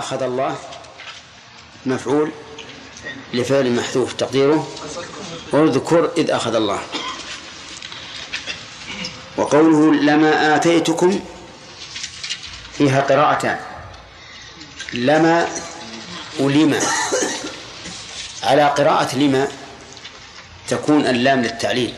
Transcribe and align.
أخذ 0.00 0.22
الله 0.22 0.56
مفعول 1.86 2.32
لفعل 3.34 3.72
محذوف 3.72 4.12
تقديره 4.12 4.68
اذكر 5.54 6.10
إذ 6.16 6.30
أخذ 6.30 6.54
الله. 6.54 6.80
وقوله 9.36 9.94
لما 9.94 10.56
آتيتكم 10.56 11.20
فيها 12.72 13.00
قراءتان 13.00 13.60
لما 14.92 15.48
ولما 16.40 16.80
على 18.42 18.64
قراءة 18.64 19.16
لما 19.16 19.48
تكون 20.68 21.06
اللام 21.06 21.42
للتعليل 21.42 21.94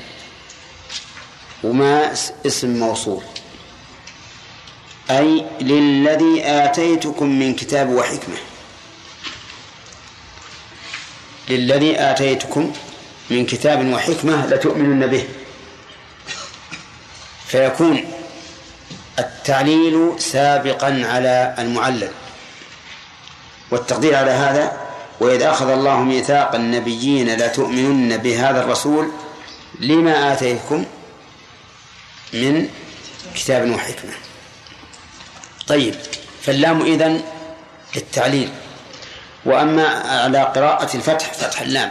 وما 1.65 2.13
اسم 2.47 2.79
موصول. 2.79 3.23
أي 5.11 5.45
للذي 5.61 6.45
آتيتكم 6.45 7.39
من 7.39 7.55
كتاب 7.55 7.91
وحكمة. 7.91 8.37
للذي 11.49 12.01
آتيتكم 12.01 12.73
من 13.31 13.47
كتاب 13.47 13.87
وحكمة 13.87 14.47
لتؤمنن 14.47 15.07
به. 15.07 15.29
فيكون 17.47 18.05
التعليل 19.19 20.21
سابقا 20.21 21.03
على 21.05 21.55
المعلل. 21.59 22.11
والتقدير 23.71 24.15
على 24.15 24.31
هذا 24.31 24.89
وإذ 25.21 25.43
أخذ 25.43 25.71
الله 25.71 26.03
ميثاق 26.03 26.55
النبيين 26.55 27.37
لتؤمنن 27.37 28.17
بهذا 28.17 28.65
الرسول 28.65 29.11
لما 29.81 30.33
آتيكم 30.33 30.85
من 32.33 32.69
كتاب 33.35 33.71
وحكمة. 33.71 34.28
طيب 35.69 35.95
فاللام 36.43 36.83
إذن 36.83 37.23
للتعليل. 37.97 38.49
وأما 39.45 39.87
على 39.89 40.43
قراءة 40.43 40.97
الفتح 40.97 41.33
فتح 41.33 41.61
اللام. 41.61 41.91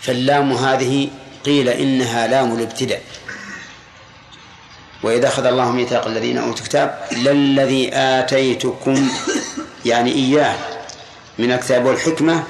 فاللام 0.00 0.52
هذه 0.52 1.08
قيل 1.44 1.68
إنها 1.68 2.26
لام 2.26 2.54
الابتداء. 2.54 3.02
وإذا 5.02 5.28
أخذ 5.28 5.46
الله 5.46 5.70
ميثاق 5.72 6.06
الذين 6.06 6.38
أوتوا 6.38 6.64
الكتاب 6.64 6.98
للذي 7.12 7.90
آتيتكم 7.94 9.10
يعني 9.86 10.12
إياه 10.12 10.54
من 11.38 11.52
الكتاب 11.52 11.84
والحكمة 11.84 12.44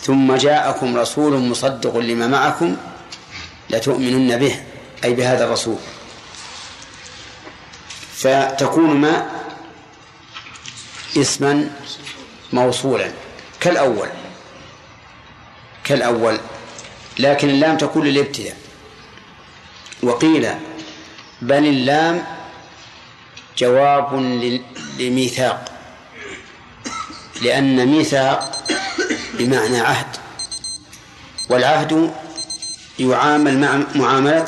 ثم 0.00 0.34
جاءكم 0.34 0.96
رسول 0.96 1.38
مصدق 1.38 1.96
لما 1.96 2.26
معكم 2.26 2.76
لتؤمنن 3.70 4.38
به 4.38 4.60
أي 5.04 5.14
بهذا 5.14 5.44
الرسول. 5.44 5.76
فتكون 8.22 8.96
ما 8.96 9.30
اسما 11.16 11.70
موصولا 12.52 13.12
كالأول 13.60 14.08
كالأول 15.84 16.38
لكن 17.18 17.50
اللام 17.50 17.76
تكون 17.76 18.06
للابتداء. 18.06 18.56
وقيل 20.02 20.48
بل 21.42 21.66
اللام 21.66 22.24
جواب 23.58 24.14
لميثاق 24.98 25.72
لأن 27.42 27.86
ميثاق 27.86 28.64
بمعنى 29.34 29.80
عهد 29.80 30.16
والعهد 31.50 32.14
يعامل 32.98 33.58
مع 33.60 33.80
معاملة 33.94 34.46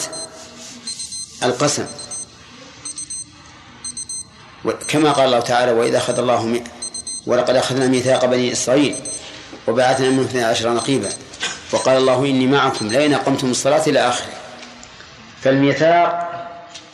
القسم. 1.42 1.86
كما 4.88 5.12
قال 5.12 5.26
الله 5.26 5.40
تعالى 5.40 5.72
وإذا 5.72 5.98
أخذ 5.98 6.18
الله 6.18 6.62
ولقد 7.26 7.56
أخذنا 7.56 7.86
ميثاق 7.86 8.24
بني 8.24 8.52
إسرائيل 8.52 8.96
وبعثنا 9.66 10.10
منهم 10.10 10.24
اثني 10.24 10.44
عشر 10.44 10.72
نقيبا 10.72 11.08
وقال 11.72 11.96
الله 11.96 12.18
إني 12.18 12.46
معكم 12.46 12.88
لئن 12.88 13.14
أقمتم 13.14 13.50
الصلاة 13.50 13.82
إلى 13.86 14.08
آخره. 14.08 14.32
فالميثاق 15.42 16.30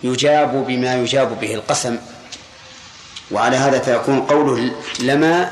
يجاب 0.03 0.67
بما 0.67 0.95
يجاب 0.95 1.41
به 1.41 1.55
القسم 1.55 1.99
وعلى 3.31 3.57
هذا 3.57 3.79
فيكون 3.79 4.21
قوله 4.21 4.71
لما 5.01 5.51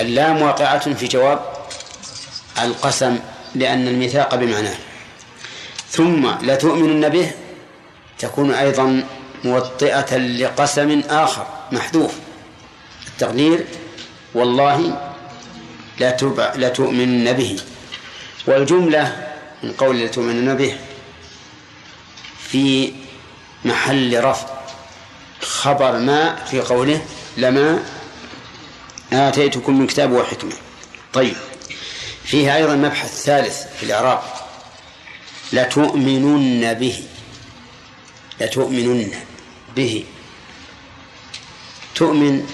اللام 0.00 0.42
واقعة 0.42 0.94
في 0.94 1.06
جواب 1.06 1.40
القسم 2.62 3.18
لأن 3.54 3.88
الميثاق 3.88 4.34
بمعناه. 4.34 4.76
ثم 5.90 6.30
لتؤمنن 6.42 7.08
به 7.08 7.30
تكون 8.18 8.54
أيضا 8.54 9.04
موطئة 9.46 10.16
لقسم 10.16 11.00
آخر 11.10 11.46
محذوف. 11.72 12.12
التقدير 13.06 13.66
والله 14.34 14.78
لا 16.00 16.10
تبع 16.10 16.54
لا 16.54 16.68
تؤمنن 16.68 17.32
به. 17.32 17.56
والجملة 18.46 19.34
من 19.62 19.72
قول 19.72 20.00
لا 20.00 20.06
تؤمنن 20.06 20.54
به 20.56 20.78
في 22.48 22.92
محل 23.64 24.24
رفع 24.24 24.46
خبر 25.40 25.98
ما 25.98 26.44
في 26.44 26.60
قوله 26.60 27.00
لما 27.36 27.82
آتيتكم 29.12 29.78
من 29.78 29.86
كتاب 29.86 30.12
وحكمة. 30.12 30.52
طيب 31.12 31.36
فيها 32.24 32.56
أيضا 32.56 32.74
مبحث 32.74 33.22
ثالث 33.22 33.56
في 33.76 33.82
الإعراب 33.82 34.22
لتؤمنن 35.52 36.74
به. 36.74 37.04
لتؤمنن 38.40 39.12
به. 39.76 40.04
تؤمن 41.94 42.46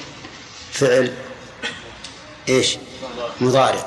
فعل 0.73 1.15
إيش؟ 2.49 2.77
مضارع. 3.41 3.87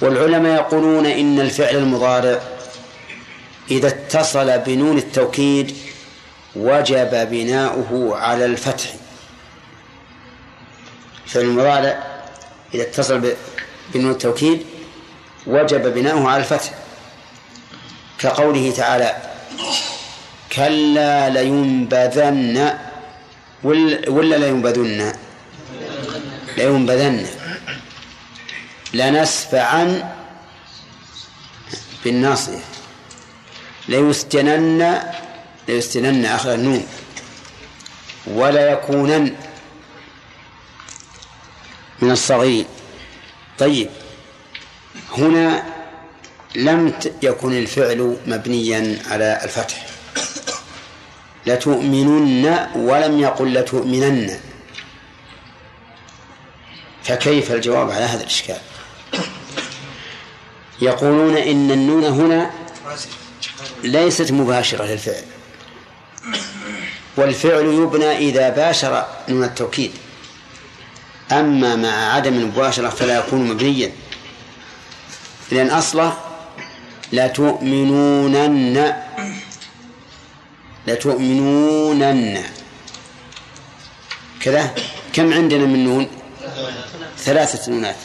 والعلماء 0.00 0.54
يقولون 0.54 1.06
إن 1.06 1.40
الفعل 1.40 1.76
المضارع 1.76 2.42
إذا 3.70 3.88
اتصل 3.88 4.58
بنون 4.58 4.98
التوكيد 4.98 5.76
وجب 6.56 7.30
بناؤه 7.30 8.16
على 8.16 8.44
الفتح. 8.44 8.94
الفعل 11.24 11.42
المضارع 11.42 12.04
إذا 12.74 12.82
اتصل 12.82 13.34
بنون 13.94 14.10
التوكيد 14.10 14.66
وجب 15.46 15.94
بناؤه 15.94 16.28
على 16.30 16.40
الفتح. 16.42 16.74
كقوله 18.18 18.72
تعالى 18.76 19.16
كلا 20.56 21.28
لينبذن. 21.30 22.78
ولا 23.64 24.36
لينبذن؟ 24.36 25.12
لينبذن. 26.56 27.26
لنسفعا 28.94 30.14
بالناصية. 32.04 32.64
ليسجنن 33.88 35.02
ليسجنن 35.68 36.24
آخر 36.24 36.54
النون. 36.54 36.86
ولا 38.26 38.72
يكونن 38.72 39.34
من 42.02 42.10
الصغير. 42.10 42.64
طيب. 43.58 43.88
هنا 45.18 45.64
لم 46.54 46.92
يكن 47.22 47.52
الفعل 47.52 48.16
مبنيا 48.26 48.98
على 49.10 49.40
الفتح. 49.44 49.93
لتؤمنن 51.46 52.68
ولم 52.76 53.20
يقل 53.20 53.54
لتؤمنن. 53.54 54.38
فكيف 57.04 57.52
الجواب 57.52 57.90
على 57.90 58.04
هذا 58.04 58.20
الإشكال؟ 58.20 58.58
يقولون 60.82 61.36
إن 61.36 61.70
النون 61.70 62.04
هنا 62.04 62.50
ليست 63.82 64.32
مباشرة 64.32 64.84
للفعل. 64.84 65.22
والفعل 67.16 67.64
يبنى 67.64 68.16
إذا 68.16 68.48
باشر 68.48 69.06
نون 69.28 69.44
التوكيد. 69.44 69.92
أما 71.32 71.76
مع 71.76 72.12
عدم 72.12 72.34
المباشرة 72.34 72.88
فلا 72.88 73.18
يكون 73.18 73.48
مبنيا. 73.48 73.92
لأن 75.52 75.70
أصله 75.70 76.16
لتؤمنونن. 77.12 78.94
لتؤمنونن 80.86 82.42
كذا؟ 84.40 84.74
كم 85.12 85.32
عندنا 85.32 85.64
من 85.64 85.84
نون؟ 85.84 86.08
ثلاثة 87.18 87.72
نونات. 87.72 87.96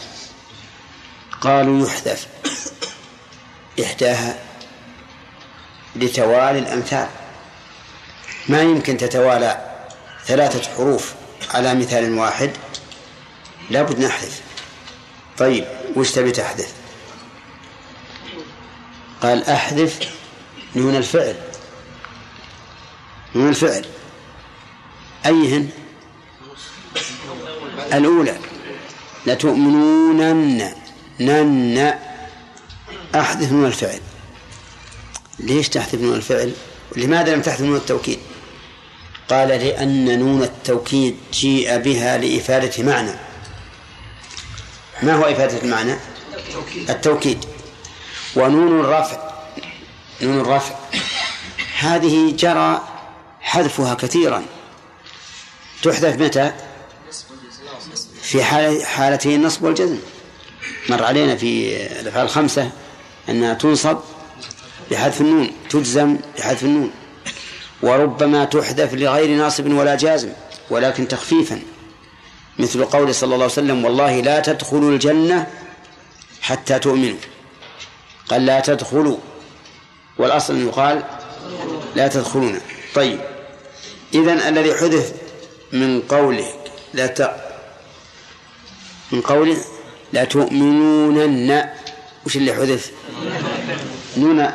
قالوا 1.42 1.88
يحذف. 1.88 2.28
إحداها 3.84 4.40
لتوالي 5.96 6.60
الأمثال. 6.60 7.08
ما 8.50 8.62
يمكن 8.62 8.98
تتوالى 8.98 9.86
ثلاثة 10.26 10.70
حروف 10.76 11.14
على 11.54 11.76
مثال 11.76 12.18
واحد. 12.18 12.52
لابد 13.70 14.00
نحذف. 14.00 14.42
طيب 15.38 15.66
وش 15.96 16.12
تبي 16.12 16.32
تحذف؟ 16.32 16.74
قال 19.22 19.50
أحذف 19.50 20.00
نون 20.76 20.96
الفعل. 20.96 21.49
نون 23.36 23.50
الفعل. 23.50 23.86
أيهن؟ 25.26 25.70
الأولى. 27.94 28.38
لتؤمنونن. 29.26 30.72
نن. 31.20 31.94
أحذف 33.16 33.52
نون 33.52 33.66
الفعل. 33.66 34.00
ليش 35.40 35.70
تحذف 35.70 36.02
نون 36.02 36.16
الفعل؟ 36.16 36.54
لماذا 36.96 37.36
لم 37.36 37.42
تحذف 37.42 37.62
نون 37.62 37.76
التوكيد؟ 37.76 38.20
قال 39.30 39.48
لأن 39.48 40.20
نون 40.20 40.44
التوكيد 40.44 41.18
جيء 41.34 41.78
بها 41.78 42.18
لإفادة 42.18 42.84
معنى. 42.84 43.12
ما 45.04 45.14
هو 45.14 45.24
إفادة 45.24 45.62
المعنى؟ 45.64 45.96
التوكيد. 46.90 47.46
ونون 48.36 48.80
الرفع. 48.80 49.30
نون 50.22 50.40
الرفع. 50.40 50.76
هذه 51.80 52.34
جرى 52.36 52.99
حذفها 53.42 53.94
كثيرا. 53.94 54.46
تحذف 55.84 56.22
متى؟ 56.22 56.54
في 58.22 58.44
حال 58.44 58.86
حالتي 58.86 59.36
النصب 59.36 59.64
والجزم. 59.64 59.98
مر 60.90 61.04
علينا 61.04 61.36
في 61.36 61.76
الأفعال 62.00 62.26
الخمسة 62.26 62.72
أنها 63.30 63.54
تنصب 63.54 63.98
بحذف 64.92 65.22
النون 65.22 65.52
تجزم 65.70 66.18
بحذف 66.38 66.64
النون. 66.64 66.92
وربما 67.82 68.46
تحذف 68.46 68.94
لغير 68.94 69.38
ناصب 69.38 69.72
ولا 69.72 69.96
جازم 69.96 70.30
ولكن 70.70 71.08
تخفيفا. 71.08 71.62
مثل 72.60 72.86
قول 72.86 73.16
صلى 73.16 73.34
الله 73.34 73.36
عليه 73.36 73.54
وسلم 73.54 73.86
والله 73.86 74.22
لا 74.22 74.40
تدخلوا 74.40 74.92
الجنة 74.92 75.48
حتى 76.42 76.80
تؤمنوا. 76.80 77.18
قال 78.30 78.46
لا 78.46 78.60
تدخلوا. 78.60 79.18
والأصل 80.18 80.54
أن 80.54 80.68
يقال 80.68 81.04
لا 81.96 82.08
تدخلون. 82.08 82.60
طيب. 82.96 83.20
إذن 84.14 84.40
الذي 84.40 84.74
حذف 84.74 85.14
من 85.72 86.02
قوله 86.02 86.54
لا 86.94 87.08
ت... 87.08 87.36
من 89.12 89.22
قوله 89.22 89.58
لا 90.14 90.24
تؤمنونن. 90.24 91.70
وش 92.26 92.36
اللي 92.38 92.54
حذف 92.54 92.92
نون 94.18 94.52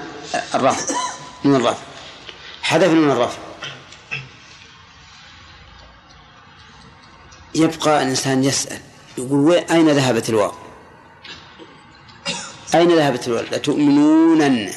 الرفع. 0.55 0.95
نون 1.45 1.57
الرفع. 1.57 1.83
حذف 2.63 2.91
نون 2.91 3.11
الرفع. 3.11 3.39
يبقى 7.55 8.03
الإنسان 8.03 8.45
يسأل 8.45 8.81
يقول 9.19 9.55
أين 9.55 9.91
ذهبت 9.91 10.29
الواو؟ 10.29 10.53
أين 12.75 12.97
ذهبت 12.97 13.29
الواو؟ 13.29 13.45
لتؤمنونن 13.53 14.73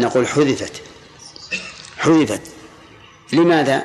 نقول 0.00 0.28
حذفت. 0.28 0.82
حذفت. 2.00 2.42
لماذا؟ 3.32 3.84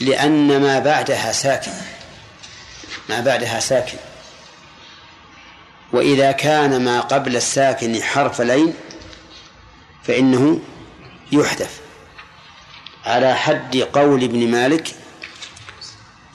لأن 0.00 0.62
ما 0.62 0.78
بعدها 0.78 1.32
ساكن. 1.32 1.72
ما 3.08 3.20
بعدها 3.20 3.60
ساكن. 3.60 3.98
وإذا 5.92 6.32
كان 6.32 6.84
ما 6.84 7.00
قبل 7.00 7.36
الساكن 7.36 8.02
حرف 8.02 8.40
لين 8.40 8.74
فإنه 10.04 10.60
يحذف. 11.32 11.80
على 13.04 13.34
حد 13.34 13.76
قول 13.76 14.24
ابن 14.24 14.50
مالك 14.50 14.94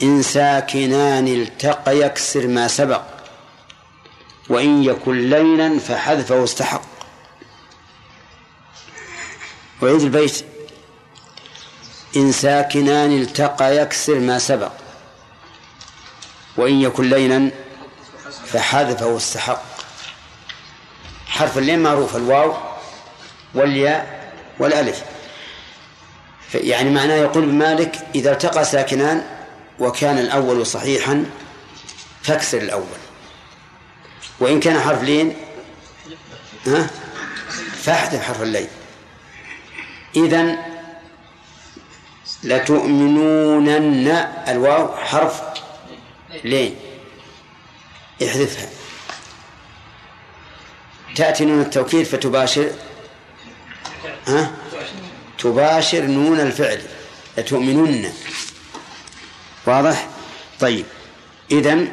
إن 0.04 0.22
ساكنان 0.22 1.28
التقى 1.28 2.00
يكسر 2.00 2.48
ما 2.48 2.68
سبق 2.68 3.02
وإن 4.50 4.84
يكن 4.84 5.30
لينا 5.30 5.80
فحذفه 5.80 6.44
استحق. 6.44 6.82
وعيد 9.82 10.02
البيت. 10.02 10.55
إن 12.16 12.32
ساكنان 12.32 13.22
التقى 13.22 13.78
يكسر 13.78 14.20
ما 14.20 14.40
سبق 14.40 14.72
وإن 16.58 16.82
يكن 16.82 17.10
لينا 17.10 17.52
فحذفه 18.46 19.18
استحق 19.18 19.64
حرف 21.28 21.58
اللين 21.58 21.80
معروف 21.80 22.16
الواو 22.16 22.54
والياء 23.54 24.34
والألف. 24.60 25.04
يعني 26.54 26.90
معناه 26.90 27.16
يقول 27.16 27.46
بمالك 27.46 27.96
إذا 28.16 28.32
التقى 28.32 28.66
ساكنان 28.66 29.24
وكان 29.80 30.18
الأول 30.18 30.66
صحيحا 30.66 31.26
فاكسر 32.24 32.58
الأول. 32.58 32.86
وإن 34.40 34.60
كان 34.60 34.80
حرف 34.80 35.04
لين 35.04 35.36
ها؟ 36.68 36.90
فاحذف 37.84 38.24
حرف 38.24 38.42
اللين. 38.42 38.68
إذن 40.16 40.58
لتؤمنونن. 42.46 44.08
الواو 44.48 44.96
حرف 44.96 45.42
لين. 46.44 46.76
احذفها. 48.24 48.70
تأتي 51.16 51.46
نون 51.46 51.62
التوكيد 51.62 52.06
فتباشر 52.06 52.72
ها؟ 54.28 54.52
تباشر 55.38 56.02
نون 56.02 56.40
الفعل. 56.40 56.82
لتؤمنن. 57.38 58.14
واضح؟ 59.68 60.08
طيب. 60.60 60.86
إذن 61.52 61.92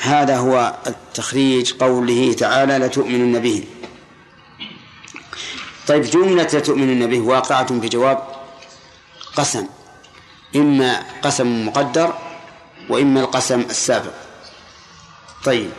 هذا 0.00 0.36
هو 0.36 0.74
التخريج 0.86 1.72
قوله 1.72 2.32
تعالى 2.32 2.78
لتؤمنن 2.78 3.38
به. 3.38 3.64
طيب 5.86 6.02
جملة 6.02 6.42
لتؤمنن 6.42 7.06
به 7.06 7.20
واقعة 7.20 7.72
بجواب 7.72 8.18
قسم. 9.36 9.66
إما 10.54 11.04
قسم 11.22 11.66
مقدر 11.66 12.14
وإما 12.88 13.20
القسم 13.20 13.60
السابق. 13.60 14.12
طيب. 15.44 15.70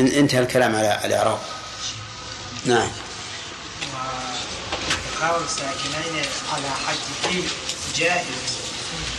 انتهى 0.00 0.40
الكلام 0.40 0.76
على 0.76 1.00
الإعراب. 1.04 1.38
نعم. 2.66 2.88
واتخاذ 5.20 5.42
الساكنين 5.42 6.24
على 6.52 6.70
حده 6.86 7.42
جائز 7.96 8.58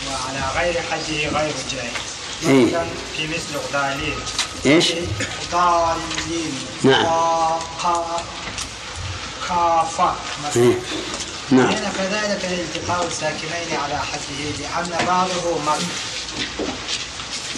وعلى 0.06 0.42
غير 0.56 0.82
حده 0.82 1.38
غير 1.40 1.54
جائز 1.70 2.12
إيه. 2.46 2.66
مثلا 2.66 2.86
في 3.16 3.26
مثل 3.26 3.72
ضالين 3.72 4.18
إيش؟ 4.66 4.92
ضالين 5.52 6.54
نعم. 6.82 7.06
مثلا 9.50 10.62
إيه. 10.62 10.78
نعم. 11.50 11.66
هنا 11.66 11.92
كذلك 11.98 12.44
التقاء 12.44 13.06
الساكنين 13.06 13.80
على 13.84 13.98
حده 13.98 14.50
لأن 14.60 15.06
بعضه 15.06 15.58
مد 15.66 15.82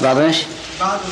بعض 0.00 0.18
إيش؟ 0.18 0.36
بعضه 0.80 1.02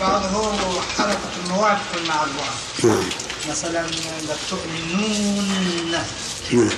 بعضه 0.00 0.80
حركة 0.98 1.48
موافق 1.48 2.02
مع 2.08 2.24
الواو 2.24 2.94
نعم. 2.94 3.08
مثلا 3.50 3.86
لتؤمنون 4.22 5.92
نعم. 6.52 6.70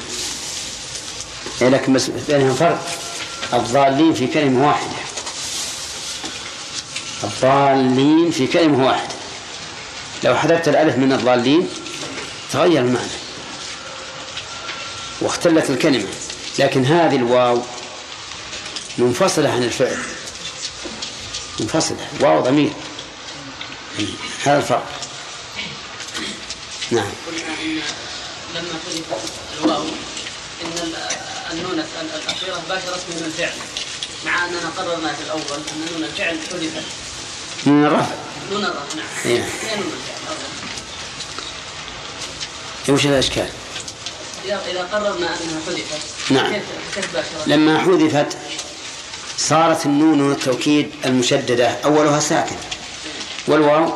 إيه 1.62 1.68
لكن 1.68 1.92
بس 1.92 2.10
بينهم 2.28 2.54
فرق. 2.54 2.86
الضالين 3.52 4.14
في 4.14 4.26
كلمة 4.26 4.66
واحدة. 4.66 4.96
الضالين 7.24 8.30
في 8.30 8.46
كلمة 8.46 8.86
واحدة. 8.86 9.14
لو 10.24 10.34
حذفت 10.34 10.68
الألف 10.68 10.96
من 10.96 11.12
الضالين 11.12 11.68
تغير 12.52 12.80
المعنى 12.82 13.06
واختلت 15.20 15.70
الكلمة 15.70 16.08
لكن 16.58 16.84
هذه 16.84 17.16
الواو 17.16 17.62
منفصلة 18.98 19.48
عن 19.50 19.62
الفعل. 19.62 19.98
منفصلة. 21.60 22.08
واو 22.20 22.40
ضمير. 22.40 22.72
هذا 24.44 24.58
الفرق. 24.58 24.86
نعم. 26.90 27.10
قلنا 27.26 27.46
ان 27.62 27.80
لما 28.54 28.68
حذفت 28.86 29.32
الواو 29.64 29.82
إن 30.64 30.72
ال- 30.82 30.96
النون 31.52 31.78
ال- 31.78 32.14
الأخيرة 32.24 32.62
باشر 32.68 32.96
اسم 32.96 33.04
من 33.16 33.22
الفعل 33.26 33.52
مع 34.26 34.44
أننا 34.46 34.70
قررنا 34.78 35.12
في 35.12 35.22
الأول 35.22 35.40
أن 35.58 35.86
نون 35.92 36.04
الفعل 36.04 36.38
حذفت. 36.50 36.82
من 37.66 37.84
الرفع. 37.86 38.14
نون 38.52 38.64
الرفع 38.64 38.94
نعم. 38.96 39.06
إيه. 39.24 39.42
هي 39.44 39.76
نون 39.76 39.92
الفعل. 39.92 40.36
وش 42.88 43.06
الإشكال؟ 43.06 43.48
اذا 44.44 44.88
قررنا 44.92 45.26
أنها 45.26 45.60
حذفت 45.66 46.30
نعم. 46.30 46.52
كيف؟ 46.52 46.62
لما 47.46 47.78
حذفت 47.78 48.36
صارت 49.38 49.86
النون 49.86 50.18
نون 50.18 50.32
التوكيد 50.32 50.90
المشددة 51.04 51.68
أولها 51.84 52.20
ساكن. 52.20 52.56
والواو؟ 53.48 53.92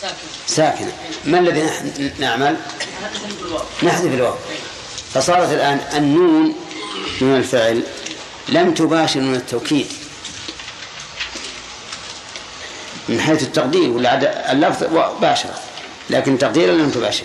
ساكن. 0.00 0.14
ساكنة. 0.46 0.92
ما 1.24 1.38
الذي 1.38 1.70
نعمل؟ 2.18 2.56
نحذف 3.82 4.14
الواو. 4.14 4.34
فصارت 5.14 5.52
الآن 5.52 5.80
النون 5.96 6.54
من 7.20 7.36
الفعل 7.36 7.82
لم 8.48 8.74
تباشر 8.74 9.20
نون 9.20 9.34
التوكيد. 9.34 9.86
من 13.08 13.20
حيث 13.20 13.42
التقدير 13.42 13.90
ولا 13.90 14.52
اللفظ 14.52 14.84
باشر 15.20 15.48
لكن 16.10 16.38
تقديرا 16.38 16.72
لم 16.72 16.90
تباشر. 16.90 17.24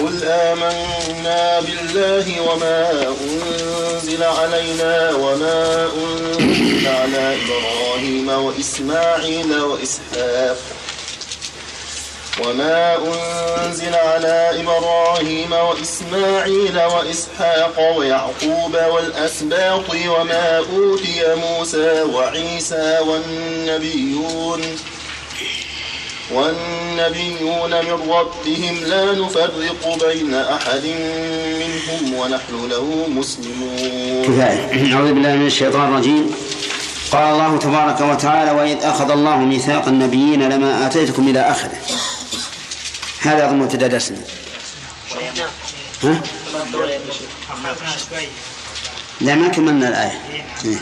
قل 0.00 0.24
آمنا 0.24 1.60
بالله 1.60 2.40
وما 2.40 2.90
أنزل 3.20 4.22
علينا 4.22 5.10
وما 5.14 5.88
أنزل 5.96 6.88
على 6.88 7.36
إبراهيم 7.44 8.28
وإسماعيل 8.28 9.60
وإسحاق 9.60 10.56
وما 12.46 12.96
أنزل 12.96 13.94
على 13.94 14.50
إبراهيم 14.60 15.52
وإسماعيل 15.52 16.80
وإسحاق 16.80 17.96
ويعقوب 17.96 18.76
والأسباط 18.92 19.90
وما 19.90 20.58
أوتي 20.58 21.34
موسى 21.34 22.02
وعيسى 22.02 22.98
والنبيون 23.06 24.60
والنبيون 26.32 27.70
من 27.70 28.10
ربهم 28.10 28.74
لا 28.84 29.12
نفرق 29.12 29.98
بين 30.06 30.34
أحد 30.34 30.84
منهم 31.60 32.14
ونحن 32.14 32.68
له 32.68 33.06
مسلمون. 33.08 34.24
كفاية 34.24 34.94
أعوذ 34.94 35.12
بالله 35.12 35.32
من 35.36 35.46
الشيطان 35.46 35.88
الرجيم. 35.88 36.34
قال 37.12 37.32
الله 37.34 37.58
تبارك 37.58 38.00
وتعالى 38.00 38.50
وإذ 38.50 38.84
أخذ 38.84 39.10
الله 39.10 39.36
ميثاق 39.36 39.88
النبيين 39.88 40.48
لما 40.48 40.86
آتيتكم 40.86 41.28
إلى 41.28 41.40
آخره. 41.40 41.78
هذا 43.20 43.46
أظن 43.46 43.58
مبتدأ 43.58 43.86
درسنا. 43.86 44.18
ها؟ 46.04 46.22
لا 49.20 49.34
ما 49.34 49.48
كملنا 49.48 49.88
الآية. 49.88 50.46
إيه. 50.64 50.78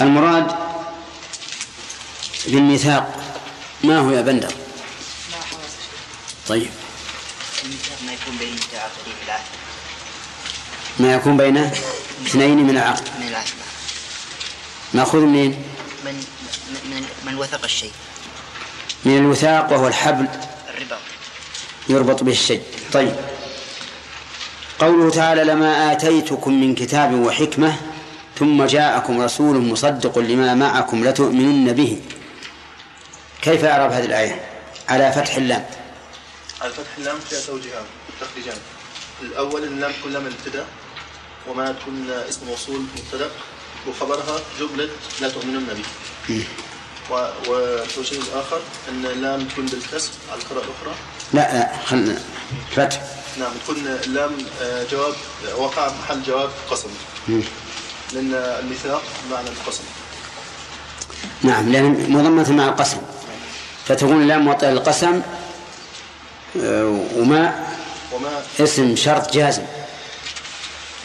المراد 0.00 0.46
بالميثاق 2.46 3.20
ما 3.84 3.98
هو 3.98 4.10
يا 4.10 4.22
بندر؟ 4.22 4.54
طيب. 6.48 6.70
ما 8.06 8.12
يكون 8.12 8.36
بين 8.38 8.56
ما 10.98 11.14
يكون 11.14 11.36
بين 11.36 11.56
اثنين 12.26 12.56
من 12.58 12.70
العقد. 12.70 13.08
من 13.20 13.28
العهد 13.28 13.48
مأخوذ 14.94 15.20
منين؟ 15.20 15.50
من 16.04 16.24
من 16.90 17.06
من 17.26 17.38
وثق 17.38 17.64
الشيء. 17.64 17.92
من 19.04 19.18
الوثاق 19.18 19.72
وهو 19.72 19.88
الحبل. 19.88 20.28
الربا. 20.68 20.98
يربط 21.88 22.22
به 22.22 22.32
الشيء. 22.32 22.62
طيب. 22.92 23.14
قوله 24.78 25.10
تعالى 25.10 25.44
لما 25.44 25.92
آتيتكم 25.92 26.60
من 26.60 26.74
كتاب 26.74 27.14
وحكمة 27.14 27.76
ثم 28.38 28.64
جاءكم 28.64 29.20
رسول 29.20 29.56
مصدق 29.56 30.18
لما 30.18 30.54
معكم 30.54 31.04
لتؤمنن 31.04 31.72
به. 31.72 32.00
كيف 33.42 33.64
أعرب 33.64 33.92
هذه 33.92 34.04
الآية؟ 34.04 34.40
على 34.88 35.12
فتح 35.12 35.36
اللام. 35.36 35.66
على 36.62 36.72
فتح 36.72 36.96
اللام 36.98 37.16
فيها 37.20 37.40
توجيهان 37.40 37.84
تخريجان 38.20 38.56
الأول 39.22 39.64
اللام 39.64 39.92
تكون 39.92 40.12
لام 40.12 40.26
الابتداء 40.26 40.66
وما 41.48 41.72
تكون 41.72 42.10
اسم 42.28 42.46
موصول 42.46 42.80
مبتدأ. 42.96 43.30
وخبرها 43.88 44.40
جملة 44.60 44.88
لا 45.20 45.28
تؤمنون 45.28 45.66
به 46.28 46.44
و- 47.10 47.50
والتوجيه 47.50 48.18
الآخر 48.18 48.60
أن 48.88 49.06
اللام 49.06 49.44
تكون 49.48 49.66
بالكسر 49.66 50.10
على 50.32 50.40
القراءة 50.42 50.64
الأخرى. 50.64 50.94
لا 51.32 51.58
لا 51.58 51.76
خلنا 51.86 52.18
فتح. 52.76 53.02
نعم 53.38 53.52
تكون 53.64 53.76
اللام 53.86 54.36
آه، 54.62 54.84
جواب 54.90 55.14
وقع 55.56 55.92
محل 55.92 56.22
جواب 56.22 56.50
قسم. 56.70 56.88
لأن 58.12 58.34
الميثاق 58.34 59.02
معنى 59.30 59.48
القسم. 59.48 59.82
نعم 61.42 61.72
لأن 61.72 62.10
مضمة 62.12 62.52
مع 62.52 62.64
القسم. 62.68 63.00
فتكون 63.90 64.22
اللام 64.22 64.44
موطئة 64.44 64.70
للقسم 64.70 65.22
آه، 66.62 67.00
وما 67.16 67.66
اسم 68.60 68.96
شرط 68.96 69.32
جازم. 69.32 69.62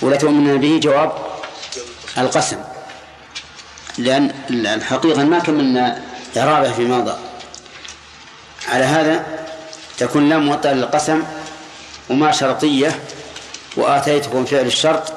ولا 0.01 0.15
تؤمن 0.17 0.57
به 0.57 0.79
جواب 0.83 1.11
القسم. 2.17 2.57
لأن 3.97 4.33
الحقيقة 4.49 5.23
ما 5.23 5.39
كملنا 5.39 6.01
إعرابه 6.37 6.71
في 6.73 6.81
ماضى. 6.81 7.17
على 8.67 8.83
هذا 8.83 9.25
تكون 9.97 10.29
لام 10.29 10.45
موطئة 10.45 10.73
للقسم 10.73 11.23
وما 12.09 12.31
شرطية 12.31 12.99
وآتيتكم 13.77 14.45
فعل 14.45 14.65
الشرط 14.65 15.13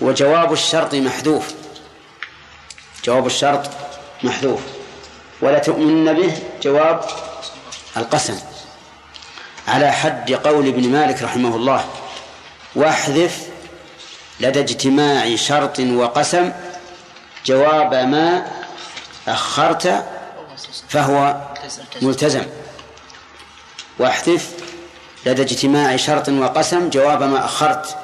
وجواب 0.00 0.52
الشرط 0.52 0.94
محذوف. 0.94 1.44
جواب 3.04 3.26
الشرط 3.26 3.70
محذوف. 4.22 4.60
ولا 5.42 5.58
تؤمنن 5.58 6.12
به؟ 6.12 6.32
جواب 6.62 7.04
القسم. 7.96 8.38
على 9.68 9.92
حد 9.92 10.32
قول 10.32 10.68
ابن 10.68 10.88
مالك 10.88 11.22
رحمه 11.22 11.56
الله 11.56 11.84
واحذف 12.74 13.46
لدى 14.40 14.60
اجتماع 14.60 15.36
شرط 15.36 15.80
وقسم 15.80 16.52
جواب 17.46 17.94
ما 17.94 18.46
أخرت 19.28 20.04
فهو 20.88 21.36
ملتزم. 22.02 22.46
واحذف 23.98 24.50
لدى 25.26 25.42
اجتماع 25.42 25.96
شرط 25.96 26.28
وقسم 26.28 26.90
جواب 26.90 27.22
ما 27.22 27.44
أخرت 27.44 27.96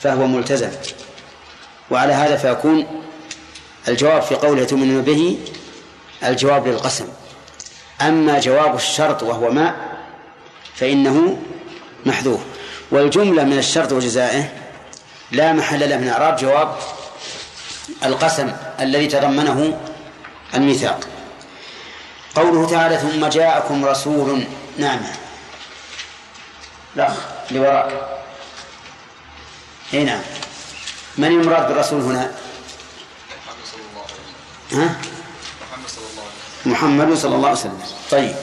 فهو 0.00 0.26
ملتزم. 0.26 0.70
وعلى 1.90 2.12
هذا 2.12 2.36
فيكون 2.36 2.86
الجواب 3.88 4.22
في 4.22 4.34
قوله 4.34 4.64
تؤمنون 4.64 5.02
به 5.02 5.38
الجواب 6.24 6.68
للقسم. 6.68 7.08
أما 8.00 8.40
جواب 8.40 8.74
الشرط 8.74 9.22
وهو 9.22 9.50
ما 9.50 9.76
فإنه 10.74 11.38
محذوف. 12.06 12.40
والجملة 12.90 13.44
من 13.44 13.58
الشرط 13.58 13.92
وجزائه 13.92 14.52
لا 15.30 15.52
محل 15.52 15.90
له 15.90 15.96
من 15.96 16.08
إعراب 16.08 16.36
جواب 16.36 16.76
القسم 18.04 18.52
الذي 18.80 19.06
تضمنه 19.06 19.78
الميثاق. 20.54 21.00
قوله 22.34 22.66
تعالى 22.66 22.98
ثم 22.98 23.26
جاءكم 23.26 23.84
رسول 23.84 24.44
نعم. 24.78 25.00
لا 26.96 27.12
لوراء 27.50 28.22
اي 29.94 30.04
نعم. 30.04 30.20
من 31.18 31.28
المراد 31.28 31.68
بالرسول 31.68 32.00
هنا؟ 32.00 32.34
ها؟ 34.72 34.96
محمد 36.66 37.14
صلى 37.14 37.34
الله 37.36 37.48
عليه 37.48 37.58
وسلم. 37.58 37.82
طيب. 38.10 38.36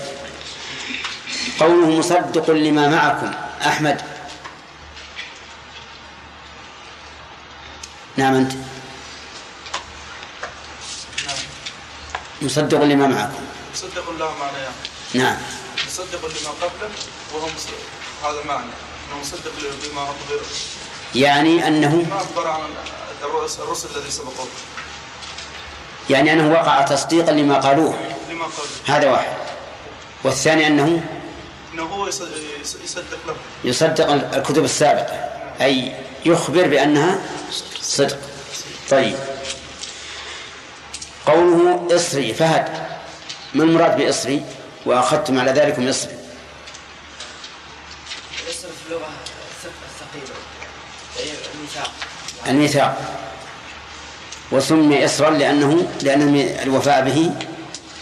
قوله 1.60 1.90
مصدق 2.00 2.50
لما 2.52 2.88
معكم. 2.90 3.32
أحمد. 3.66 4.02
نعم 8.18 8.34
أنت. 8.36 8.52
مصدق 12.42 12.82
لما 12.84 13.08
معكم. 13.08 13.44
مصدق 13.74 14.10
له 14.20 14.32
معنيان 14.40 14.72
نعم. 15.14 15.38
مصدق 15.88 16.20
لما 16.26 16.50
قبله 16.62 16.90
وهو 17.34 17.46
مص- 17.48 18.24
هذا 18.24 18.44
معنى. 18.48 18.72
إنه 19.10 19.20
مصدق 19.22 19.52
بما 19.84 20.04
اخبر 20.04 20.42
يعني 21.16 21.68
أنه 21.68 21.96
ما 22.10 22.18
أخبر 22.18 22.48
عن 22.48 22.60
الرسل, 23.24 23.64
الرسل 23.64 23.88
الذي 23.96 24.12
سبقوه. 24.12 24.48
يعني 26.10 26.34
أنه 26.34 26.52
وقع 26.54 26.82
تصديقا 26.82 27.32
لما 27.32 27.60
قالوه. 27.60 27.96
لما 28.30 28.44
قال 28.46 28.96
هذا 28.98 29.12
واحد. 29.12 29.34
والثاني 30.24 30.68
أنه 30.68 31.02
إنه 31.74 31.84
هو 31.84 32.08
يص- 32.08 32.22
يص- 32.62 32.78
يصدق 32.84 33.18
له. 33.28 33.36
يصدق 33.64 34.10
الكتب 34.12 34.64
السابقة. 34.64 35.30
أي 35.62 35.94
يخبر 36.26 36.68
بأنها 36.68 37.20
صدق. 37.82 38.18
طيب. 38.90 39.16
قوله 41.28 41.88
إصري. 41.96 42.34
فهد 42.34 42.88
ما 43.54 43.64
المراد 43.64 43.98
بإصري؟ 43.98 44.44
وأخذتم 44.86 45.40
على 45.40 45.52
ذلك 45.52 45.80
من 45.80 45.90
إصري. 45.90 46.18
الاسم 48.44 48.68
في 48.68 48.88
اللغة 48.88 49.10
الثقيلة. 49.66 50.36
الميثاق. 51.56 51.92
الميثاق. 52.48 53.02
وسمي 54.52 55.06
إصرا 55.06 55.30
لأنه 55.30 55.88
لأن 56.02 56.36
الوفاء 56.64 57.06
به 57.06 57.32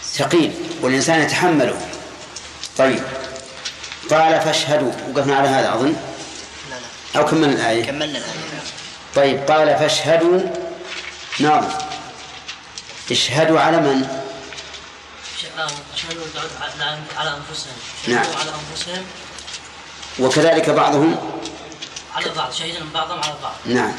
ثقيل 0.04 0.52
والإنسان 0.82 1.20
يتحمله. 1.20 1.80
طيب. 2.78 3.02
قال 4.10 4.40
فاشهدوا. 4.40 4.92
وقفنا 5.08 5.36
على 5.36 5.48
هذا 5.48 5.74
أظن. 5.74 5.86
لا 5.86 6.74
لا 7.14 7.20
أو 7.20 7.26
كملنا 7.26 7.46
الآية. 7.46 7.84
كملنا 7.84 8.18
الآية. 8.18 8.62
طيب. 9.14 9.50
قال 9.50 9.78
فاشهدوا. 9.78 10.40
ناظر 11.40 11.72
اشهدوا 13.10 13.60
على 13.60 13.76
من؟ 13.76 14.08
شهدوا 15.96 16.24
على 17.16 17.30
أنفسهم. 17.30 17.72
نعم. 18.08 18.26
على 18.40 18.50
أنفسهم. 18.50 19.04
وكذلك 20.18 20.70
بعضهم؟ 20.70 21.16
على 22.14 22.30
بعض. 22.36 22.52
شهيدا 22.52 22.80
بعضهم 22.94 23.20
على 23.22 23.34
بعض. 23.42 23.54
نعم. 23.66 23.92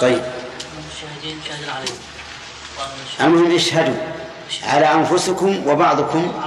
طيب. 0.00 0.22
الشاهدين 0.94 1.40
شاهدين 1.48 1.70
عليهم 1.70 1.96
المهم 3.20 3.54
اشهدوا 3.54 3.94
على 4.62 4.92
أنفسكم 4.92 5.66
وبعضكم 5.66 6.42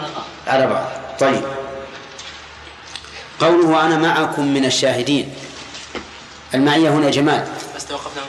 على 0.48 0.68
بعض. 0.68 0.86
طيب. 1.20 1.44
قوله 3.40 3.86
أنا 3.86 3.98
معكم 3.98 4.46
من 4.54 4.66
الشاهدين. 4.66 5.36
المعية 6.54 6.90
هنا 6.90 7.10
جمال 7.10 7.48
بس 7.76 7.86
توقفنا 7.86 8.22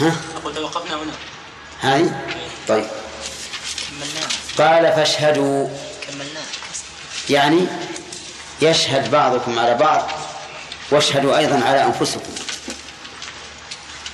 هنا. 0.00 0.08
ها؟ 0.08 0.16
أقول 0.36 0.54
توقفنا 0.54 0.96
هنا. 0.96 1.12
هاي؟ 1.80 2.10
طيب. 2.68 2.86
كملناه. 3.90 4.28
قال 4.58 4.92
فاشهدوا. 4.92 5.68
كملناه. 6.06 6.42
يعني 7.30 7.66
يشهد 8.62 9.10
بعضكم 9.10 9.58
على 9.58 9.74
بعض 9.74 10.10
واشهدوا 10.90 11.38
أيضا 11.38 11.64
على 11.64 11.84
أنفسكم. 11.84 12.32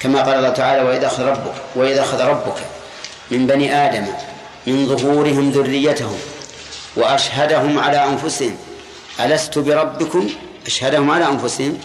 كما 0.05 0.23
قال 0.23 0.35
الله 0.39 0.49
تعالى 0.49 0.83
وإذا 0.83 1.07
أخذ 1.07 1.23
ربك 1.25 1.55
وإذا 1.77 2.01
أخذ 2.03 2.21
ربك 2.25 2.57
من 3.31 3.47
بني 3.47 3.75
آدم 3.87 4.07
من 4.67 4.87
ظهورهم 4.97 5.51
ذريتهم 5.51 6.17
وأشهدهم 6.97 7.79
على 7.79 8.05
أنفسهم 8.05 8.57
ألست 9.21 9.59
بربكم؟ 9.59 10.29
أشهدهم 10.67 11.11
على 11.11 11.25
أنفسهم 11.29 11.79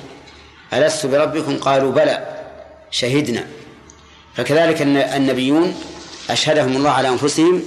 ألست 0.73 1.05
بربكم؟ 1.05 1.57
قالوا 1.57 1.91
بلى 1.91 2.27
شهدنا. 2.91 3.43
فكذلك 4.35 4.81
الن- 4.81 4.97
النبيون 4.97 5.75
أشهدهم 6.29 6.75
الله 6.77 6.89
على 6.89 7.07
أنفسهم 7.09 7.63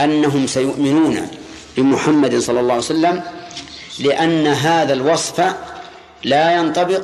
أنهم 0.00 0.46
سيؤمنون 0.46 1.28
بمحمد 1.76 2.38
صلى 2.38 2.60
الله 2.60 2.72
عليه 2.74 2.84
وسلم 2.84 3.22
لأن 3.98 4.46
هذا 4.46 4.92
الوصف 4.92 5.44
لا 6.24 6.52
ينطبق 6.54 7.02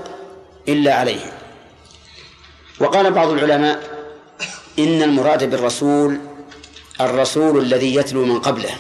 إلا 0.69 0.95
عليه. 0.95 1.21
وقال 2.81 3.13
بعض 3.13 3.29
العلماء 3.29 4.01
إن 4.79 5.03
المراد 5.03 5.51
بالرسول 5.51 6.21
الرسول 7.01 7.59
الذي 7.59 7.95
يتلو 7.95 8.25
من 8.25 8.41
قبله 8.41 8.77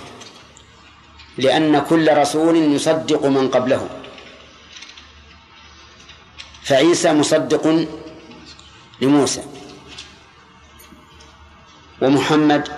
لأن 1.39 1.79
كل 1.79 2.17
رسول 2.17 2.57
يصدق 2.57 3.27
من 3.27 3.49
قبله. 3.49 3.89
فعيسى 6.63 7.13
مصدق 7.13 7.87
لموسى 9.01 9.43
ومحمد 12.03 12.69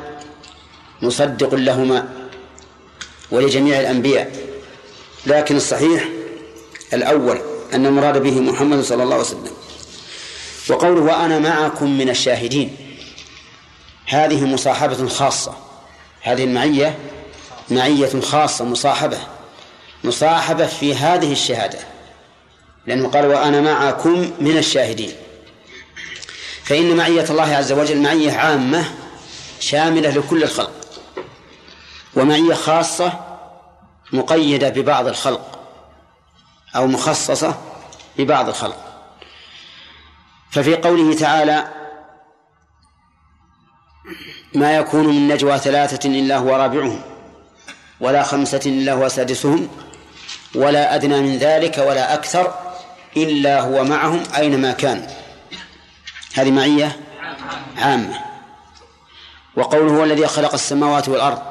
مصدق 1.03 1.55
لهما 1.55 2.29
ولجميع 3.31 3.81
الأنبياء. 3.81 4.37
لكن 5.27 5.57
الصحيح 5.57 6.09
الأول 6.93 7.41
أن 7.75 7.87
المراد 7.87 8.23
به 8.23 8.41
محمد 8.41 8.81
صلى 8.81 9.03
الله 9.03 9.15
عليه 9.15 9.25
وسلم. 9.25 9.53
وقوله 10.71 11.01
وأنا 11.01 11.39
معكم 11.39 11.99
من 11.99 12.11
الشاهدين. 12.11 12.77
هذه 14.07 14.45
مصاحبة 14.45 15.09
خاصة. 15.09 15.55
هذه 16.23 16.45
المعية 16.45 16.99
معية 17.71 18.21
خاصة 18.21 18.65
مصاحبة. 18.65 19.19
مصاحبة 20.05 20.67
في 20.67 20.95
هذه 20.95 21.33
الشهادة. 21.33 21.79
لأنه 22.87 23.09
قال 23.09 23.27
وأنا 23.27 23.61
معكم 23.61 24.31
من 24.41 24.59
الشاهدين. 24.59 25.13
فإن 26.65 26.97
معية 26.97 27.25
الله 27.31 27.57
عز 27.57 27.73
وجل 27.73 28.03
معية 28.03 28.33
عامة 28.33 28.85
شاملة 29.61 30.11
لكل 30.11 30.43
الخلق. 30.43 30.73
ومعية 32.17 32.55
خاصة 32.55 33.13
مقيدة 34.13 34.69
ببعض 34.69 35.07
الخلق. 35.07 35.59
أو 36.77 36.87
مخصصة 36.87 37.61
ببعض 38.19 38.49
الخلق. 38.49 38.92
ففي 40.53 40.77
قوله 40.77 41.15
تعالى 41.15 41.69
ما 44.55 44.77
يكون 44.77 45.07
من 45.07 45.29
نجوى 45.29 45.59
ثلاثة 45.59 46.09
إلا 46.09 46.37
هو 46.37 46.57
رابعهم 46.57 47.01
ولا 48.01 48.23
خمسة 48.23 48.61
إلا 48.67 48.93
هو 48.93 49.09
سادسهم 49.09 49.69
ولا 50.55 50.95
أدنى 50.95 51.21
من 51.21 51.39
ذلك 51.39 51.79
ولا 51.79 52.15
أكثر 52.15 52.55
إلا 53.17 53.61
هو 53.61 53.85
معهم 53.85 54.23
أينما 54.37 54.73
كانوا 54.73 55.07
هذه 56.35 56.51
معية 56.51 57.01
عامة. 57.77 58.21
وقوله 59.57 59.93
هو 59.93 60.05
الذي 60.05 60.27
خلق 60.27 60.53
السماوات 60.55 61.09
والأرض 61.09 61.43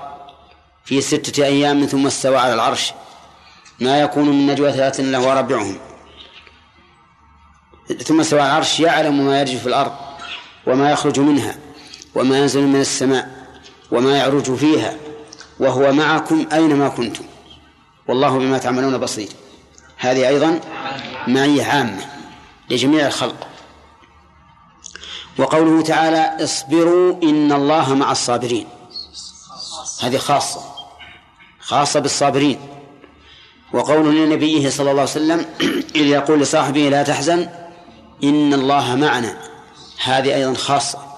في 0.85 1.01
ستة 1.01 1.45
أيام 1.45 1.85
ثم 1.85 2.07
استوى 2.07 2.37
على 2.37 2.53
العرش. 2.53 2.93
ما 3.79 4.01
يكون 4.01 4.29
من 4.29 4.47
نجوى 4.47 4.71
ثلاثة 4.71 5.03
إلا 5.03 5.17
هو 5.17 5.31
رابعهم. 5.31 5.77
ثم 7.97 8.19
استوى 8.19 8.39
العرش 8.39 8.80
يعلم 8.80 9.25
ما 9.27 9.39
يرجو 9.39 9.58
في 9.58 9.65
الأرض 9.65 9.91
وما 10.67 10.91
يخرج 10.91 11.19
منها 11.19 11.56
وما 12.15 12.39
ينزل 12.39 12.62
من 12.62 12.82
السماء 12.82 13.30
وما 13.91 14.17
يعرج 14.17 14.56
فيها 14.56 14.95
وهو 15.60 15.91
معكم 15.91 16.47
أينما 16.54 16.89
كنتم. 16.89 17.23
والله 18.08 18.38
بما 18.38 18.58
تعملون 18.58 18.97
بصير. 18.97 19.30
هذه 19.97 20.27
أيضا 20.27 20.60
معية 21.27 21.63
عامة 21.63 22.06
لجميع 22.69 23.08
الخلق. 23.08 23.47
وقوله 25.38 25.82
تعالى 25.82 26.43
اصبروا 26.43 27.23
إن 27.23 27.51
الله 27.51 27.93
مع 27.93 28.12
الصابرين. 28.12 28.67
هذه 30.04 30.17
خاصة 30.17 30.62
خاصة 31.60 31.99
بالصابرين. 31.99 32.60
وقول 33.73 34.15
لنبيه 34.15 34.69
صلى 34.69 34.91
الله 34.91 35.01
عليه 35.01 35.12
وسلم 35.12 35.45
إذ 35.95 36.06
يقول 36.06 36.39
لصاحبه 36.39 36.89
لا 36.89 37.04
تحزن 37.04 37.49
إن 38.23 38.53
الله 38.53 38.95
معنا. 38.95 39.38
هذه 40.03 40.36
أيضا 40.36 40.53
خاصة 40.53 41.12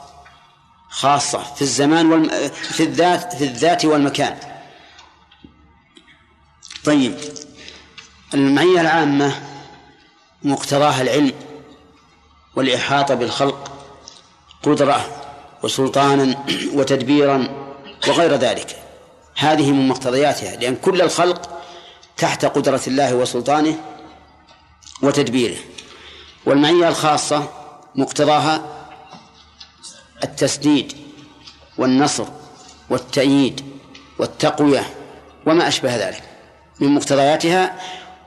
خاصة 0.90 1.44
في 1.56 1.62
الزمان 1.62 2.12
والم... 2.12 2.30
في 2.54 2.84
الذات 2.84 3.34
في 3.34 3.44
الذات 3.44 3.86
والمكان. 3.86 4.38
طيب 6.86 7.18
المعية 8.34 8.82
العامة 8.82 9.34
مقتضاها 10.44 11.02
العلم 11.02 11.34
والإحاطة 12.56 13.14
بالخلق 13.14 13.72
قدرة 14.64 15.06
وسلطانا 15.64 16.46
وتدبيرا 16.78 17.48
وغير 18.08 18.36
ذلك. 18.36 18.80
هذه 19.36 19.72
من 19.72 19.88
مقتضياتها 19.88 20.56
لأن 20.56 20.76
كل 20.76 21.02
الخلق 21.02 21.62
تحت 22.18 22.46
قدرة 22.46 22.82
الله 22.88 23.14
وسلطانه 23.14 23.76
وتدبيره. 25.02 25.73
والمعية 26.46 26.88
الخاصة 26.88 27.50
مقتضاها 27.96 28.62
التسديد 30.24 30.94
والنصر 31.78 32.26
والتأييد 32.90 33.66
والتقوية 34.20 34.94
وما 35.46 35.68
أشبه 35.68 35.96
ذلك 35.96 36.24
من 36.80 36.88
مقتضياتها 36.88 37.80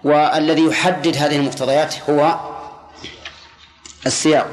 والذي 0.05 0.63
يحدد 0.63 1.17
هذه 1.17 1.37
المقتضيات 1.37 2.11
هو 2.11 2.41
السياق. 4.07 4.51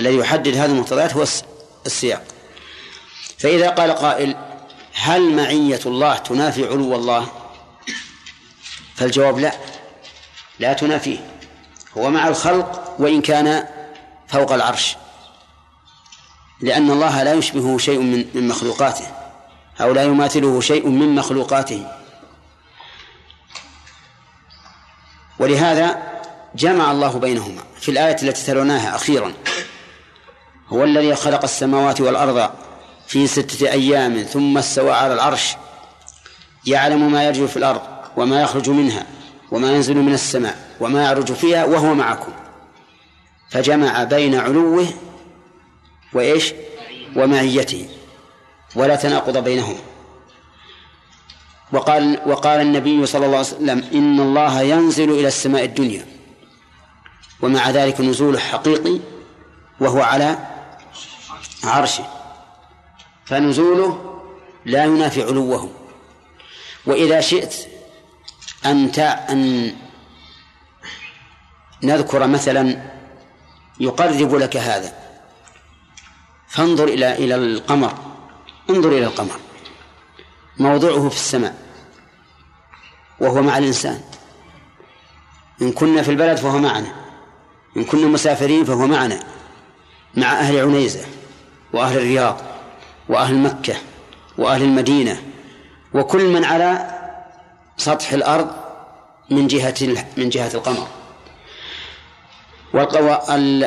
الذي 0.00 0.16
يحدد 0.16 0.56
هذه 0.56 0.70
المقتضيات 0.70 1.14
هو 1.14 1.24
السياق. 1.86 2.24
فإذا 3.38 3.70
قال 3.70 3.92
قائل 3.92 4.36
هل 4.94 5.36
معية 5.36 5.80
الله 5.86 6.16
تنافي 6.16 6.66
علو 6.66 6.94
الله؟ 6.94 7.28
فالجواب 8.94 9.38
لا 9.38 9.52
لا 10.58 10.72
تنافيه. 10.72 11.18
هو 11.96 12.10
مع 12.10 12.28
الخلق 12.28 12.94
وإن 12.98 13.22
كان 13.22 13.66
فوق 14.28 14.52
العرش. 14.52 14.96
لأن 16.60 16.90
الله 16.90 17.22
لا 17.22 17.34
يشبهه 17.34 17.78
شيء 17.78 18.00
من 18.00 18.24
من 18.34 18.48
مخلوقاته 18.48 19.06
أو 19.80 19.92
لا 19.92 20.02
يماثله 20.02 20.60
شيء 20.60 20.88
من 20.88 21.14
مخلوقاته. 21.14 21.86
ولهذا 25.38 26.02
جمع 26.54 26.90
الله 26.90 27.18
بينهما 27.18 27.62
في 27.80 27.90
الآية 27.90 28.16
التي 28.22 28.46
تلوناها 28.46 28.96
أخيرا. 28.96 29.32
هو 30.68 30.84
الذي 30.84 31.14
خلق 31.14 31.42
السماوات 31.42 32.00
والأرض 32.00 32.50
في 33.06 33.26
ستة 33.26 33.70
أيام 33.70 34.22
ثم 34.22 34.58
استوى 34.58 34.92
على 34.92 35.14
العرش 35.14 35.56
يعلم 36.66 37.12
ما 37.12 37.24
يرجو 37.24 37.46
في 37.46 37.56
الأرض 37.56 37.82
وما 38.16 38.42
يخرج 38.42 38.70
منها. 38.70 39.06
وما 39.50 39.72
ينزل 39.72 39.96
من 39.96 40.14
السماء 40.14 40.76
وما 40.80 41.02
يعرج 41.02 41.32
فيها 41.32 41.64
وهو 41.64 41.94
معكم. 41.94 42.32
فجمع 43.50 44.04
بين 44.04 44.34
علوه 44.34 44.86
وإيش؟ 46.12 46.52
ومعيته. 47.16 47.88
ولا 48.74 48.96
تناقض 48.96 49.44
بينهما. 49.44 49.78
وقال 51.72 52.20
وقال 52.26 52.60
النبي 52.60 53.06
صلى 53.06 53.26
الله 53.26 53.38
عليه 53.38 53.46
وسلم 53.46 53.84
إن 53.94 54.20
الله 54.20 54.60
ينزل 54.60 55.10
إلى 55.10 55.28
السماء 55.28 55.64
الدنيا. 55.64 56.06
ومع 57.42 57.70
ذلك 57.70 58.00
نزوله 58.00 58.38
حقيقي 58.38 59.00
وهو 59.80 60.02
على 60.02 60.38
عرشه. 61.64 62.04
فنزوله 63.24 64.20
لا 64.64 64.84
ينافي 64.84 65.22
علوه. 65.22 65.70
وإذا 66.86 67.20
شئت 67.20 67.75
أن 68.70 69.00
أن 69.00 69.72
نذكر 71.82 72.26
مثلا 72.26 72.82
يقرب 73.80 74.34
لك 74.34 74.56
هذا. 74.56 74.92
فانظر 76.48 76.84
إلى 76.84 77.12
إلى 77.14 77.34
القمر. 77.34 77.94
انظر 78.70 78.88
إلى 78.88 79.06
القمر. 79.06 79.40
موضعه 80.58 81.08
في 81.08 81.16
السماء. 81.16 81.54
وهو 83.20 83.42
مع 83.42 83.58
الإنسان. 83.58 84.00
إن 85.62 85.72
كنا 85.72 86.02
في 86.02 86.10
البلد 86.10 86.36
فهو 86.36 86.58
معنا. 86.58 86.92
إن 87.76 87.84
كنا 87.84 88.06
مسافرين 88.06 88.64
فهو 88.64 88.86
معنا. 88.86 89.20
مع 90.14 90.32
أهل 90.32 90.60
عنيزة 90.60 91.04
وأهل 91.72 91.96
الرياض 91.96 92.40
وأهل 93.08 93.38
مكة 93.38 93.74
وأهل 94.38 94.62
المدينة. 94.62 95.22
وكل 95.94 96.24
من 96.32 96.44
على 96.44 96.95
سطح 97.76 98.12
الأرض 98.12 98.50
من 99.30 99.46
جهة 99.46 99.74
من 100.16 100.28
جهة 100.28 100.50
القمر. 100.54 100.88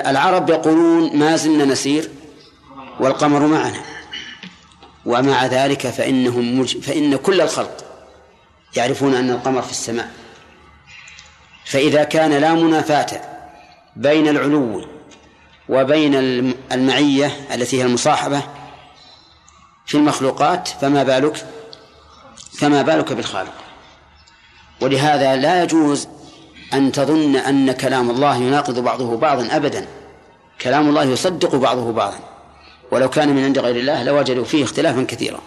العرب 0.08 0.50
يقولون 0.50 1.17
ما 1.17 1.36
زلنا 1.36 1.65
نسير 1.65 2.10
والقمر 3.00 3.39
معنا. 3.39 3.82
ومع 5.06 5.45
ذلك 5.45 5.88
فإنهم 5.88 6.60
مج... 6.60 6.78
فإن 6.78 7.15
كل 7.15 7.41
الخلق 7.41 7.86
يعرفون 8.76 9.15
أن 9.15 9.30
القمر 9.30 9.62
في 9.62 9.72
السماء. 9.72 10.12
فإذا 11.65 12.04
كان 12.04 12.34
لا 12.34 12.54
منافاة 12.54 13.22
بين 13.95 14.28
العلو 14.28 14.86
وبين 15.69 16.15
المعية 16.72 17.32
التي 17.54 17.80
هي 17.80 17.86
المصاحبة 17.86 18.41
في 19.86 19.98
المخلوقات 19.98 20.67
فما 20.67 21.04
بالك 21.04 21.45
فما 22.60 22.82
بالك 22.82 23.13
بالخالق؟ 23.13 23.54
ولهذا 24.82 25.36
لا 25.36 25.63
يجوز 25.63 26.08
أن 26.74 26.92
تظن 26.92 27.36
أن 27.36 27.72
كلام 27.72 28.10
الله 28.10 28.36
يناقض 28.36 28.80
بعضه 28.80 29.18
بعضا 29.18 29.56
أبدا. 29.56 29.88
كلام 30.62 30.89
الله 30.89 31.04
يصدق 31.04 31.56
بعضه 31.56 31.92
بعضا. 31.92 32.20
ولو 32.92 33.10
كان 33.10 33.36
من 33.36 33.44
عند 33.44 33.60
غير 33.60 33.76
الله 33.76 34.04
لوجدوا 34.04 34.46
فيه 34.46 34.63
اختلافا 34.63 35.04
كثيرا. 35.04 35.39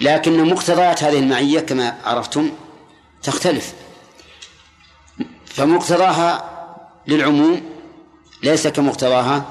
لكن 0.00 0.44
مقتضيات 0.50 1.02
هذه 1.02 1.18
المعية 1.18 1.60
كما 1.60 1.96
عرفتم 2.04 2.50
تختلف. 3.22 3.74
فمقتضاها 5.46 6.44
للعموم 7.06 7.62
ليس 8.42 8.66
كمقتضاها 8.66 9.44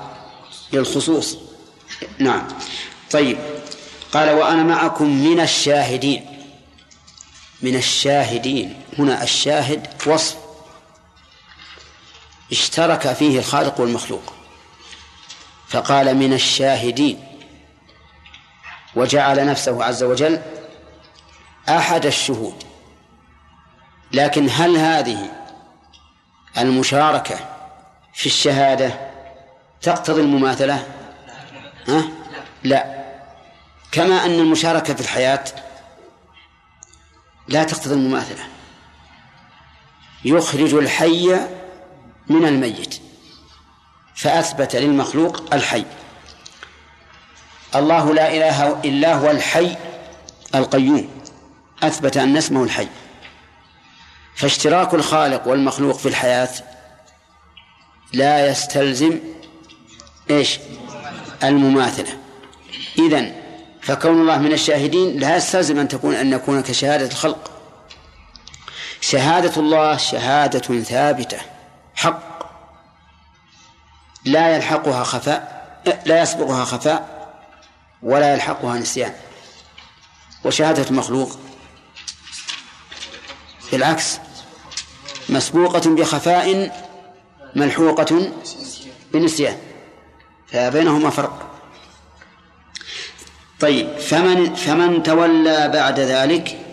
للخصوص. 0.74 1.38
نعم. 2.20 2.48
طيب. 3.12 3.38
قال 4.14 4.30
وأنا 4.30 4.64
معكم 4.64 5.26
من 5.26 5.40
الشاهدين. 5.40 6.26
من 7.62 7.76
الشاهدين. 7.76 8.74
هنا 9.00 9.24
الشاهد 9.24 9.88
وصف 10.06 10.38
اشترك 12.52 13.14
فيه 13.14 13.40
الخالق 13.40 13.80
والمخلوق 13.80 14.34
فقال 15.68 16.18
من 16.18 16.34
الشاهدين 16.34 17.24
وجعل 18.96 19.46
نفسه 19.46 19.84
عز 19.84 20.04
وجل 20.04 20.42
أحد 21.70 22.06
الشهود. 22.06 22.64
لكن 24.12 24.50
هل 24.52 24.78
هذه 24.78 25.32
المشاركة 26.58 27.40
في 28.14 28.26
الشهادة 28.26 29.12
تقتضي 29.82 30.22
المماثلة؟ 30.22 30.88
ها؟ 31.88 32.04
لا. 32.64 33.06
كما 33.92 34.26
أن 34.26 34.32
المشاركة 34.32 34.94
في 34.94 35.02
الحياة 35.02 35.44
لا 37.48 37.64
تقتضي 37.64 37.94
المماثلة. 37.94 38.55
يخرج 40.26 40.74
الحي 40.74 41.40
من 42.30 42.46
الميت 42.46 42.96
فأثبت 44.16 44.76
للمخلوق 44.76 45.54
الحي. 45.54 45.86
الله 47.76 48.14
لا 48.14 48.34
إله 48.34 48.82
إلا 48.86 49.16
هو 49.16 49.32
الحي 49.32 49.76
القيوم 50.56 51.10
أثبت 51.84 52.18
أن 52.18 52.38
اسمه 52.38 52.64
الحي. 52.64 52.88
فاشتراك 54.36 54.94
الخالق 54.94 55.48
والمخلوق 55.48 55.98
في 55.98 56.06
الحياة 56.06 56.50
لا 58.14 58.48
يستلزم 58.48 59.20
إيش؟ 60.30 60.60
المماثلة. 61.44 62.18
إذن 63.00 63.36
فكون 63.82 64.22
الله 64.22 64.38
من 64.38 64.54
الشاهدين 64.54 65.20
لا 65.20 65.38
يستلزم 65.38 65.80
أن 65.80 65.88
تكون 65.88 66.16
أن 66.16 66.30
نكون 66.30 66.62
كشهادة 66.62 67.08
الخلق. 67.08 67.55
شهادة 69.10 69.62
الله 69.62 69.98
شهادة 69.98 70.82
ثابتة. 70.82 71.38
حق. 71.96 72.46
لا 74.26 74.56
يلحقها 74.56 75.04
خفاء 75.04 75.66
لا 76.06 76.22
يسبقها 76.22 76.66
خفاء 76.66 77.30
ولا 78.04 78.34
يلحقها 78.34 78.80
نسيان. 78.80 79.14
وشهادة 80.46 80.90
المخلوق 80.90 81.40
بالعكس 83.72 84.20
مسبوقة 85.30 85.96
بخفاء 85.96 86.72
ملحوقة 87.56 88.32
بنسيان. 89.14 89.58
فبينهما 90.48 91.10
فرق. 91.10 91.52
طيب 93.60 93.98
فمن 93.98 94.56
فمن 94.56 95.04
تولى 95.04 95.70
بعد 95.70 96.00
ذلك 96.00 96.65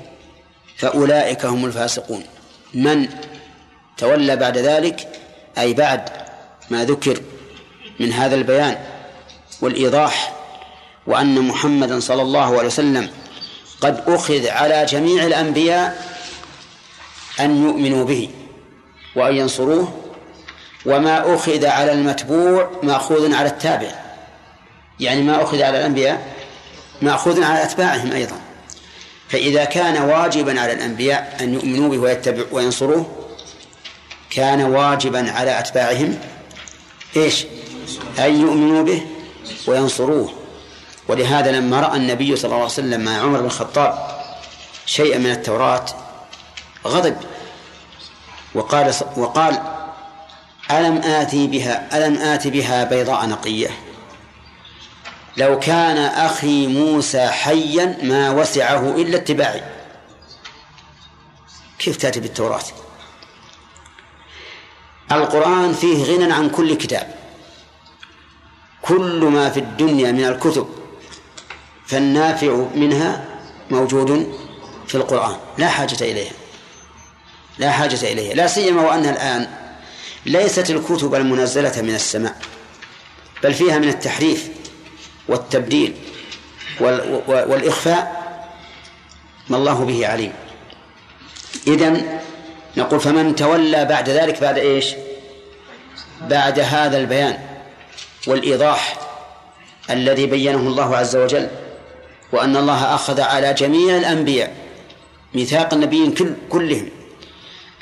فأولئك 0.83 1.45
هم 1.45 1.64
الفاسقون. 1.64 2.23
من 2.75 3.09
تولى 3.99 4.37
بعد 4.37 4.59
ذلك؟ 4.59 5.09
أي 5.59 5.75
بعد 5.75 6.09
ما 6.71 6.85
ذكر 6.85 7.21
من 8.01 8.12
هذا 8.12 8.35
البيان 8.35 8.79
والإيضاح 9.61 10.33
وأن 11.07 11.49
محمدا 11.49 12.01
صلى 12.01 12.23
الله 12.23 12.59
عليه 12.59 12.66
وسلم 12.66 13.11
قد 13.81 14.03
أخذ 14.07 14.49
على 14.49 14.85
جميع 14.85 15.27
الأنبياء 15.27 16.12
أن 17.40 17.64
يؤمنوا 17.64 18.05
به 18.05 18.31
وأن 19.16 19.37
ينصروه 19.37 19.95
وما 20.87 21.35
أخذ 21.35 21.66
على 21.66 21.92
المتبوع 21.92 22.71
مأخوذ 22.83 23.35
على 23.35 23.49
التابع. 23.49 23.90
يعني 25.01 25.23
ما 25.23 25.42
أخذ 25.42 25.62
على 25.62 25.79
الأنبياء 25.79 26.27
مأخوذ 27.03 27.42
على 27.42 27.62
أتباعهم 27.62 28.12
أيضا. 28.12 28.52
فإذا 29.33 29.64
كان 29.64 30.03
واجبا 30.03 30.61
على 30.61 30.73
الأنبياء 30.73 31.37
أن 31.40 31.55
يؤمنوا 31.55 31.88
به 31.88 31.99
ويتبع 31.99 32.42
وينصروه 32.53 33.07
كان 34.31 34.62
واجبا 34.62 35.31
على 35.31 35.59
أتباعهم 35.59 36.18
إيش؟ 37.16 37.45
أن 38.18 38.40
يؤمنوا 38.40 38.83
به 38.83 39.03
وينصروه. 39.66 40.33
ولهذا 41.09 41.53
لما 41.53 41.81
رأى 41.81 41.97
النبي 41.97 42.37
صلى 42.37 42.45
الله 42.45 42.57
عليه 42.57 42.66
وسلم 42.66 43.01
مع 43.01 43.18
عمر 43.18 43.38
بن 43.38 43.47
الخطاب 43.47 43.99
شيئا 44.87 45.18
من 45.18 45.31
التوراة 45.31 45.85
غضب. 46.87 47.16
وقال 48.55 48.95
وقال 49.16 49.62
ألم 50.71 50.97
آتي 50.97 51.47
بها 51.47 51.88
ألم 51.97 52.18
آتي 52.18 52.51
بها 52.51 52.85
بيضاء 52.85 53.27
نقية؟ 53.27 53.68
لو 55.37 55.59
كان 55.59 55.99
أخي 55.99 56.66
موسى 56.66 57.29
حيا 57.29 57.99
ما 58.03 58.31
وسعه 58.31 58.97
إلا 58.97 59.16
اتباعي. 59.16 59.62
كيف 61.79 61.97
تأتي 61.97 62.21
بالتوراة؟ 62.21 62.62
القرآن 65.12 65.73
فيه 65.73 66.05
غنى 66.05 66.33
عن 66.33 66.51
كل 66.51 66.75
كتاب. 66.75 67.14
كل 68.83 69.25
ما 69.25 69.51
في 69.51 69.61
الدنيا 69.61 70.12
من 70.12 70.25
الكتب 70.25 70.68
فالنافع 71.87 72.66
منها 72.75 73.25
موجود 73.71 74.38
في 74.88 74.95
القرآن. 74.95 75.37
لا 75.59 75.68
حاجة 75.68 75.97
إليها. 76.01 76.33
لا 77.59 77.71
حاجة 77.71 78.12
إليها. 78.12 78.35
لا 78.35 78.47
سيما 78.47 78.83
وأنها 78.83 79.11
الآن 79.11 79.49
ليست 80.27 80.71
الكتب 80.71 81.14
المنزلة 81.14 81.83
من 81.83 81.95
السماء 81.95 82.38
بل 83.42 83.55
فيها 83.55 83.79
من 83.79 83.88
التحريف. 83.88 84.62
والتبديل 85.29 85.95
والإخفاء 87.29 88.23
ما 89.49 89.57
الله 89.57 89.85
به 89.85 90.07
عليم. 90.07 90.33
إذن 91.67 92.21
نقول 92.77 93.01
فمن 93.01 93.35
تولى 93.37 93.85
بعد 93.85 94.09
ذلك 94.09 94.41
بعد 94.41 94.59
إيش؟ 94.59 94.95
بعد 96.29 96.61
هذا 96.61 96.99
البيان 96.99 97.39
والإيضاح 98.27 98.99
الذي 99.91 100.27
بينه 100.27 100.61
الله 100.61 100.97
عز 100.97 101.17
وجل 101.17 101.49
وأن 102.33 102.57
الله 102.57 102.95
أخذ 102.95 103.21
على 103.21 103.55
جميع 103.55 103.97
الأنبياء 103.97 104.55
ميثاق 105.35 105.75
النبيين 105.75 106.15
كل 106.15 106.35
كلهم 106.49 106.89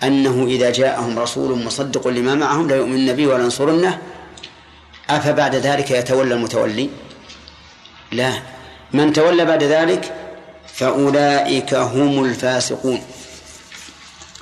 أنه 0.03 0.46
إذا 0.46 0.70
جاءهم 0.70 1.18
رسول 1.18 1.64
مصدق 1.64 2.09
لما 2.09 2.35
معهم 2.35 2.68
لا 2.68 2.76
يؤمن 2.76 3.12
به 3.12 3.26
ولا 3.26 3.44
ينصرنه 3.44 3.98
أفبعد 5.11 5.55
ذلك 5.55 5.90
يتولى 5.90 6.35
المتولي؟ 6.35 6.90
لا. 8.12 8.42
من 8.92 9.12
تولى 9.12 9.44
بعد 9.44 9.62
ذلك 9.62 10.14
فأولئك 10.66 11.75
هم 11.75 12.25
الفاسقون. 12.25 13.03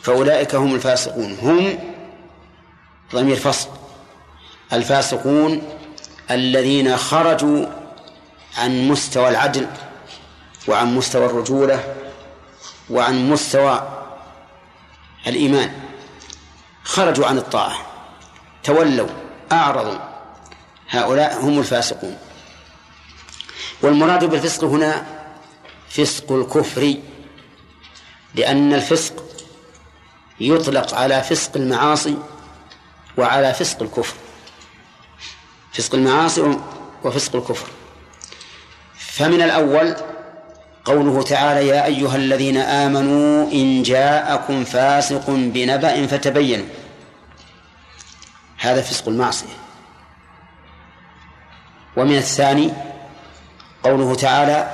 فأولئك 0.02 0.54
هم 0.54 0.74
الفاسقون. 0.74 1.38
هم 1.42 1.78
ضمير 3.12 3.36
فصل. 3.36 3.68
الفاسقون 4.72 5.62
الذين 6.30 6.96
خرجوا 6.96 7.66
عن 8.58 8.88
مستوى 8.88 9.28
العدل 9.28 9.66
وعن 10.68 10.94
مستوى 10.94 11.26
الرجولة 11.26 11.94
وعن 12.90 13.30
مستوى 13.30 13.88
الإيمان. 15.26 15.72
خرجوا 16.84 17.26
عن 17.26 17.38
الطاعة. 17.38 17.76
تولوا 18.64 19.08
أعرضوا. 19.52 19.98
هؤلاء 20.90 21.40
هم 21.40 21.58
الفاسقون. 21.58 22.16
والمراد 23.82 24.24
بالفسق 24.24 24.64
هنا 24.64 25.06
فسق 25.88 26.32
الكفر 26.32 26.94
لأن 28.34 28.74
الفسق 28.74 29.24
يطلق 30.40 30.94
على 30.94 31.22
فسق 31.22 31.56
المعاصي 31.56 32.16
وعلى 33.16 33.54
فسق 33.54 33.82
الكفر. 33.82 34.14
فسق 35.72 35.94
المعاصي 35.94 36.58
وفسق 37.04 37.36
الكفر. 37.36 37.66
فمن 38.98 39.42
الأول 39.42 39.96
قوله 40.84 41.22
تعالى 41.22 41.66
يا 41.68 41.84
أيها 41.84 42.16
الذين 42.16 42.56
آمنوا 42.56 43.52
إن 43.52 43.82
جاءكم 43.82 44.64
فاسق 44.64 45.30
بنبأ 45.30 46.06
فتبينوا 46.06 46.66
هذا 48.58 48.82
فسق 48.82 49.08
المعصية. 49.08 49.56
ومن 51.96 52.16
الثاني 52.16 52.72
قوله 53.84 54.14
تعالى 54.14 54.70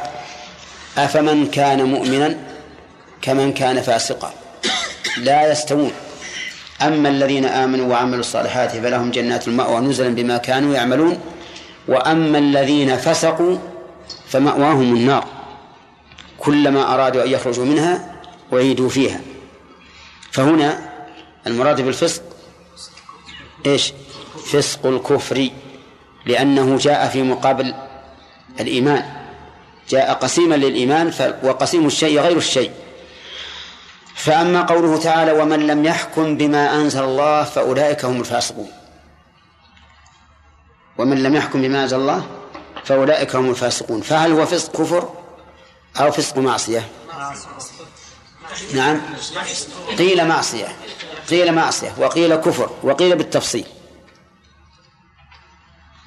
أفمن 0.99 1.51
كان 1.51 1.85
مؤمنا 1.85 2.39
كمن 3.23 3.53
كان 3.53 3.83
فاسقا. 3.83 4.33
لا 5.17 5.53
يستوون. 5.53 5.93
أما 6.83 7.09
الذين 7.09 7.45
آمنوا 7.45 7.91
وعملوا 7.91 8.21
الصالحات 8.21 8.71
فلهم 8.71 9.11
جنات 9.11 9.49
المأوى 9.49 9.81
نزلا 9.81 10.15
بما 10.15 10.37
كانوا 10.37 10.75
يعملون. 10.75 11.21
وأما 11.89 12.39
الذين 12.39 12.97
فسقوا 12.97 13.59
فمأواهم 14.29 14.95
النار. 14.95 15.25
كلما 16.39 16.95
أرادوا 16.95 17.25
أن 17.25 17.31
يخرجوا 17.31 17.65
منها 17.65 18.15
أعيدوا 18.53 18.89
فيها. 18.89 19.21
فهنا 20.33 20.79
المراد 21.47 21.81
بالفسق 21.81 22.23
إيش؟ 23.67 23.93
فسق 24.47 24.87
الكفر. 24.87 25.49
لأنه 26.27 26.77
جاء 26.77 27.09
في 27.09 27.23
مقابل 27.23 27.75
الإيمان. 28.61 29.05
جاء 29.89 30.15
قسيما 30.15 30.55
للإيمان 30.55 31.37
وقسيم 31.43 31.87
الشيء 31.87 32.21
غير 32.21 32.37
الشيء. 32.37 32.73
فأما 34.15 34.63
قوله 34.63 34.99
تعالى 34.99 35.33
ومن 35.33 35.67
لم 35.67 35.85
يحكم 35.85 36.37
بما 36.37 36.75
أنزل 36.75 37.05
الله 37.05 37.45
فأولئك 37.45 38.05
هم 38.05 38.21
الفاسقون. 38.21 38.71
ومن 40.99 41.23
لم 41.23 41.37
يحكم 41.37 41.63
بما 41.63 41.83
أنزل 41.83 41.97
الله 41.97 42.27
فأولئك 42.85 43.37
هم 43.37 43.51
الفاسقون. 43.51 44.01
فهل 44.01 44.33
هو 44.33 44.47
فسق 44.47 44.73
كفر 44.73 45.09
أو 46.01 46.11
فسق 46.11 46.39
معصية؟ 46.39 46.89
نعم. 48.75 49.01
قيل 49.99 50.29
معصية. 50.29 50.77
قيل 51.31 51.55
معصية. 51.55 51.95
وقيل 51.99 52.37
كفر. 52.37 52.71
وقيل 52.83 53.17
بالتفصيل. 53.17 53.67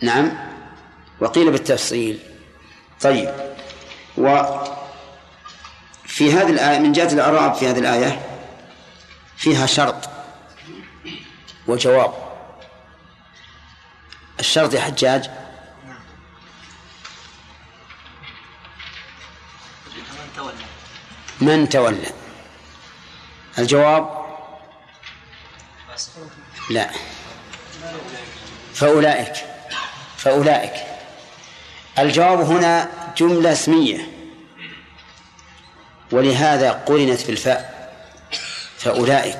نعم. 0.01 0.31
وقيل 1.21 1.51
بالتفصيل. 1.51 2.19
طيب. 3.01 3.33
وفي 4.17 4.73
هذه 6.33 6.49
الآية 6.49 6.79
من 6.79 6.91
جهة 6.91 7.13
الإعراب 7.13 7.53
في 7.53 7.69
هذه 7.69 7.79
الآية 7.79 8.21
فيها 9.37 9.65
شرط 9.65 10.09
وجواب. 11.67 12.13
الشرط 14.39 14.73
يا 14.73 14.81
حجاج. 14.81 15.29
من 21.41 21.69
تولى. 21.69 22.11
الجواب؟ 23.59 24.25
لا. 26.69 26.89
فأولئك. 28.73 29.33
فأولئك. 30.17 30.86
الجواب 31.99 32.41
هنا 32.41 32.89
جملة 33.17 33.51
اسمية. 33.51 34.07
ولهذا 36.11 36.71
قرنت 36.71 37.27
بالفاء 37.27 37.91
فأولئك. 38.77 39.39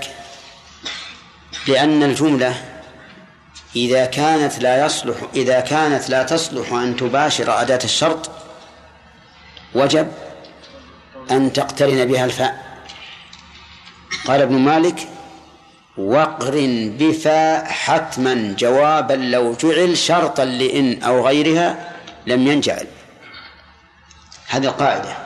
لأن 1.67 2.03
الجملة 2.03 2.63
إذا 3.75 4.05
كانت 4.05 4.59
لا 4.59 4.85
يصلح 4.85 5.15
إذا 5.35 5.59
كانت 5.59 6.09
لا 6.09 6.23
تصلح 6.23 6.73
أن 6.73 6.95
تباشر 6.95 7.61
أداة 7.61 7.79
الشرط 7.83 8.29
وجب 9.75 10.11
أن 11.31 11.53
تقترن 11.53 12.05
بها 12.05 12.25
الفاء. 12.25 12.67
قال 14.27 14.41
ابن 14.41 14.55
مالك 14.55 15.07
واقرن 15.97 16.97
بفاء 16.99 17.65
حتما 17.65 18.55
جوابا 18.59 19.13
لو 19.13 19.53
جعل 19.53 19.97
شرطا 19.97 20.45
لإن 20.45 21.03
أو 21.03 21.27
غيرها 21.27 21.96
لم 22.27 22.47
ينجعل. 22.47 22.87
هذه 24.47 24.65
القاعدة 24.65 25.17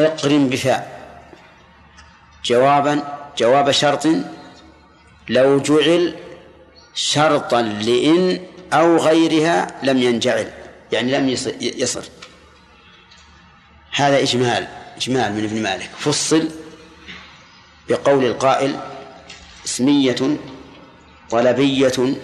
اقرن 0.00 0.48
بفاء. 0.48 0.98
جوابا 2.44 3.18
جواب 3.38 3.70
شرط. 3.70 4.06
لو 5.28 5.60
جعل 5.60 6.16
شرطا 6.94 7.62
لإن 7.62 8.40
أو 8.72 8.96
غيرها 8.96 9.66
لم 9.82 9.98
ينجعل. 9.98 10.52
يعني 10.92 11.12
لم 11.12 11.28
يصل 11.60 12.04
هذا 13.90 14.22
إجمال 14.22 14.68
إجمال 14.96 15.32
من 15.32 15.44
ابن 15.44 15.62
مالك. 15.62 15.90
فصل 15.98 16.48
بقول 17.88 18.24
القائل 18.24 18.80
اسمية 19.64 20.38
طلبية 21.30 22.16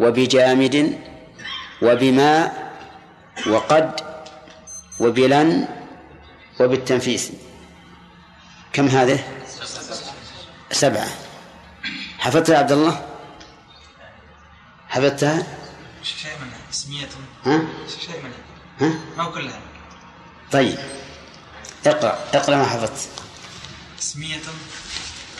وبجامد 0.00 0.98
وبما 1.82 2.52
وقد 3.46 4.00
وبلن 5.00 5.68
وبالتنفيس. 6.60 7.32
كم 8.72 8.86
هذه؟ 8.88 9.24
سبعة. 10.72 11.08
حفظتها 12.18 12.54
يا 12.54 12.58
عبد 12.58 12.72
الله؟ 12.72 13.06
حفظتها؟ 14.88 15.46
شيء 16.02 16.30
منها 16.42 16.58
اسمية 16.70 17.08
ها؟ 17.46 17.62
شيء 18.00 18.16
منها 18.22 18.38
ها؟ 18.80 18.98
ما 19.16 19.24
كلها 19.24 19.60
طيب. 20.52 20.78
اقرأ. 21.86 22.18
اقرأ 22.34 22.56
ما 22.56 22.64
حفظت. 22.66 23.08
اسمية 23.98 24.40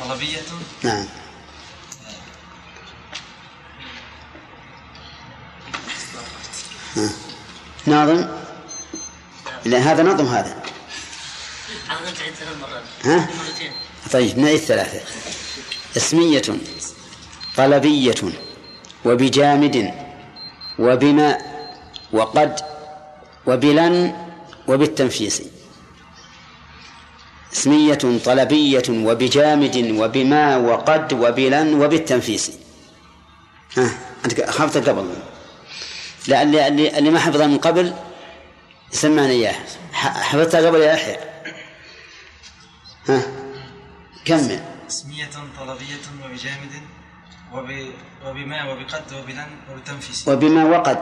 طلبية. 0.00 0.40
نعم. 0.82 1.06
ناظم؟ 7.86 8.28
لا 9.64 9.78
هذا 9.78 10.02
نظم 10.02 10.26
هذا. 10.26 10.62
ها؟ 13.04 13.16
مرتين 13.16 13.72
طيب 14.12 14.38
نعيد 14.38 14.60
ثلاثة 14.60 15.00
اسمية 15.96 16.42
طلبية 17.56 18.14
وبجامد 19.04 19.94
وبما 20.78 21.38
وقد 22.12 22.60
وبلن 23.46 24.14
وبالتنفيس. 24.68 25.42
اسمية 27.52 27.98
طلبية 28.24 28.82
وبجامد 28.88 29.76
وبما 29.98 30.56
وقد 30.56 31.12
وبلن 31.12 31.74
وبالتنفيس. 31.74 32.50
ها 33.76 33.90
أنت 34.24 34.40
حفظت 34.40 34.88
قبل. 34.88 35.14
لا 36.28 36.42
اللي, 36.42 36.68
اللي, 36.98 37.10
ما 37.10 37.18
حفظها 37.18 37.46
من 37.46 37.58
قبل 37.58 37.94
سمعنا 38.90 39.30
إياه 39.30 39.54
ح- 39.92 40.20
حفظتها 40.22 40.66
قبل 40.66 40.80
يا 40.80 40.92
يحيى 40.92 41.16
ها؟ 43.08 43.22
كمل. 44.24 44.60
اسمية 44.88 45.28
طلبية 45.58 46.04
وبجامد 46.24 46.72
وب... 47.52 47.68
وبما 48.26 48.72
وبقد 48.72 49.02
وبلن 49.12 49.46
وبالتنفيس 49.70 50.28
وبما 50.28 50.64
وقد. 50.64 51.00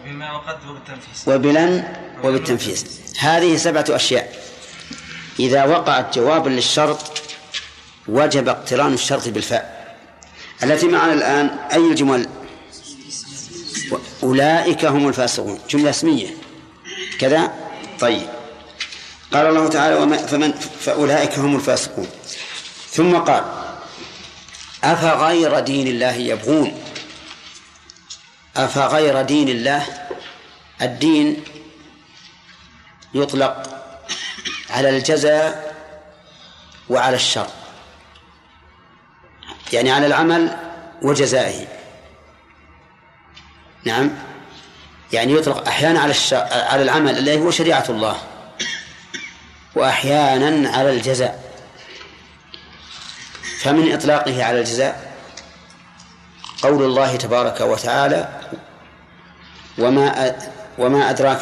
وبما 0.00 0.32
وقد 0.32 0.58
وبالتنفيس 0.68 1.28
وبلن 1.28 1.94
وبالتنفيذ 2.24 2.84
هذه 3.20 3.56
سبعة 3.56 3.84
أشياء. 3.88 4.34
إذا 5.40 5.64
وقعت 5.64 6.14
جوابا 6.18 6.48
للشرط 6.48 7.22
وجب 8.08 8.48
اقتران 8.48 8.94
الشرط 8.94 9.28
بالفاء. 9.28 9.96
التي 10.62 10.86
معنا 10.88 11.12
الآن 11.12 11.46
أي 11.72 11.78
الجمل؟ 11.90 12.28
أولئك 14.22 14.84
هم 14.84 15.08
الفاسقون. 15.08 15.60
جملة 15.70 15.90
اسمية. 15.90 16.34
كذا؟ 17.18 17.54
طيب. 18.00 18.28
قال 19.32 19.46
الله 19.46 19.68
تعالى 19.68 19.94
وما 19.94 20.16
فمن 20.16 20.52
فأولئك 20.80 21.38
هم 21.38 21.56
الفاسقون. 21.56 22.08
ثم 22.90 23.16
قال 23.16 23.44
أفغير 24.84 25.58
دين 25.58 25.86
الله 25.86 26.12
يبغون؟ 26.14 26.82
أفغير 28.56 29.22
دين 29.22 29.48
الله؟ 29.48 29.86
الدين 30.82 31.44
يطلق 33.14 33.82
على 34.70 34.88
الجزاء 34.88 35.76
وعلى 36.88 37.16
الشر. 37.16 37.46
يعني 39.72 39.90
على 39.90 40.06
العمل 40.06 40.56
وجزائه. 41.02 41.79
نعم. 43.84 44.10
يعني 45.12 45.32
يطلق 45.32 45.68
أحيانا 45.68 46.00
على 46.00 46.10
الش... 46.10 46.34
على 46.34 46.82
العمل 46.82 47.18
الذي 47.18 47.38
هو 47.38 47.50
شريعة 47.50 47.84
الله 47.88 48.16
وأحيانا 49.74 50.70
على 50.70 50.90
الجزاء. 50.90 51.50
فمن 53.60 53.92
إطلاقه 53.92 54.44
على 54.44 54.58
الجزاء 54.58 55.12
قول 56.62 56.82
الله 56.82 57.16
تبارك 57.16 57.60
وتعالى 57.60 58.40
وما 59.78 60.36
وما 60.78 61.10
أدراك 61.10 61.40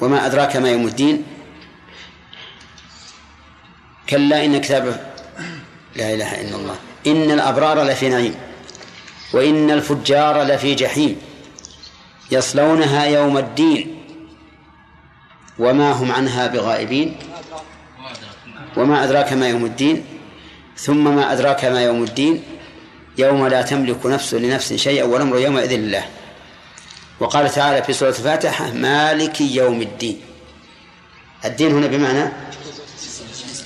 وما 0.00 0.26
أدراك 0.26 0.56
ما 0.56 0.70
يوم 0.70 0.86
الدين. 0.86 1.24
كلا 4.08 4.44
إن 4.44 4.60
كتاب 4.60 5.12
لا 5.96 6.14
إله 6.14 6.40
إلا 6.40 6.56
الله. 6.56 6.76
إن 7.06 7.30
الأبرار 7.30 7.82
لفي 7.82 8.08
نعيم 8.08 8.34
وإن 9.32 9.70
الفجار 9.70 10.42
لفي 10.42 10.74
جحيم. 10.74 11.27
يصلونها 12.30 13.04
يوم 13.04 13.38
الدين. 13.38 13.98
وما 15.58 15.92
هم 15.92 16.12
عنها 16.12 16.46
بغائبين. 16.46 17.16
وما 18.76 19.04
أدراك 19.04 19.32
ما 19.32 19.48
يوم 19.48 19.64
الدين. 19.64 20.04
ثم 20.76 21.16
ما 21.16 21.32
أدراك 21.32 21.64
ما 21.64 21.82
يوم 21.82 22.02
الدين. 22.02 22.42
يوم 23.18 23.46
لا 23.46 23.62
تملك 23.62 24.06
نفس 24.06 24.34
لنفس 24.34 24.72
شيئا 24.72 25.04
والأمر 25.04 25.38
يومئذ 25.38 25.76
لله. 25.76 26.04
وقال 27.20 27.50
تعالى 27.50 27.82
في 27.82 27.92
سورة 27.92 28.08
الفاتحة 28.08 28.70
مالك 28.70 29.40
يوم 29.40 29.82
الدين. 29.82 30.20
الدين 31.44 31.72
هنا 31.72 31.86
بمعنى 31.86 32.32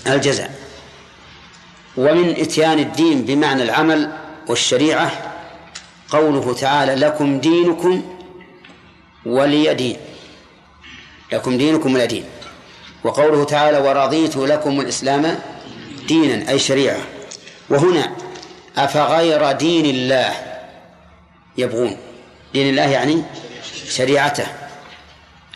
الجزاء. 0.06 0.62
ومن 1.96 2.30
إتيان 2.30 2.78
الدين 2.78 3.24
بمعنى 3.24 3.62
العمل 3.62 4.12
والشريعة 4.48 5.10
قوله 6.08 6.54
تعالى 6.54 6.94
لكم 6.94 7.40
دينكم 7.40 8.11
ولي 9.26 9.74
دين 9.74 9.96
لكم 11.32 11.58
دينكم 11.58 11.94
ولي 11.94 12.06
دين. 12.06 12.24
وقوله 13.04 13.44
تعالى 13.44 13.78
ورضيت 13.78 14.36
لكم 14.36 14.80
الإسلام 14.80 15.38
دينا 16.08 16.50
أي 16.50 16.58
شريعة. 16.58 17.00
وهنا 17.70 18.16
أفغير 18.76 19.52
دين 19.52 19.84
الله 19.84 20.34
يبغون. 21.58 21.96
دين 22.52 22.70
الله 22.70 22.88
يعني 22.88 23.22
شريعته 23.88 24.46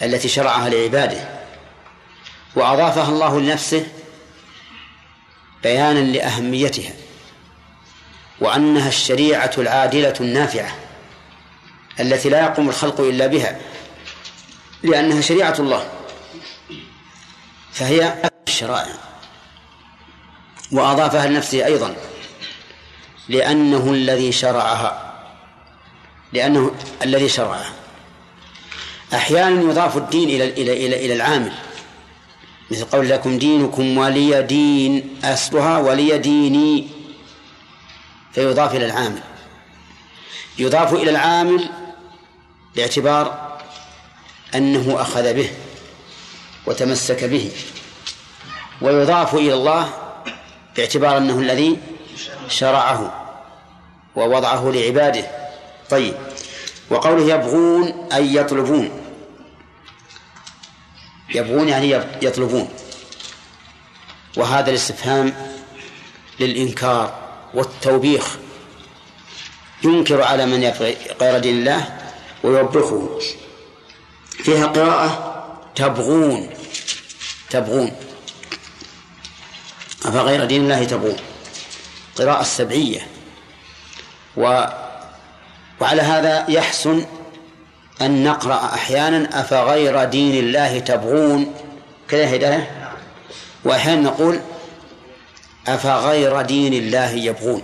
التي 0.02 0.28
شرعها 0.28 0.68
لعباده. 0.68 1.28
وأضافها 2.56 3.08
الله 3.08 3.40
لنفسه 3.40 3.86
بيانا 5.62 5.98
لأهميتها. 5.98 6.92
وأنها 8.40 8.88
الشريعة 8.88 9.50
العادلة 9.58 10.14
النافعة. 10.20 10.74
التي 12.00 12.28
لا 12.28 12.40
يقوم 12.40 12.68
الخلق 12.68 13.00
إلا 13.00 13.26
بها 13.26 13.60
لأنها 14.82 15.20
شريعة 15.20 15.54
الله. 15.58 15.90
فهي 17.72 18.30
الشرائع. 18.48 18.94
وأضافها 20.72 21.26
لنفسه 21.26 21.64
أيضا. 21.66 21.96
لأنه 23.28 23.90
الذي 23.90 24.32
شرعها. 24.32 25.14
لأنه 26.32 26.74
الذي 27.02 27.28
شرعها. 27.28 27.72
أحيانا 29.14 29.62
يضاف 29.62 29.96
الدين 29.96 30.28
إلى 30.28 30.44
إلى 30.44 30.86
إلى 30.86 31.06
إلى 31.06 31.14
العامل. 31.14 31.52
مثل 32.70 32.84
قول 32.84 33.08
لكم 33.08 33.38
دينكم 33.38 33.98
ولي 33.98 34.42
دين 34.42 35.20
أصلها 35.24 35.78
ولي 35.78 36.18
ديني. 36.18 36.88
فيضاف 38.32 38.74
إلى 38.74 38.86
العامل. 38.86 39.20
يضاف 40.58 40.94
إلى 40.94 41.10
العامل 41.10 41.70
باعتبار 42.76 43.56
أنه 44.54 45.00
أخذ 45.00 45.34
به 45.34 45.50
وتمسك 46.66 47.24
به 47.24 47.50
ويضاف 48.80 49.34
إلى 49.34 49.54
الله 49.54 49.88
باعتبار 50.76 51.16
أنه 51.16 51.38
الذي 51.38 51.76
شرعه 52.48 53.26
ووضعه 54.16 54.70
لعباده. 54.70 55.30
طيب 55.90 56.14
وقوله 56.90 57.34
يبغون 57.34 58.08
أي 58.12 58.34
يطلبون. 58.34 58.90
يبغون 61.34 61.68
يعني 61.68 61.90
يطلبون. 62.22 62.68
وهذا 64.36 64.70
الاستفهام 64.70 65.34
للإنكار 66.40 67.14
والتوبيخ. 67.54 68.36
ينكر 69.84 70.22
على 70.22 70.46
من 70.46 70.62
يبغي 70.62 70.96
غير 71.20 71.38
دين 71.38 71.58
الله 71.58 71.95
ويوبخه 72.46 73.18
فيها 74.30 74.66
قراءة؟ 74.66 75.10
تبغون. 75.74 76.50
تبغون. 77.50 77.92
أفغير 80.06 80.44
دين 80.44 80.62
الله 80.62 80.84
تبغون؟ 80.84 81.16
قراءة 82.18 82.42
سبعية 82.42 83.06
و 84.36 84.64
وعلى 85.80 86.02
هذا 86.02 86.44
يحسن 86.48 87.06
أن 88.00 88.24
نقرأ 88.24 88.74
أحيانا 88.74 89.40
أفغير 89.40 90.04
دين 90.04 90.44
الله 90.44 90.78
تبغون. 90.78 91.54
كذا 92.08 92.34
هداية؟ 92.36 92.92
وأحيانا 93.64 94.00
نقول 94.00 94.40
أفغير 95.68 96.42
دين 96.42 96.74
الله 96.74 97.10
يبغون. 97.10 97.62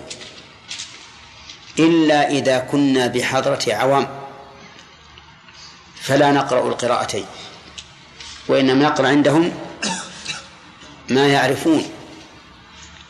إلا 1.78 2.30
إذا 2.30 2.58
كنا 2.58 3.06
بحضرة 3.06 3.62
عوام. 3.68 4.21
فلا 6.02 6.32
نقرأ 6.32 6.68
القراءتين 6.68 7.26
وإنما 8.48 8.88
نقرأ 8.88 9.08
عندهم 9.08 9.52
ما 11.08 11.26
يعرفون 11.26 11.90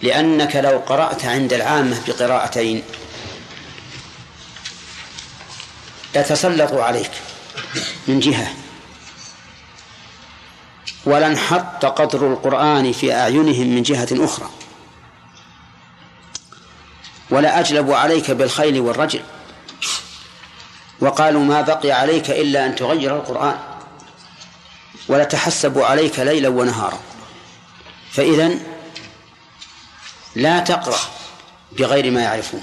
لأنك 0.02 0.56
لو 0.56 0.78
قرأت 0.86 1.24
عند 1.24 1.52
العامة 1.52 2.00
بقراءتين 2.08 2.82
يتسلطوا 6.14 6.82
عليك 6.84 7.10
من 8.08 8.20
جهة. 8.20 8.48
ولانحط 11.04 11.84
قدر 11.84 12.32
القرآن 12.32 12.92
في 12.92 13.14
أعينهم 13.14 13.66
من 13.66 13.82
جهة 13.82 14.08
أخرى. 14.12 14.50
ولا 17.30 17.60
أجلب 17.60 17.92
عليك 17.92 18.30
بالخيل 18.30 18.80
والرجل. 18.80 19.22
وقالوا 21.02 21.44
ما 21.44 21.60
بقي 21.60 21.92
عليك 21.92 22.30
إلا 22.30 22.66
أن 22.66 22.74
تغير 22.74 23.16
القرآن 23.16 23.58
ولتحسب 25.08 25.78
عليك 25.78 26.18
ليلا 26.18 26.48
ونهارا. 26.48 26.98
فإذا 28.12 28.50
لا 30.36 30.60
تقرأ 30.60 30.98
بغير 31.78 32.10
ما 32.10 32.22
يعرفون. 32.22 32.62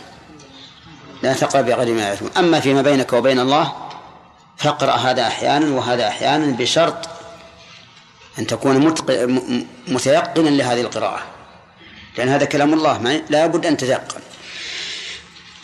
لا 1.24 1.34
تقرأ 1.34 1.62
بغير 1.62 1.96
ما 1.96 2.02
يعرفون. 2.02 2.30
أما 2.38 2.60
فيما 2.60 2.82
بينك 2.82 3.14
وبين 3.14 3.40
الله 3.40 3.74
فاقرأ 4.58 4.92
هذا 4.92 5.28
أحيانا 5.28 5.76
وهذا 5.76 6.08
أحيانا 6.08 6.58
بشرط 6.58 7.10
أن 8.40 8.48
تكون 8.48 8.96
متيقنا 9.88 10.50
لهذه 10.50 10.82
القراءة. 10.82 11.22
لأن 12.18 12.30
هذا 12.30 12.46
كلام 12.46 12.74
الله 12.74 13.22
لا 13.30 13.48
بد 13.48 13.66
أن 13.66 13.78
تتيقن. 13.78 14.22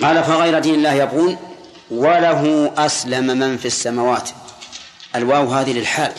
قال 0.01 0.23
فغير 0.23 0.59
دين 0.59 0.75
الله 0.75 0.93
يبغون 0.93 1.54
وله 1.91 2.73
أسلم 2.77 3.27
من 3.37 3.57
في 3.57 3.65
السماوات. 3.65 4.29
الواو 5.15 5.53
هذه 5.53 5.73
للحال. 5.73 6.13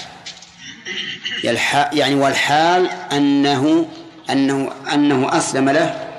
يعني 1.92 2.14
والحال 2.14 2.86
أنه 2.90 3.88
أنه 4.30 4.72
أنه 4.92 5.38
أسلم 5.38 5.68
له 5.68 6.12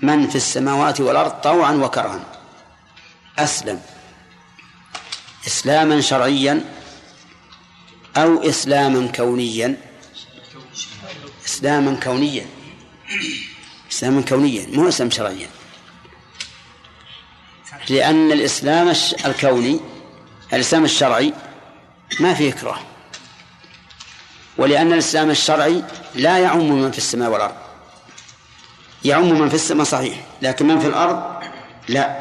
من 0.00 0.28
في 0.28 0.36
السماوات 0.36 1.00
والأرض 1.00 1.30
طوعا 1.30 1.72
وكرها. 1.72 2.20
أسلم. 3.38 3.80
إسلاما 5.46 6.00
شرعيا 6.00 6.64
أو 8.16 8.42
إسلاما 8.42 9.06
كونيا. 9.06 9.76
إسلاما 11.46 12.00
كونيا. 12.02 12.46
إسلاما 13.92 14.22
كونيا. 14.22 14.66
مو 14.66 14.88
إسلام 14.88 15.10
شرعيا. 15.10 15.48
لأن 17.90 18.32
الإسلام 18.32 18.92
الكوني 19.26 19.80
الإسلام 20.52 20.84
الشرعي 20.84 21.32
ما 22.20 22.34
فيه 22.34 22.52
إكراه 22.52 22.78
ولأن 24.58 24.92
الإسلام 24.92 25.30
الشرعي 25.30 25.84
لا 26.14 26.38
يعم 26.38 26.72
من 26.72 26.90
في 26.90 26.98
السماء 26.98 27.30
والأرض. 27.30 27.54
يعم 29.04 29.40
من 29.40 29.48
في 29.48 29.54
السماء 29.54 29.84
صحيح 29.84 30.24
لكن 30.42 30.68
من 30.68 30.80
في 30.80 30.86
الأرض 30.86 31.42
لا. 31.88 32.20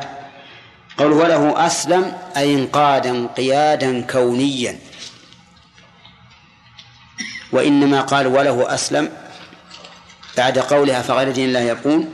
قول 0.97 1.12
وله 1.12 1.66
أسلم 1.68 2.18
أي 2.38 2.55
انقادا 2.55 3.09
انقيادا 3.09 4.01
كونيا. 4.01 4.80
وإنما 7.51 8.01
قال 8.01 8.28
وله 8.28 8.74
أسلم 8.74 9.09
بعد 10.38 10.59
قولها 10.59 11.01
فغير 11.01 11.32
دين 11.32 11.47
الله 11.47 11.59
يكون 11.59 12.14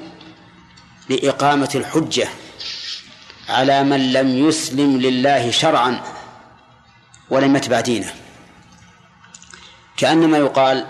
لإقامة 1.10 1.70
الحجة. 1.76 2.28
على 3.50 3.84
من 3.84 4.14
لم 4.14 4.48
يسلم 4.48 4.98
لله 4.98 5.52
شرعا 5.52 6.02
ولم 7.30 7.56
يتبع 7.56 7.80
دينه. 7.80 8.14
كأنما 9.98 10.38
يقال 10.38 10.86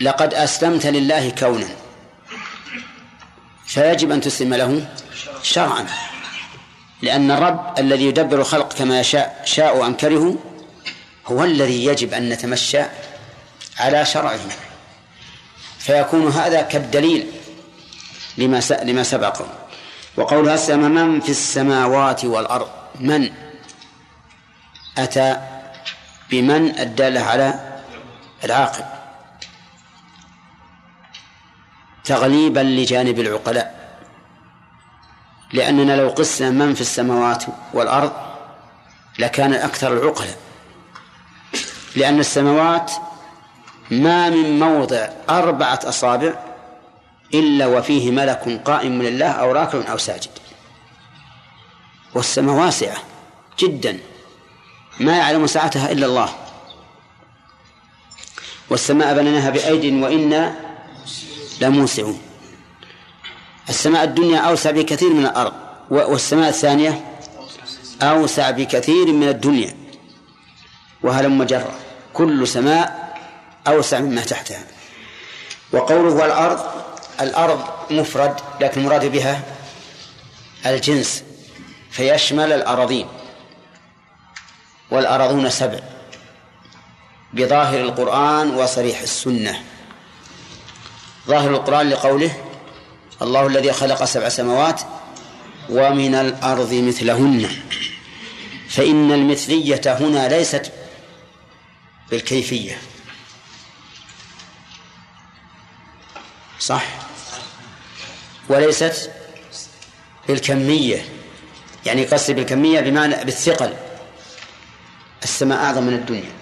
لقد 0.00 0.34
أسلمت 0.34 0.86
لله 0.86 1.30
كونا 1.30 1.68
فيجب 3.66 4.10
أن 4.10 4.20
تسلم 4.20 4.54
له 4.54 4.88
شرعا 5.42 5.86
لأن 7.02 7.30
الرب 7.30 7.78
الذي 7.78 8.04
يدبر 8.04 8.40
الخلق 8.40 8.72
كما 8.72 9.00
يشاء 9.00 9.42
شاء 9.44 9.86
أم 9.86 9.94
كرهوا 9.94 10.34
هو 11.26 11.44
الذي 11.44 11.84
يجب 11.84 12.14
أن 12.14 12.28
نتمشى 12.28 12.82
على 13.78 14.04
شرعه. 14.04 14.40
فيكون 15.78 16.28
هذا 16.28 16.62
كالدليل 16.62 17.26
لما 18.38 18.62
لما 18.82 19.02
سبق 19.02 19.42
وقولها 20.18 20.54
أسلم 20.54 20.90
من 20.94 21.20
في 21.20 21.28
السماوات 21.28 22.24
والأرض؟ 22.24 22.68
من؟ 23.00 23.30
أتى 24.98 25.36
بمن 26.30 26.78
الدالة 26.78 27.20
على 27.20 27.80
العاقل. 28.44 28.84
تغليبا 32.04 32.60
لجانب 32.60 33.20
العقلاء. 33.20 33.98
لأننا 35.52 35.96
لو 35.96 36.08
قسنا 36.08 36.50
من 36.50 36.74
في 36.74 36.80
السماوات 36.80 37.44
والأرض 37.72 38.12
لكان 39.18 39.52
أكثر 39.54 39.92
العقلاء. 39.92 40.36
لأن 41.96 42.18
السماوات 42.20 42.92
ما 43.90 44.30
من 44.30 44.58
موضع 44.58 45.08
أربعة 45.30 45.80
أصابع 45.84 46.47
إلا 47.34 47.66
وفيه 47.66 48.10
ملك 48.10 48.62
قائم 48.64 49.02
لله 49.02 49.26
أو 49.26 49.52
راكع 49.52 49.92
أو 49.92 49.98
ساجد. 49.98 50.30
والسماء 52.14 52.54
واسعة 52.54 52.96
جدا. 53.58 53.98
ما 55.00 55.16
يعلم 55.16 55.46
ساعتها 55.46 55.92
إلا 55.92 56.06
الله. 56.06 56.34
والسماء 58.70 59.14
بنيناها 59.14 59.50
بأيد 59.50 60.02
وإنا 60.02 60.56
لموسعون. 61.60 62.20
السماء 63.68 64.04
الدنيا 64.04 64.38
أوسع 64.38 64.70
بكثير 64.70 65.12
من 65.12 65.26
الأرض. 65.26 65.52
والسماء 65.90 66.48
الثانية 66.48 67.04
أوسع 68.02 68.50
بكثير 68.50 69.06
من 69.06 69.28
الدنيا. 69.28 69.76
وهلم 71.02 71.42
جرة 71.42 71.78
كل 72.14 72.48
سماء 72.48 73.14
أوسع 73.66 74.00
مما 74.00 74.20
تحتها. 74.20 74.64
وقوله 75.72 76.14
والأرض 76.14 76.88
الأرض 77.20 77.64
مفرد 77.90 78.40
لكن 78.60 78.80
المراد 78.80 79.04
بها 79.04 79.42
الجنس 80.66 81.24
فيشمل 81.90 82.52
الأراضين 82.52 83.08
والأراضون 84.90 85.50
سبع 85.50 85.78
بظاهر 87.32 87.80
القرآن 87.80 88.54
وصريح 88.54 89.00
السنة. 89.00 89.62
ظاهر 91.26 91.50
القرآن 91.50 91.90
لقوله 91.90 92.44
الله 93.22 93.46
الذي 93.46 93.72
خلق 93.72 94.04
سبع 94.04 94.28
سماوات 94.28 94.80
ومن 95.70 96.14
الأرض 96.14 96.74
مثلهن 96.74 97.50
فإن 98.68 99.12
المثلية 99.12 99.80
هنا 99.86 100.28
ليست 100.28 100.72
بالكيفية. 102.10 102.78
صح؟ 106.58 107.07
وليست 108.48 109.10
بالكمية. 110.28 111.04
يعني 111.86 112.04
قصدي 112.04 112.34
بالكمية 112.34 112.80
بمعنى 112.80 113.24
بالثقل. 113.24 113.74
السماء 115.22 115.64
أعظم 115.64 115.82
من 115.82 115.94
الدنيا 115.94 116.32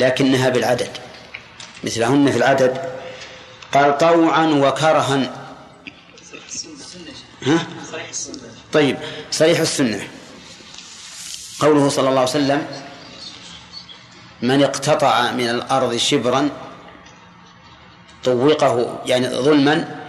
لكنها 0.00 0.48
بالعدد. 0.48 0.90
مثلهن 1.84 2.30
في 2.30 2.36
العدد 2.36 2.90
قال 3.72 3.98
طوعا 3.98 4.46
وكرها. 4.46 5.32
ها؟ 7.42 7.66
طيب 8.72 8.96
صريح 9.30 9.60
السنة. 9.60 10.08
قوله 11.60 11.88
صلى 11.88 12.08
الله 12.08 12.20
عليه 12.20 12.30
وسلم 12.30 12.66
من 14.42 14.62
اقتطع 14.62 15.30
من 15.32 15.48
الأرض 15.48 15.96
شبرا 15.96 16.50
طوقه 18.24 19.02
يعني 19.06 19.28
ظلما 19.28 20.05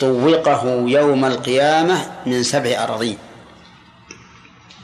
طوقه 0.00 0.84
يوم 0.86 1.24
القيامة 1.24 2.10
من 2.26 2.42
سبع 2.42 2.84
أراضين. 2.84 3.18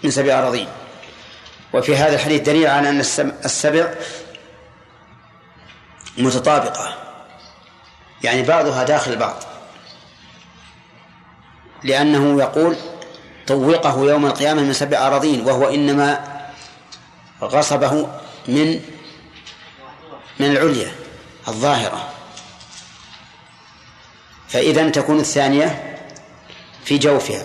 من 0.04 0.10
سبع 0.10 0.38
أراضين. 0.38 0.68
وفي 1.74 1.96
هذا 1.96 2.14
الحديث 2.14 2.42
دليل 2.42 2.66
على 2.66 2.88
أن 2.88 3.00
السبع 3.44 3.94
متطابقة. 6.18 6.94
يعني 8.22 8.42
بعضها 8.42 8.84
داخل 8.84 9.16
بعض 9.16 9.36
لأنه 11.84 12.40
يقول 12.42 12.76
طوقه 13.46 14.04
يوم 14.04 14.26
القيامة 14.26 14.62
من 14.62 14.72
سبع 14.72 15.06
أراضين 15.06 15.46
وهو 15.46 15.68
إنما 15.68 16.24
غصبه 17.42 18.08
من 18.48 18.80
من 20.40 20.50
العليا 20.50 20.92
الظاهرة. 21.48 22.08
فإذا 24.48 24.88
تكون 24.88 25.20
الثانية 25.20 25.96
في 26.84 26.98
جوفها 26.98 27.44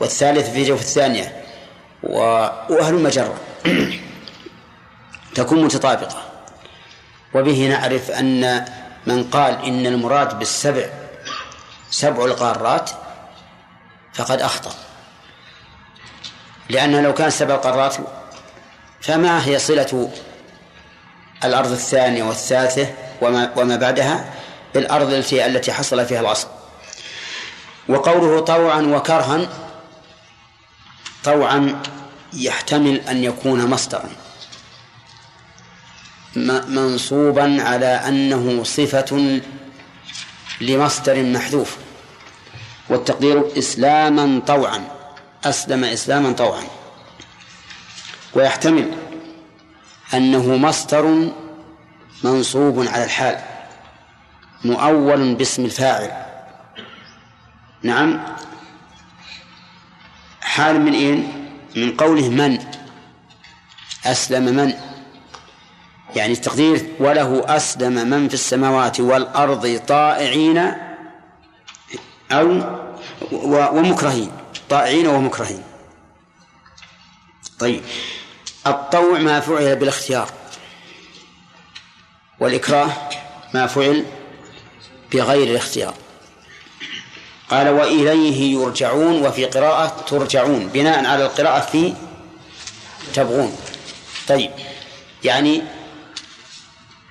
والثالث 0.00 0.50
في 0.50 0.64
جوف 0.64 0.80
الثانية. 0.80 1.44
وأهل 2.02 2.94
مجرة 2.94 3.34
تكون 5.34 5.64
متطابقة. 5.64 6.22
وبه 7.34 7.68
نعرف 7.68 8.10
أن 8.10 8.64
من 9.06 9.24
قال 9.24 9.64
إن 9.64 9.86
المراد 9.86 10.38
بالسبع 10.38 10.86
سبع 11.90 12.24
القارات 12.24 12.90
فقد 14.14 14.40
أخطأ. 14.40 14.74
لأنه 16.70 17.00
لو 17.00 17.14
كان 17.14 17.30
سبع 17.30 17.56
قارات 17.56 17.96
فما 19.00 19.46
هي 19.46 19.58
صلة 19.58 20.10
الأرض 21.44 21.72
الثانية 21.72 22.22
والثالثة 22.22 22.86
وما, 23.22 23.50
وما 23.56 23.76
بعدها؟ 23.76 24.24
بالأرض 24.74 25.12
التي 25.32 25.72
حصل 25.72 26.06
فيها 26.06 26.20
الأصل 26.20 26.48
وقوله 27.88 28.40
طوعا 28.40 28.80
وكرها 28.80 29.48
طوعا 31.24 31.82
يحتمل 32.32 33.00
أن 33.00 33.24
يكون 33.24 33.70
مصدرا. 33.70 34.08
منصوبا 36.68 37.62
على 37.62 37.86
أنه 37.86 38.64
صفة 38.64 39.40
لمصدر 40.60 41.22
محذوف. 41.22 41.76
والتقدير 42.88 43.58
إسلاما 43.58 44.40
طوعا 44.46 44.84
أسلم 45.44 45.84
إسلاما 45.84 46.32
طوعا. 46.32 46.62
ويحتمل 48.34 48.90
أنه 50.14 50.56
مصدر 50.56 51.30
منصوب 52.24 52.88
على 52.88 53.04
الحال. 53.04 53.47
مؤول 54.64 55.34
باسم 55.34 55.64
الفاعل. 55.64 56.10
نعم. 57.82 58.24
حال 60.40 60.80
من 60.80 60.92
إين 60.92 61.48
من 61.76 61.96
قوله 61.96 62.28
من؟ 62.28 62.58
أسلم 64.06 64.44
من؟ 64.56 64.74
يعني 66.16 66.32
التقدير 66.32 66.94
وله 67.00 67.56
أسلم 67.56 68.10
من 68.10 68.28
في 68.28 68.34
السماوات 68.34 69.00
والأرض 69.00 69.80
طائعين 69.88 70.74
أو 72.32 72.62
ومكرهين. 73.32 74.32
طائعين 74.68 75.06
ومكرهين. 75.06 75.62
طيب. 77.58 77.82
الطوع 78.66 79.18
ما 79.18 79.40
فعل 79.40 79.76
بالاختيار. 79.76 80.30
والإكراه 82.40 82.90
ما 83.54 83.66
فعل 83.66 84.04
بغير 85.12 85.50
الاختيار. 85.50 85.94
قال 87.50 87.68
وإليه 87.68 88.52
يرجعون 88.52 89.26
وفي 89.26 89.44
قراءة 89.44 90.04
ترجعون 90.08 90.66
بناء 90.68 91.04
على 91.04 91.26
القراءة 91.26 91.60
في 91.60 91.94
تبغون. 93.14 93.56
طيب 94.28 94.50
يعني 95.24 95.62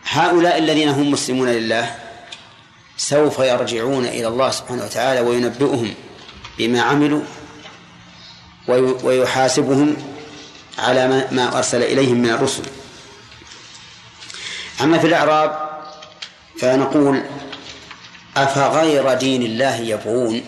هؤلاء 0.10 0.58
الذين 0.58 0.90
هم 0.90 1.12
مسلمون 1.12 1.50
لله 1.50 1.96
سوف 2.98 3.40
يرجعون 3.40 4.06
إلى 4.06 4.28
الله 4.28 4.52
سبحانه 4.52 4.84
وتعالى 4.84 5.20
وينبئهم 5.20 5.94
بما 6.58 6.82
عملوا 6.82 7.22
ويحاسبهم 9.04 9.98
على 10.78 11.28
ما 11.32 11.58
أرسل 11.58 11.84
إليهم 11.84 12.18
من 12.18 12.30
الرسل. 12.30 12.64
أما 14.82 14.98
في 14.98 15.08
الأعراب 15.08 15.70
فنقول 16.60 17.24
أفغير 18.44 19.14
دين 19.14 19.42
الله 19.42 19.76
يبغون؟ 19.76 20.42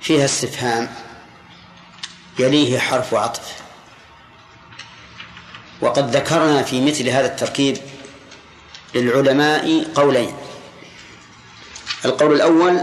فيها 0.00 0.24
استفهام. 0.24 0.88
يليه 2.38 2.78
حرف 2.78 3.14
عطف. 3.14 3.54
وقد 5.80 6.16
ذكرنا 6.16 6.62
في 6.62 6.80
مثل 6.80 7.08
هذا 7.08 7.26
التركيب 7.26 7.76
للعلماء 8.94 9.86
قولين. 9.94 10.34
القول 12.04 12.34
الأول 12.34 12.80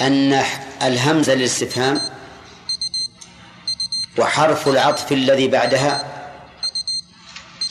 أن 0.00 0.44
الهمزة 0.82 1.34
للاستفهام 1.34 2.00
وحرف 4.18 4.68
العطف 4.68 5.12
الذي 5.12 5.48
بعدها 5.48 6.09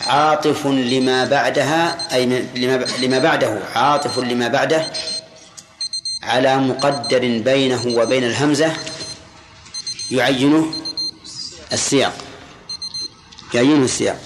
عاطف 0.07 0.67
لما 0.67 1.25
بعدها 1.25 2.15
أي 2.15 2.25
لما 2.99 3.19
بعده 3.19 3.61
عاطف 3.75 4.19
لما 4.19 4.47
بعده 4.47 4.91
على 6.23 6.57
مقدر 6.57 7.19
بينه 7.19 7.87
وبين 7.87 8.23
الهمزة 8.23 8.73
يعينه 10.11 10.73
السياق. 11.73 12.13
يعينه 13.53 13.85
السياق. 13.85 14.19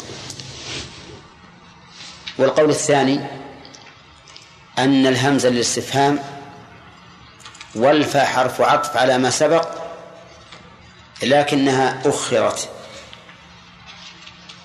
والقول 2.37 2.69
الثاني 2.69 3.19
أن 4.79 5.07
الهمزة 5.07 5.49
للاستفهام 5.49 6.19
والفا 7.75 8.25
حرف 8.25 8.61
عطف 8.61 8.97
على 8.97 9.17
ما 9.17 9.29
سبق 9.29 9.67
لكنها 11.23 12.01
أخرت. 12.05 12.69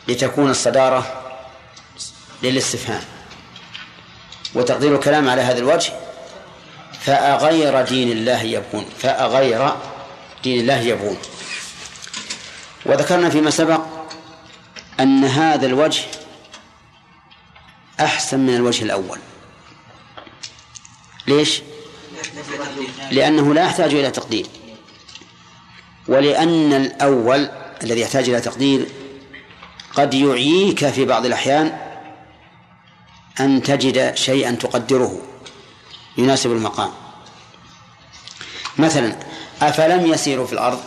لتكون 0.09 0.51
الصدارة 0.51 1.23
للاستفهام 2.43 3.03
وتقدير 4.55 4.95
الكلام 4.95 5.29
على 5.29 5.43
هذا 5.43 5.59
الوجه 5.59 5.93
فأغير 7.01 7.83
دين 7.83 8.13
الله 8.13 8.43
يبغون 8.43 8.85
فأغير 8.99 9.73
دين 10.45 10.61
الله 10.61 10.81
يبغون. 10.81 11.19
وذكرنا 12.87 13.31
فيما 13.31 13.51
سبق 13.51 13.81
أن 15.01 15.25
هذا 15.25 15.67
الوجه 15.67 16.03
أحسن 18.01 18.41
من 18.41 18.55
الوجه 18.55 18.85
الأول. 18.85 19.19
ليش؟ 21.27 21.63
لأنه 23.11 23.55
لا 23.55 23.65
يحتاج 23.65 23.95
إلى 23.95 24.11
تقدير. 24.11 24.47
ولأن 26.09 26.73
الأول 26.73 27.51
الذي 27.83 28.01
يحتاج 28.01 28.29
إلى 28.29 28.41
تقدير 28.41 28.87
قد 29.99 30.15
يعييك 30.15 30.89
في 30.89 31.05
بعض 31.05 31.27
الأحيان 31.27 31.79
أن 33.41 33.63
تجد 33.63 34.15
شيئا 34.15 34.51
تقدره 34.51 35.23
يناسب 36.19 36.53
المقام. 36.53 36.91
مثلا 38.79 39.17
أفلم 39.63 40.07
يسيروا 40.07 40.47
في 40.47 40.53
الأرض؟ 40.53 40.81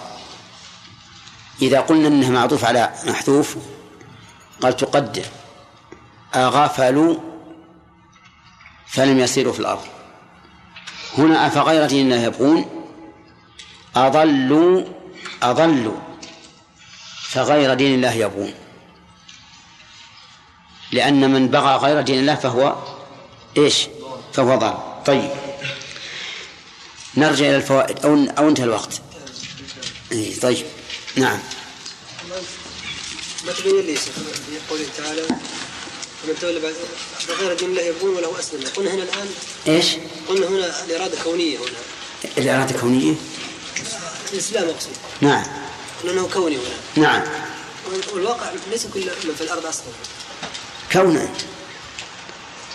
إذا 1.62 1.80
قلنا 1.80 2.08
أنه 2.08 2.30
معطوف 2.30 2.66
على 2.66 2.94
محذوف 3.06 3.58
قال 4.62 4.78
تقدر. 4.78 5.26
أغفلوا 6.36 7.16
فلم 8.88 9.20
يسيروا 9.20 9.54
في 9.54 9.60
الأرض. 9.60 9.86
هنا 11.18 11.48
أفغير 11.48 11.86
دين 11.86 12.12
يبغون؟ 12.12 12.66
أضلوا 13.96 14.84
أضلوا 15.44 15.98
فغير 17.22 17.74
دين 17.74 17.96
الله 17.96 18.14
يبغون. 18.14 18.54
لأن 20.92 21.34
من 21.34 21.48
بغى 21.48 21.76
غير 21.76 22.02
دين 22.02 22.20
الله 22.20 22.36
فهو 22.36 22.76
إيش؟ 23.58 23.88
فهو 24.34 24.56
ضال. 24.56 25.04
طيب. 25.06 25.30
نرجع 27.18 27.46
إلى 27.46 27.56
الفوائد. 27.56 28.06
أو 28.06 28.26
أو 28.38 28.50
انتهى 28.50 28.64
الوقت. 28.64 29.02
إيه 30.12 30.40
طيب. 30.40 30.66
نعم. 31.16 31.40
ما 33.46 33.52
تبين 33.54 33.82
لي 33.86 33.96
في 33.96 34.10
قوله 34.70 34.86
تعالى 34.98 35.22
ومن 35.22 36.36
تولى 36.42 36.60
بعد 36.60 36.74
غير 37.40 37.54
دين 37.54 37.70
الله 37.70 37.82
يبغون 37.82 38.16
وله 38.16 38.40
أسلم. 38.40 38.64
قلنا 38.78 38.94
هنا 38.94 39.04
الان 39.04 39.28
إيش؟ 39.68 39.86
قلنا 40.30 40.48
هنا 40.48 40.86
الإرادة 40.86 41.18
كونية 41.24 41.58
هنا. 41.58 41.68
الإرادة 42.38 42.80
كونية؟ 42.80 43.14
الإسلام 44.34 44.70
أقصد. 44.70 44.90
نعم. 45.22 45.46
لأنه 46.04 46.30
كوني 46.34 46.56
هنا. 46.56 47.04
نعم. 47.04 47.24
والواقع 48.14 48.52
ليس 48.72 48.88
كل 48.94 49.00
من 49.00 49.36
في 49.38 49.42
الأرض 49.42 49.66
أصلا. 49.66 49.86
كونا 50.94 51.30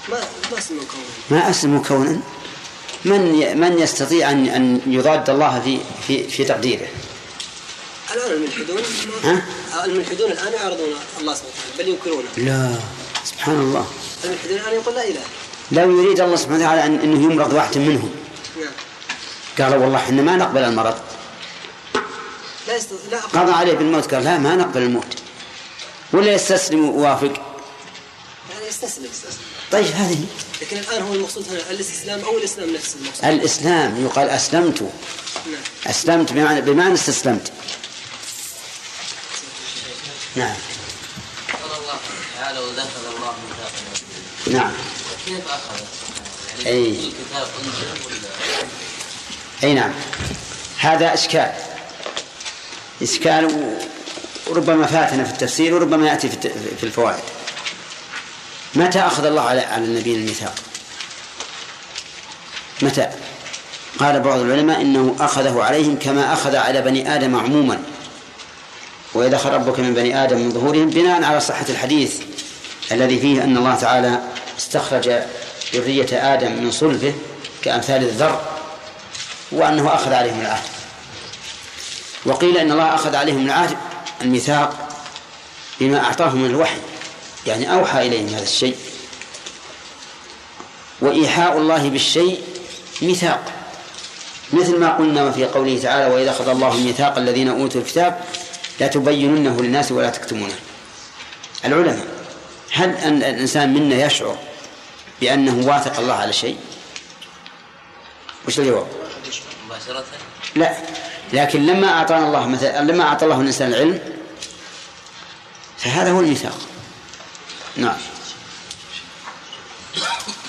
ما 0.09 0.21
كوني 0.69 1.05
ما 1.31 1.51
اسمه 1.51 1.83
كونا 1.89 2.21
من. 3.05 3.61
من 3.61 3.79
يستطيع 3.79 4.31
ان 4.31 4.47
أن 4.47 4.81
يضاد 4.87 5.31
الله 5.31 5.61
في 5.61 5.79
في 6.07 6.29
في 6.29 6.45
تقديره؟ 6.45 6.87
الآن 8.15 8.31
الملحدون 8.33 8.83
ها؟ 9.25 9.45
الملحدون 9.85 10.33
الآن 10.33 10.53
يعرضون 10.53 10.89
الله 11.21 11.35
سبحانه 11.35 11.55
وتعالى 11.75 11.79
بل 11.79 11.89
ينكرونه. 11.89 12.29
لا. 12.37 12.75
سبحان 13.25 13.59
الله. 13.61 13.87
الملحدون 14.25 14.59
الآن 14.59 14.75
يقول 14.75 14.95
لا 14.95 15.05
إله 15.09 15.21
لو 15.73 16.01
يريد 16.01 16.21
الله 16.21 16.37
سبحانه 16.37 16.59
وتعالى 16.59 16.85
أن 16.85 17.01
انه 17.01 17.33
يمرض 17.33 17.53
واحد 17.53 17.79
منهم. 17.79 18.11
نعم. 18.61 18.73
قالوا 19.59 19.85
والله 19.85 19.99
إحنا 19.99 20.23
ما 20.23 20.37
نقبل 20.37 20.65
المرض. 20.65 20.99
لا 22.69 22.77
يستطيع 22.77 22.99
لا. 23.11 23.41
قضى 23.41 23.53
عليه 23.53 23.73
بالموت 23.73 24.15
قال 24.15 24.25
لا 24.25 24.39
ما 24.39 24.57
نقبل 24.57 24.83
الموت. 24.83 25.17
ولا 26.13 26.33
يستسلم 26.33 26.89
ويوافق 26.89 27.46
يستسلم 28.69 29.09
طيب 29.73 29.87
هذه 29.87 30.25
لكن 30.63 30.77
الآن 30.79 31.03
هو 31.03 31.15
المقصود 31.15 31.49
هنا 31.49 31.71
الاستسلام 31.71 32.21
أو 32.21 32.39
الإسلام 32.39 32.75
نفسه 32.75 32.97
المقصود. 32.99 33.25
الإسلام 33.25 34.05
يقال 34.05 34.29
أسلمت. 34.31 34.83
نعم. 34.83 34.91
أسلمت 35.87 36.33
بمعنى 36.33 36.61
بمعنى 36.61 36.95
استسلمت. 36.95 37.53
نعم. 40.37 40.55
قال 41.53 41.71
الله 41.81 41.99
تعالى 42.41 42.59
ودخل 42.59 43.17
الله 43.17 43.35
ميثاق 43.49 44.63
نعم. 44.63 44.73
كيف 45.27 45.49
أخذ؟ 45.49 45.81
يعني 46.65 46.69
أي. 46.71 46.89
الكتاب 46.91 47.49
أنزل 47.65 48.07
ولا؟ 48.07 48.69
أي 49.65 49.75
نعم. 49.75 49.93
هذا 50.79 51.15
إشكال. 51.15 51.53
إشكال 53.03 53.45
و- 53.45 53.79
وربما 54.51 54.87
فاتنا 54.87 55.25
في 55.25 55.31
التفسير 55.33 55.75
وربما 55.75 56.09
يأتي 56.09 56.29
في 56.29 56.35
الت- 56.35 56.77
في 56.81 56.85
الفوائد. 56.85 57.23
متى 58.77 58.99
أخذ 59.01 59.25
الله 59.25 59.43
على 59.43 59.61
على 59.61 59.85
النبي 59.85 60.15
الميثاق 60.15 60.55
متى؟ 62.83 63.09
قال 63.99 64.21
بعض 64.21 64.39
العلماء 64.39 64.81
إنه 64.81 65.17
أخذه 65.21 65.63
عليهم 65.63 65.99
كما 65.99 66.33
أخذ 66.33 66.57
على 66.57 66.83
بني 66.83 67.15
آدم 67.15 67.37
عموما. 67.37 67.83
وإذا 69.15 69.37
أخذ 69.37 69.51
ربك 69.51 69.81
من 69.81 69.95
بني 69.95 70.25
آدم 70.25 70.39
من 70.39 70.53
ظهورهم 70.53 70.91
بناء 70.91 71.25
على 71.25 71.41
صحة 71.41 71.65
الحديث 71.69 72.21
الذي 72.93 73.21
فيه 73.21 73.45
أن 73.45 73.57
الله 73.57 73.75
تعالى 73.75 74.21
استخرج 74.59 75.11
ذرية 75.75 76.35
آدم 76.35 76.53
من 76.53 76.71
صلبه 76.71 77.15
كأمثال 77.63 78.03
الذر 78.03 78.41
وأنه 79.53 79.95
أخذ 79.95 80.13
عليهم 80.13 80.41
العهد. 80.41 80.65
وقيل 82.25 82.59
إن 82.59 82.73
الله 82.73 82.95
أخذ 82.95 83.17
عليهم 83.17 83.47
العهد 83.47 83.77
الميثاق 84.23 84.89
بما 85.81 86.05
أعطاهم 86.05 86.37
من 86.37 86.51
الوحي. 86.51 86.77
يعني 87.47 87.73
أوحى 87.75 88.07
إليهم 88.07 88.29
هذا 88.29 88.43
الشيء. 88.43 88.77
وإيحاء 91.01 91.59
الله 91.59 91.89
بالشيء 91.89 92.41
ميثاق. 93.03 93.53
مثل 94.53 94.79
ما 94.79 94.97
قلنا 94.97 95.31
في 95.31 95.45
قوله 95.45 95.79
تعالى 95.83 96.15
وإذا 96.15 96.31
أخذ 96.31 96.49
الله 96.49 96.77
ميثاق 96.77 97.19
الذين 97.19 97.49
أوتوا 97.49 97.81
الكتاب 97.81 98.21
لا 98.81 98.87
تبيننه 98.87 99.61
للناس 99.61 99.93
ولا 99.93 100.11
تكتمونه. 100.11 100.55
العلماء 101.65 102.07
هل 102.73 102.97
أن 102.97 103.23
الإنسان 103.23 103.75
منا 103.75 104.07
يشعر 104.07 104.39
بأنه 105.21 105.69
واثق 105.69 105.99
الله 105.99 106.15
على 106.15 106.33
شيء؟ 106.33 106.59
وش 108.49 108.59
الجواب؟ 108.59 108.87
لا 110.57 110.77
لكن 111.33 111.67
لما 111.67 111.89
أعطانا 111.89 112.27
الله 112.27 112.47
مثلا 112.47 112.83
لما 112.83 113.05
أعطى 113.05 113.25
الله 113.25 113.41
الإنسان 113.41 113.69
العلم 113.69 114.01
فهذا 115.79 116.11
هو 116.11 116.21
الميثاق. 116.21 116.59
نعم. 117.77 117.97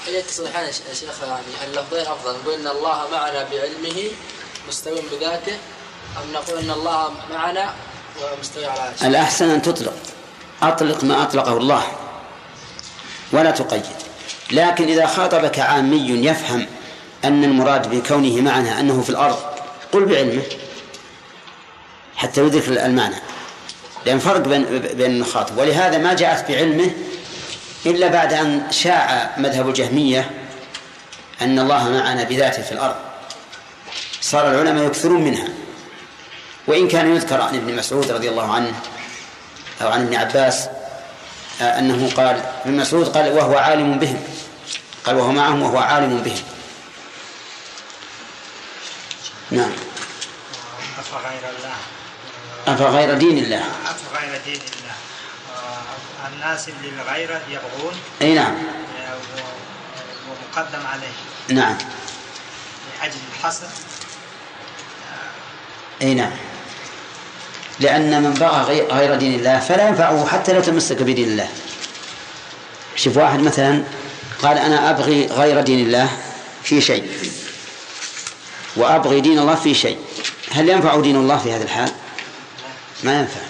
الحين 0.08 0.66
يا 0.66 0.72
شيخ 0.94 1.24
يعني 1.24 1.72
اللفظين 1.72 2.02
أفضل. 2.02 2.36
نقول 2.40 2.54
إن 2.54 2.68
الله 2.68 3.08
معنا 3.12 3.48
بعلمه 3.52 4.12
مستوٍ 4.68 4.96
بذاته 5.12 5.58
أم 6.18 6.34
نقول 6.34 6.60
إن 6.60 6.72
الله 6.72 7.12
معنا 7.32 7.74
ومستوي 8.22 8.66
على 8.66 8.80
عرش 8.80 9.04
الأحسن 9.04 9.50
أن 9.50 9.62
تطلق. 9.62 9.94
أطلق 10.62 11.04
ما 11.04 11.24
أطلقه 11.24 11.58
الله. 11.58 11.84
ولا 13.32 13.52
تقيد. 13.52 13.86
لكن 14.52 14.88
إذا 14.88 15.08
خاطبك 15.08 15.60
عامي 15.60 16.10
يفهم 16.10 16.68
أن 17.26 17.44
المراد 17.44 17.90
بكونه 17.90 18.42
معنا 18.42 18.80
أنه 18.80 19.02
في 19.02 19.10
الأرض 19.10 19.40
قل 19.92 20.06
بعلمه. 20.06 20.44
حتى 22.16 22.42
يدرك 22.42 22.68
المعنى. 22.68 23.16
لأن 24.06 24.20
فرق 24.20 24.38
بين 24.38 24.66
بين 24.80 25.12
المخاطب 25.12 25.58
ولهذا 25.58 25.98
ما 25.98 26.14
جاءت 26.14 26.52
بعلمه 26.52 26.92
إلا 27.86 28.08
بعد 28.08 28.34
أن 28.34 28.72
شاع 28.72 29.32
مذهب 29.38 29.70
الجهمية 29.70 30.32
أن 31.42 31.60
الله 31.60 31.90
معنا 31.90 32.24
بذاته 32.24 32.62
في 32.62 32.72
الأرض. 32.72 32.96
صار 34.22 34.52
العلماء 34.52 34.86
يكثرون 34.86 35.22
منها. 35.22 35.48
وإن 36.68 36.88
كان 36.88 37.16
يذكر 37.16 37.42
عن 37.42 37.56
ابن 37.56 37.76
مسعود 37.76 38.12
رضي 38.12 38.30
الله 38.30 38.54
عنه 38.54 38.74
أو 39.82 39.88
عن 39.88 40.02
ابن 40.02 40.16
عباس 40.16 40.68
آه، 41.62 41.80
أنه 41.80 42.10
قال 42.18 42.44
ابن 42.66 42.78
مسعود 42.78 43.18
قال 43.18 43.34
وهو 43.34 43.58
عالم 43.58 44.00
بهم. 44.00 44.24
قال 45.06 45.16
وهو 45.16 45.32
معهم 45.32 45.62
وهو 45.62 45.78
عالم 45.78 46.22
بهم. 46.22 46.44
نعم. 49.52 49.72
أفغير 51.00 51.42
الله. 51.58 51.76
أفغير 52.68 53.14
دين 53.14 53.38
الله. 53.38 53.64
أفغير 53.86 54.42
دين 54.46 54.62
الله. 54.62 54.77
الناس 56.34 56.70
اللي 56.70 56.90
الغير 57.02 57.42
يبغون 57.50 57.94
أي 58.22 58.34
نعم. 58.34 58.56
آه، 58.56 59.18
ومقدم 60.30 60.88
عليه. 60.88 61.14
نعم. 61.62 61.78
لأجل 63.02 63.18
الحسد 63.40 63.68
أي 66.02 66.14
نعم. 66.14 66.32
لأن 67.80 68.24
من 68.24 68.34
بغى 68.34 68.62
غي- 68.62 68.88
غير 68.88 69.16
دين 69.16 69.36
الله 69.40 69.60
فلا 69.60 69.88
ينفعه 69.88 70.28
حتى 70.28 70.54
لو 70.54 70.62
تمسك 70.62 71.02
بدين 71.02 71.28
الله. 71.30 71.50
شوف 72.96 73.18
واحد 73.18 73.40
مثلا 73.40 73.84
قال 74.42 74.58
أنا 74.58 74.90
أبغي 74.90 75.26
غير 75.28 75.62
دين 75.62 75.86
الله 75.88 76.10
في 76.64 76.82
شيء. 76.82 77.32
وأبغي 78.76 79.22
دين 79.22 79.40
الله 79.40 79.56
في 79.56 79.74
شيء. 79.74 79.98
هل 80.52 80.70
ينفع 80.70 81.00
دين 81.00 81.16
الله 81.16 81.38
في 81.38 81.54
هذا 81.54 81.64
الحال؟ 81.64 81.92
ما 83.04 83.20
ينفع. 83.20 83.42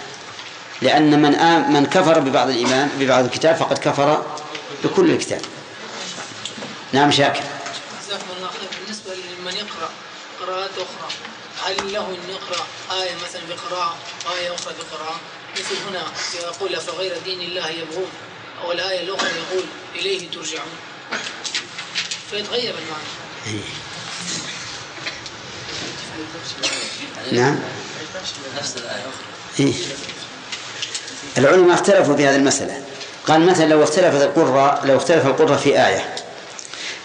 لأن 0.82 1.22
من 1.22 1.34
آم 1.34 1.72
من 1.72 1.86
كفر 1.86 2.18
ببعض 2.20 2.48
الإيمان 2.48 2.90
ببعض 2.98 3.24
الكتاب 3.24 3.56
فقد 3.56 3.78
كفر 3.78 4.22
بكل 4.84 5.10
الكتاب. 5.10 5.40
نعم 6.92 7.10
شاكر. 7.10 7.42
جزاكم 8.06 8.24
الله 8.36 8.48
خير. 8.48 8.68
بالنسبة 8.84 9.14
لمن 9.14 9.52
يقرأ 9.56 9.90
قراءات 10.40 10.70
أخرى 10.70 11.12
هل 11.64 11.92
له 11.92 12.06
أن 12.06 12.30
يقرأ 12.30 12.66
آية 13.02 13.14
مثلا 13.14 13.42
بقراءة 13.48 13.96
وآية 14.26 14.54
أخرى 14.54 14.74
بقراءة؟ 14.74 15.20
مثل 15.56 15.76
هنا 15.88 16.02
يقول 16.34 16.80
فغير 16.80 17.18
دين 17.24 17.40
الله 17.40 17.68
يبغون؟ 17.68 18.08
أو 18.64 18.72
الآية 18.72 19.00
الأخرى 19.00 19.28
يقول 19.28 19.64
إليه 19.94 20.30
ترجعون؟ 20.30 20.68
فيتغير 22.30 22.74
المعنى. 22.74 23.62
نعم. 27.32 27.58
نفس 28.58 28.76
الآية. 28.76 29.06
إيه؟ 29.60 29.74
العلماء 31.38 31.74
اختلفوا 31.74 32.16
في 32.16 32.28
هذه 32.28 32.36
المسألة. 32.36 32.82
قال 33.28 33.46
مثلا 33.46 33.64
لو 33.64 33.82
اختلفت 33.82 34.22
القرة 34.22 34.80
لو 34.84 34.96
اختلف 34.96 35.26
القرة 35.26 35.56
في 35.56 35.86
آية 35.86 36.14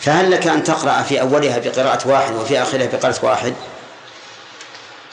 فهل 0.02 0.32
لك 0.32 0.48
أن 0.48 0.64
تقرأ 0.64 1.02
في 1.02 1.22
أولها 1.22 1.60
بقراءة 1.60 2.08
واحد 2.08 2.36
وفي 2.36 2.62
آخرها 2.62 2.88
بقراءة 2.94 3.26
واحد؟ 3.26 3.54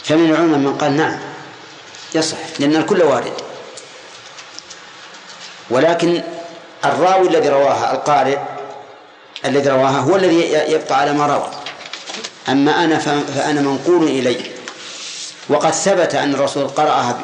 فمن 0.04 0.30
العلماء 0.30 0.58
من 0.58 0.78
قال 0.78 0.96
نعم 0.96 1.18
يصح 2.14 2.36
لأن 2.58 2.76
الكل 2.76 3.02
وارد. 3.02 3.32
ولكن 5.70 6.22
الراوي 6.84 7.28
الذي 7.28 7.48
رواها 7.48 7.92
القارئ 7.94 8.38
الذي 9.44 9.70
رواها 9.70 9.98
هو 9.98 10.16
الذي 10.16 10.52
يبقى 10.52 11.00
على 11.00 11.12
ما 11.12 11.26
روى. 11.26 11.50
أما 12.48 12.84
أنا 12.84 12.98
فأنا 12.98 13.60
منقول 13.60 14.04
إلي. 14.04 14.59
وقد 15.50 15.70
ثبت 15.70 16.14
أن 16.14 16.34
الرسول 16.34 16.68
قرأها 16.68 17.22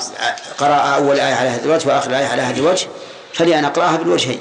قرأ 0.59 0.75
أول 0.75 1.21
آية 1.21 1.35
على 1.35 1.49
هذا 1.49 1.65
الوجه 1.65 1.89
وآخر 1.89 2.11
آية 2.11 2.27
على 2.27 2.43
هذا 2.43 2.57
الوجه 2.57 2.89
فلي 3.35 3.59
أن 3.59 3.65
أقرأها 3.65 3.97
بالوجهين. 3.97 4.41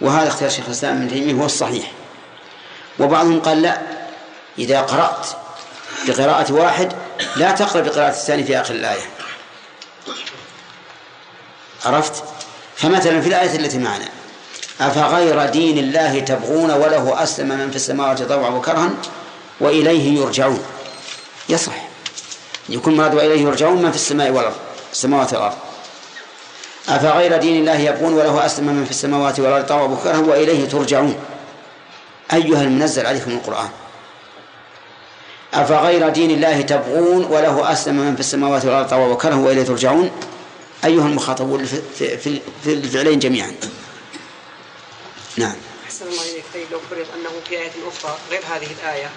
وهذا 0.00 0.28
اختيار 0.28 0.50
شيخ 0.50 0.64
الإسلام 0.66 0.96
ابن 0.96 1.08
تيمية 1.08 1.42
هو 1.42 1.46
الصحيح. 1.46 1.92
وبعضهم 2.98 3.40
قال 3.40 3.62
لا 3.62 3.78
إذا 4.58 4.80
قرأت 4.80 5.26
بقراءة 6.08 6.52
واحد 6.52 6.92
لا 7.36 7.50
تقرأ 7.50 7.80
بقراءة 7.80 8.10
الثاني 8.10 8.44
في 8.44 8.60
آخر 8.60 8.74
الآية. 8.74 9.02
عرفت؟ 11.84 12.24
فمثلا 12.76 13.20
في 13.20 13.28
الآية 13.28 13.56
التي 13.56 13.78
معنا 13.78 14.08
أفغير 14.80 15.46
دين 15.46 15.78
الله 15.78 16.20
تبغون 16.20 16.70
وله 16.70 17.22
أسلم 17.22 17.48
من 17.48 17.70
في 17.70 17.76
السماوات 17.76 18.22
طوعا 18.22 18.50
وكرها 18.50 18.90
وإليه 19.60 20.20
يرجعون؟ 20.20 20.64
يصح. 21.48 21.91
يكون 22.72 22.96
مراد 22.96 23.14
وإليه 23.14 23.42
يرجعون 23.42 23.82
من 23.82 23.90
في 23.90 23.96
السماء 23.96 24.30
والأرض 24.30 24.56
السماوات 24.92 25.32
والأرض. 25.32 25.56
أفغير 26.88 27.36
دين 27.36 27.60
الله 27.60 27.78
يبغون 27.78 28.12
وله 28.12 28.46
أسلم 28.46 28.66
من 28.66 28.84
في 28.84 28.90
السماوات 28.90 29.40
والأرض؟ 29.40 29.66
طوعا 29.66 29.82
وكرها 29.82 30.18
وإليه 30.18 30.68
ترجعون. 30.68 31.16
أيها 32.32 32.62
المنزل 32.62 33.06
عليكم 33.06 33.30
القرآن. 33.30 33.68
أفغير 35.54 36.08
دين 36.08 36.30
الله 36.30 36.60
تبغون 36.60 37.24
وله 37.24 37.72
أسلم 37.72 37.96
من 37.96 38.14
في 38.14 38.20
السماوات 38.20 38.64
والأرض؟ 38.64 38.88
طوعا 38.88 39.06
وكرها 39.06 39.36
وإليه 39.36 39.62
ترجعون. 39.62 40.10
أيها 40.84 41.06
المخاطبون 41.06 41.64
في, 41.64 41.82
في, 41.98 42.18
في, 42.18 42.40
في 42.64 42.72
الفعلين 42.72 43.18
جميعا. 43.18 43.52
نعم. 45.36 45.56
أحسن 45.86 46.06
الله 46.06 46.22
إليك. 46.22 46.44
طيب 46.54 46.66
لو 46.72 46.78
فرض 46.90 47.06
أنه 47.16 47.30
في 47.48 47.56
آية 47.58 47.70
أخرى 47.88 48.16
غير 48.30 48.40
هذه 48.54 48.68
الآية 48.80 49.10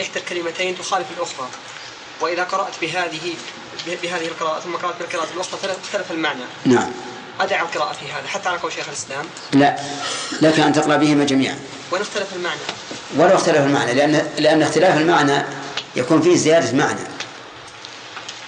إحدى 0.00 0.18
الكلمتين 0.18 0.78
تخالف 0.78 1.06
الأخرى. 1.16 1.48
وإذا 2.20 2.44
قرأت 2.44 2.72
بهذه 2.80 3.34
بهذه 3.86 4.26
القراءة 4.26 4.60
ثم 4.60 4.76
قرأت 4.76 4.94
بالقراءة 4.98 5.28
الأخرى 5.34 5.58
اختلف 5.84 6.10
المعنى. 6.10 6.44
نعم. 6.64 6.90
أدع 7.40 7.60
القراءة 7.62 7.92
في 7.92 8.12
هذا 8.12 8.28
حتى 8.28 8.48
على 8.48 8.58
قول 8.58 8.72
شيخ 8.72 8.88
الإسلام. 8.88 9.26
لا. 9.52 9.76
لك 10.42 10.60
أن 10.60 10.72
تقرأ 10.72 10.96
بهما 10.96 11.24
جميعا. 11.24 11.58
وإن 11.90 12.00
اختلف 12.02 12.32
المعنى. 12.36 12.60
ولو 13.16 13.34
اختلف 13.34 13.56
المعنى 13.56 13.94
لأن 13.94 14.30
لأن 14.38 14.62
اختلاف 14.62 14.98
المعنى 14.98 15.44
يكون 15.96 16.22
فيه 16.22 16.36
زيادة 16.36 16.72
معنى. 16.76 17.00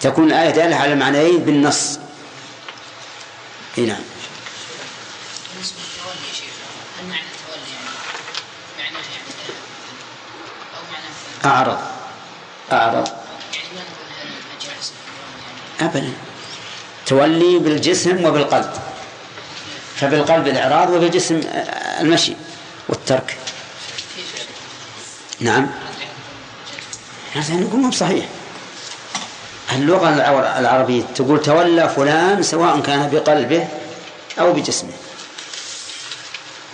تكون 0.00 0.26
الآية 0.26 0.50
دالة 0.50 0.76
على 0.76 0.92
المعنيين 0.92 1.38
بالنص. 1.38 1.98
إي 3.78 3.86
نعم 3.86 4.02
بالنسبة 5.54 5.78
للتولي 5.78 6.28
يا 6.28 6.34
شيخ 6.34 6.54
هل 7.00 7.06
معنى 7.06 7.26
التولي 7.34 7.70
يعني 8.78 8.94
معناه 8.94 9.08
يعني 9.14 9.24
أو 10.76 10.82
معناه 10.92 11.10
أعرض. 11.44 11.78
أعرض. 12.72 13.08
أبدا. 15.80 16.12
تولي 17.06 17.58
بالجسم 17.58 18.24
وبالقلب. 18.24 18.72
فبالقلب 19.96 20.46
الإعراض 20.48 20.90
وبالجسم 20.90 21.40
المشي 22.00 22.36
والترك؟ 22.88 23.36
نعم. 25.40 25.70
هذا 27.34 27.54
نقول 27.54 27.80
مو 27.80 27.90
صحيح. 27.90 28.26
اللغة 29.72 30.08
العربية 30.58 31.02
تقول 31.14 31.42
تولى 31.42 31.88
فلان 31.88 32.42
سواء 32.42 32.80
كان 32.80 33.10
بقلبه 33.10 33.68
أو 34.38 34.52
بجسمه. 34.52 34.92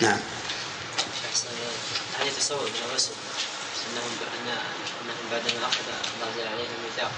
نعم 0.01 0.17
هل 2.19 2.27
يتصور 2.27 2.63
من 2.63 2.81
الرسل 2.89 3.11
انهم 3.87 4.11
ان 4.33 4.47
انهم 5.01 5.25
بعدما 5.31 5.67
اخذ 5.67 5.87
الله 6.15 6.29
جل 6.37 6.47
عليهم 6.53 6.73
الميثاق 6.79 7.11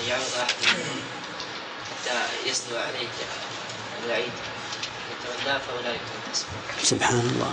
ان 0.00 0.08
يعرض 0.08 0.32
احد 0.42 0.54
منهم 0.62 1.00
حتى 1.90 2.16
عليه 2.50 3.08
الوعيد 4.04 4.32
سبحان 6.82 7.18
الله. 7.20 7.50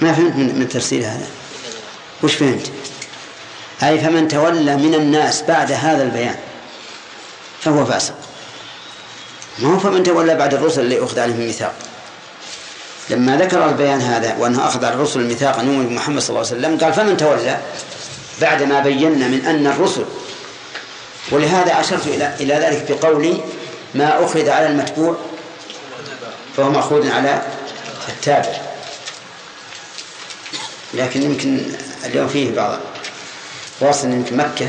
ما 0.00 0.12
فهمت 0.12 0.36
من 0.36 0.58
من 0.58 0.68
تفسير 0.68 1.00
هذا؟ 1.00 1.26
وش 2.22 2.34
فهمت 2.34 2.70
أي 3.82 3.98
فمن 3.98 4.28
تولى 4.28 4.76
من 4.76 4.94
الناس 4.94 5.42
بعد 5.42 5.72
هذا 5.72 6.02
البيان 6.02 6.36
فهو 7.60 7.84
فاسق. 7.84 8.14
ما 9.58 9.74
هو 9.74 9.78
فمن 9.78 10.02
تولى 10.02 10.34
بعد 10.34 10.54
الرسل 10.54 10.80
اللي 10.80 11.04
أخذ 11.04 11.18
عليهم 11.18 11.40
الميثاق. 11.40 11.74
لما 13.10 13.36
ذكر 13.36 13.68
البيان 13.68 14.00
هذا 14.00 14.36
وأنه 14.36 14.66
أخذ 14.66 14.84
على 14.84 14.94
الرسل 14.94 15.20
الميثاق 15.20 15.58
أن 15.58 15.88
بمحمد 15.88 16.22
صلى 16.22 16.28
الله 16.28 16.48
عليه 16.48 16.58
وسلم 16.58 16.78
قال 16.78 16.92
فمن 16.94 17.16
تولى 17.16 17.60
بعد 18.40 18.62
ما 18.62 18.80
بينا 18.80 19.28
من 19.28 19.46
أن 19.46 19.66
الرسل 19.66 20.04
ولهذا 21.30 21.80
أشرت 21.80 22.06
إلى 22.06 22.34
إلى 22.40 22.54
ذلك 22.54 22.92
بقولي 22.92 23.40
ما 23.94 24.24
أخذ 24.24 24.48
على 24.48 24.66
المتبوع 24.66 25.16
فهو 26.56 26.70
مأخوذ 26.70 27.10
على 27.10 27.42
التابع. 28.08 28.60
لكن 30.94 31.22
يمكن 31.22 31.60
اليوم 32.04 32.28
فيه 32.28 32.54
بعض 32.54 32.78
واصل 33.80 34.08
يمكن 34.08 34.36
مكة. 34.36 34.68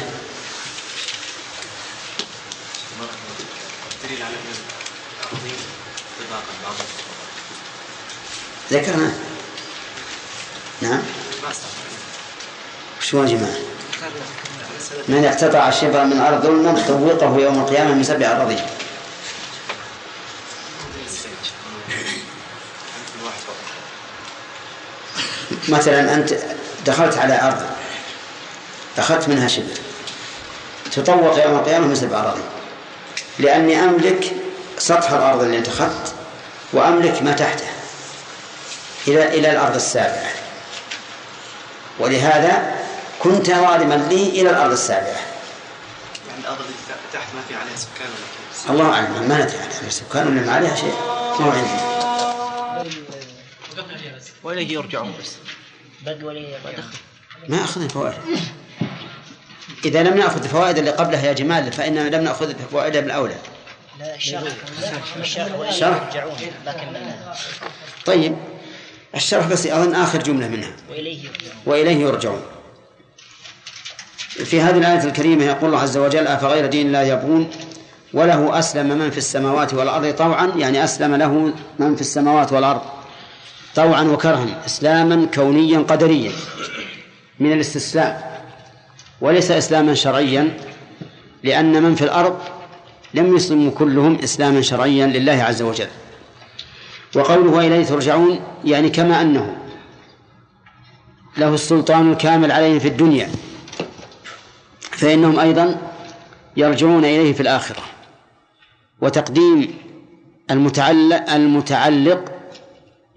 ذكرنا. 8.72 9.14
نعم. 10.82 11.01
شو 13.01 13.24
يا 13.24 13.28
جماعة؟ 13.28 13.55
من 15.07 15.25
اقتطع 15.25 15.69
شبرا 15.69 16.03
من 16.03 16.19
أرض 16.19 16.43
ظلما 16.43 16.83
طوقه 16.87 17.41
يوم 17.41 17.59
القيامة 17.59 17.93
من 17.93 18.03
سبع 18.03 18.31
أراضين 18.31 18.59
مثلا 25.69 26.13
أنت 26.13 26.33
دخلت 26.85 27.17
على 27.17 27.41
أرض 27.41 27.65
أخذت 28.97 29.29
منها 29.29 29.47
شبر 29.47 29.77
تطوق 30.91 31.45
يوم 31.45 31.55
القيامة 31.55 31.87
من 31.87 31.95
سبع 31.95 32.19
أراضين 32.19 32.43
لأني 33.39 33.83
أملك 33.83 34.31
سطح 34.77 35.11
الأرض 35.11 35.41
اللي 35.41 35.57
أنت 35.57 35.67
أخذت 35.67 36.13
وأملك 36.73 37.23
ما 37.23 37.31
تحته 37.31 37.67
إلى 39.07 39.39
إلى 39.39 39.51
الأرض 39.51 39.75
السابعة. 39.75 40.31
ولهذا 41.99 42.78
كنت 43.20 43.51
ظالما 43.51 43.95
لي 43.95 44.30
إلى 44.30 44.49
الأرض 44.49 44.72
السابعة. 44.72 45.03
يعني 45.05 46.41
الأرض 46.41 46.61
اللي 46.61 46.74
تحت 47.13 47.28
ما 47.36 47.41
في 47.47 47.55
عليها 47.55 47.76
سكان 47.76 48.07
ولا؟ 48.67 48.74
الله 48.74 48.93
أعلم 48.93 49.30
ما 49.30 49.36
ندري 49.45 49.57
عليها 49.57 49.89
سكان 49.89 50.28
ولا 50.28 50.41
ما 50.41 50.53
عليها 50.53 50.76
شيء 50.76 50.93
ما 51.39 51.45
هو 51.45 51.51
عندي 51.51 51.89
وإليه 54.43 54.74
يرجعون 54.74 55.13
بس. 55.22 55.36
بل 56.05 56.26
ولي 56.26 56.57
ما 57.49 57.63
أخذنا 57.63 57.88
فوائد 57.88 58.17
إذا 59.86 60.03
لم 60.03 60.17
نأخذ 60.17 60.43
الفوائد 60.43 60.78
اللي 60.78 60.91
قبلها 60.91 61.26
يا 61.26 61.34
جمال 61.34 61.72
فإننا 61.74 62.15
لم 62.15 62.24
نأخذ 62.24 62.53
فوائدها 62.72 63.01
بالأولى 63.01 63.36
لا 63.99 64.15
الشرح 64.15 64.53
الشرح 65.17 65.59
ولي 65.59 65.70
الشرح؟ 65.70 66.03
يرجعون 66.15 66.38
لكن 66.65 66.88
طيب 68.05 68.36
الشرح 69.15 69.47
بس 69.47 69.67
أظن 69.67 69.95
آخر 69.95 70.20
جملة 70.24 70.47
منها. 70.47 70.76
وإليه 70.89 71.24
يرجعون. 71.24 71.55
وإليه 71.65 71.97
يرجعون. 71.97 72.41
في 74.45 74.61
هذه 74.61 74.77
الآية 74.77 75.03
الكريمة 75.03 75.43
يقول 75.43 75.65
الله 75.65 75.79
عز 75.79 75.97
وجل 75.97 76.27
أفغير 76.27 76.65
دين 76.65 76.87
الله 76.87 77.01
يبغون 77.01 77.49
وله 78.13 78.59
أسلم 78.59 78.97
من 78.97 79.09
في 79.09 79.17
السماوات 79.17 79.73
والأرض 79.73 80.13
طوعا 80.13 80.51
يعني 80.55 80.83
أسلم 80.83 81.15
له 81.15 81.53
من 81.79 81.95
في 81.95 82.01
السماوات 82.01 82.53
والأرض 82.53 82.81
طوعا 83.75 84.03
وكرها 84.03 84.65
إسلاما 84.65 85.27
كونيا 85.33 85.79
قدريا 85.79 86.31
من 87.39 87.53
الاستسلام 87.53 88.17
وليس 89.21 89.51
إسلاما 89.51 89.93
شرعيا 89.93 90.57
لأن 91.43 91.83
من 91.83 91.95
في 91.95 92.01
الأرض 92.01 92.39
لم 93.13 93.35
يسلموا 93.35 93.71
كلهم 93.71 94.17
إسلاما 94.23 94.61
شرعيا 94.61 95.07
لله 95.07 95.43
عز 95.43 95.61
وجل. 95.61 95.87
وقوله 97.15 97.51
وإليه 97.51 97.85
ترجعون 97.85 98.39
يعني 98.65 98.89
كما 98.89 99.21
أنه 99.21 99.57
له 101.37 101.53
السلطان 101.53 102.11
الكامل 102.11 102.51
عليهم 102.51 102.79
في 102.79 102.87
الدنيا. 102.87 103.29
فإنهم 104.99 105.39
أيضا 105.39 105.77
يرجعون 106.57 107.05
إليه 107.05 107.33
في 107.33 107.41
الآخرة. 107.41 107.81
وتقديم 109.01 109.73
المتعلق 110.51 111.31
المتعلق 111.31 112.31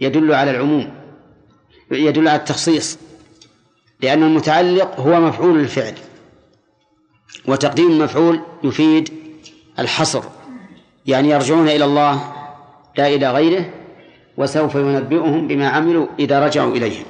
يدل 0.01 0.35
على 0.35 0.51
العموم 0.51 0.95
يدل 1.91 2.29
على 2.29 2.39
التخصيص 2.39 2.99
لأن 4.01 4.23
المتعلق 4.23 5.01
هو 5.01 5.21
مفعول 5.21 5.61
الفعل 5.61 5.95
وتقديم 7.47 7.91
المفعول 7.91 8.41
يفيد 8.65 9.13
الحصر 9.79 10.23
يعني 11.07 11.31
يرجعون 11.31 11.69
إلى 11.69 11.85
الله 11.85 12.33
لا 12.99 13.09
إلى 13.09 13.33
غيره 13.33 13.71
وسوف 14.37 14.75
ينبئهم 14.75 15.49
بما 15.49 15.69
عملوا 15.69 16.07
إذا 16.19 16.47
رجعوا 16.47 16.77
إليهم. 16.77 17.05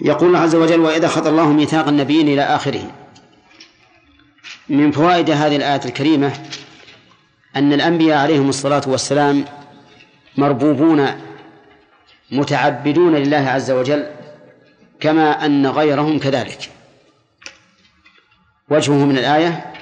يقول 0.00 0.28
الله 0.28 0.38
عز 0.38 0.54
وجل 0.54 0.80
وإذا 0.80 1.06
أخذ 1.06 1.26
الله 1.26 1.52
ميثاق 1.52 1.88
النبيين 1.88 2.28
إلى 2.28 2.42
آخره 2.42 2.90
من 4.68 4.90
فوائد 4.90 5.30
هذه 5.30 5.56
الآية 5.56 5.80
الكريمة 5.84 6.32
أن 7.56 7.72
الأنبياء 7.72 8.18
عليهم 8.18 8.48
الصلاة 8.48 8.82
والسلام 8.86 9.44
مربوبون 10.36 11.06
متعبدون 12.30 13.14
لله 13.14 13.36
عز 13.36 13.70
وجل 13.70 14.06
كما 15.00 15.46
أن 15.46 15.66
غيرهم 15.66 16.18
كذلك. 16.18 16.70
وجهه 18.70 19.04
من 19.04 19.18
الآية 19.18 19.72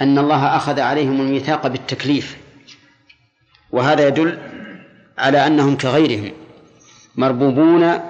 أن 0.00 0.18
الله 0.18 0.56
أخذ 0.56 0.80
عليهم 0.80 1.20
الميثاق 1.20 1.66
بالتكليف 1.66 2.36
وهذا 3.72 4.08
يدل 4.08 4.38
على 5.18 5.46
أنهم 5.46 5.76
كغيرهم 5.76 6.32
مربوبون 7.16 8.00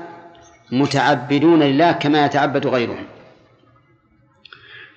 متعبدون 0.73 1.63
لله 1.63 1.93
كما 1.93 2.25
يتعبد 2.27 2.67
غيرهم. 2.67 3.07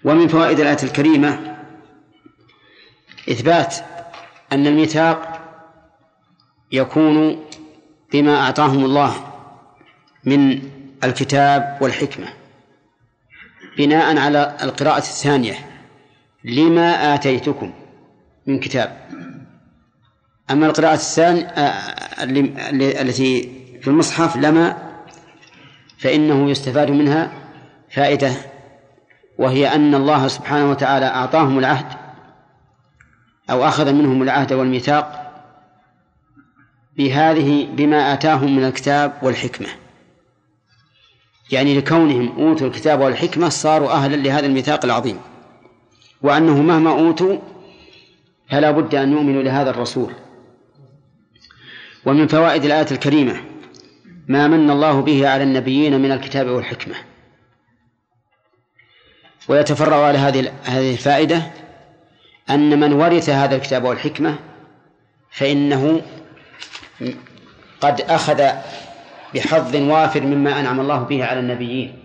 ومن 0.04 0.28
فوائد 0.28 0.60
الآية 0.60 0.84
الكريمة 0.84 1.58
إثبات 3.32 3.76
أن 4.52 4.68
الميثاق 4.68 5.40
يكون 6.72 7.46
بما 8.14 8.36
أعطاهم 8.42 8.86
الله 8.86 9.16
من 10.26 10.62
الكتاب 11.04 11.78
والحكمة 11.82 12.28
بناء 13.78 14.18
على 14.18 14.58
القراءة 14.64 14.98
الثانية 14.98 15.56
لما 16.44 17.14
آتيتكم 17.16 17.74
من 18.48 18.60
كتاب. 18.60 19.10
أما 20.52 20.66
القراءة 20.66 20.94
الثانية 20.94 21.48
التي 23.02 23.60
في 23.82 23.88
المصحف 23.88 24.38
لما 24.38 24.89
فإنه 26.00 26.50
يستفاد 26.50 26.92
منها 26.92 27.32
فائدة 27.90 28.32
وهي 29.38 29.76
أن 29.76 29.96
الله 29.96 30.28
سبحانه 30.28 30.70
وتعالى 30.70 31.06
أعطاهم 31.06 31.60
العهد 31.60 31.98
أو 33.50 33.68
أخذ 33.68 33.94
منهم 33.94 34.24
العهد 34.24 34.54
والميثاق 34.54 35.32
بهذه 36.98 37.68
بما 37.76 38.14
آتاهم 38.14 38.56
من 38.56 38.64
الكتاب 38.64 39.14
والحكمة. 39.22 39.68
يعني 41.52 41.78
لكونهم 41.78 42.34
أوتوا 42.38 42.68
الكتاب 42.68 43.00
والحكمة 43.00 43.50
صاروا 43.50 43.92
أهلا 43.92 44.16
لهذا 44.16 44.46
الميثاق 44.46 44.86
العظيم. 44.86 45.20
وأنه 46.22 46.62
مهما 46.62 46.90
أوتوا 46.90 47.38
فلا 48.50 48.72
بد 48.72 48.96
أن 48.96 49.12
يؤمنوا 49.12 49.44
لهذا 49.44 49.70
الرسول. 49.70 50.14
ومن 52.06 52.28
فوائد 52.28 52.66
الآية 52.66 52.88
الكريمة 52.92 53.49
ما 54.30 54.48
من 54.48 54.70
الله 54.70 55.02
به 55.02 55.30
على 55.30 55.44
النبيين 55.44 56.02
من 56.02 56.12
الكتاب 56.12 56.48
والحكمة. 56.48 56.96
ويتفرع 59.48 60.06
على 60.06 60.18
هذه 60.18 60.54
هذه 60.64 60.92
الفائدة 60.92 61.42
أن 62.50 62.80
من 62.80 62.94
ورث 62.94 63.30
هذا 63.30 63.56
الكتاب 63.56 63.84
والحكمة 63.84 64.40
فإنه 65.32 66.02
قد 67.82 68.02
أخذ 68.02 68.44
بحظ 69.36 69.76
وافر 69.76 70.22
مما 70.22 70.60
أنعم 70.60 70.80
الله 70.80 71.04
به 71.04 71.26
على 71.26 71.40
النبيين. 71.40 72.00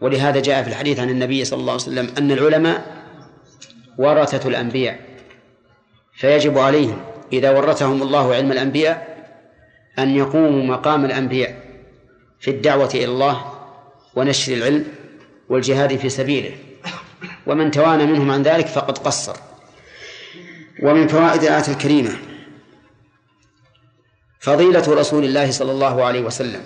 ولهذا 0.00 0.40
جاء 0.40 0.62
في 0.62 0.68
الحديث 0.68 1.00
عن 1.00 1.10
النبي 1.10 1.44
صلى 1.44 1.60
الله 1.60 1.72
عليه 1.72 1.82
وسلم 1.82 2.14
أن 2.18 2.30
العلماء 2.30 2.96
ورثة 3.98 4.48
الأنبياء 4.48 5.00
فيجب 6.14 6.58
عليهم 6.58 7.00
إذا 7.32 7.50
ورثهم 7.50 8.02
الله 8.02 8.34
علم 8.34 8.52
الأنبياء 8.52 9.15
أن 9.98 10.16
يقوموا 10.16 10.64
مقام 10.76 11.04
الأنبياء 11.04 11.62
في 12.40 12.50
الدعوة 12.50 12.90
إلى 12.94 13.04
الله 13.04 13.52
ونشر 14.14 14.52
العلم 14.52 14.84
والجهاد 15.48 15.96
في 15.96 16.08
سبيله. 16.08 16.56
ومن 17.46 17.70
توانى 17.70 18.06
منهم 18.06 18.30
عن 18.30 18.42
ذلك 18.42 18.66
فقد 18.66 18.98
قصر. 18.98 19.36
ومن 20.82 21.08
فوائد 21.08 21.42
الآية 21.42 21.68
الكريمة 21.68 22.10
فضيلة 24.40 24.94
رسول 24.94 25.24
الله 25.24 25.50
صلى 25.50 25.72
الله 25.72 26.04
عليه 26.04 26.20
وسلم 26.20 26.60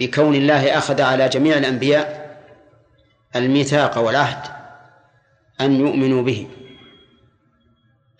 بكون 0.00 0.34
الله 0.34 0.78
أخذ 0.78 1.00
على 1.00 1.28
جميع 1.28 1.58
الأنبياء 1.58 2.28
الميثاق 3.36 3.98
والعهد 3.98 4.50
أن 5.60 5.80
يؤمنوا 5.80 6.22
به. 6.22 6.46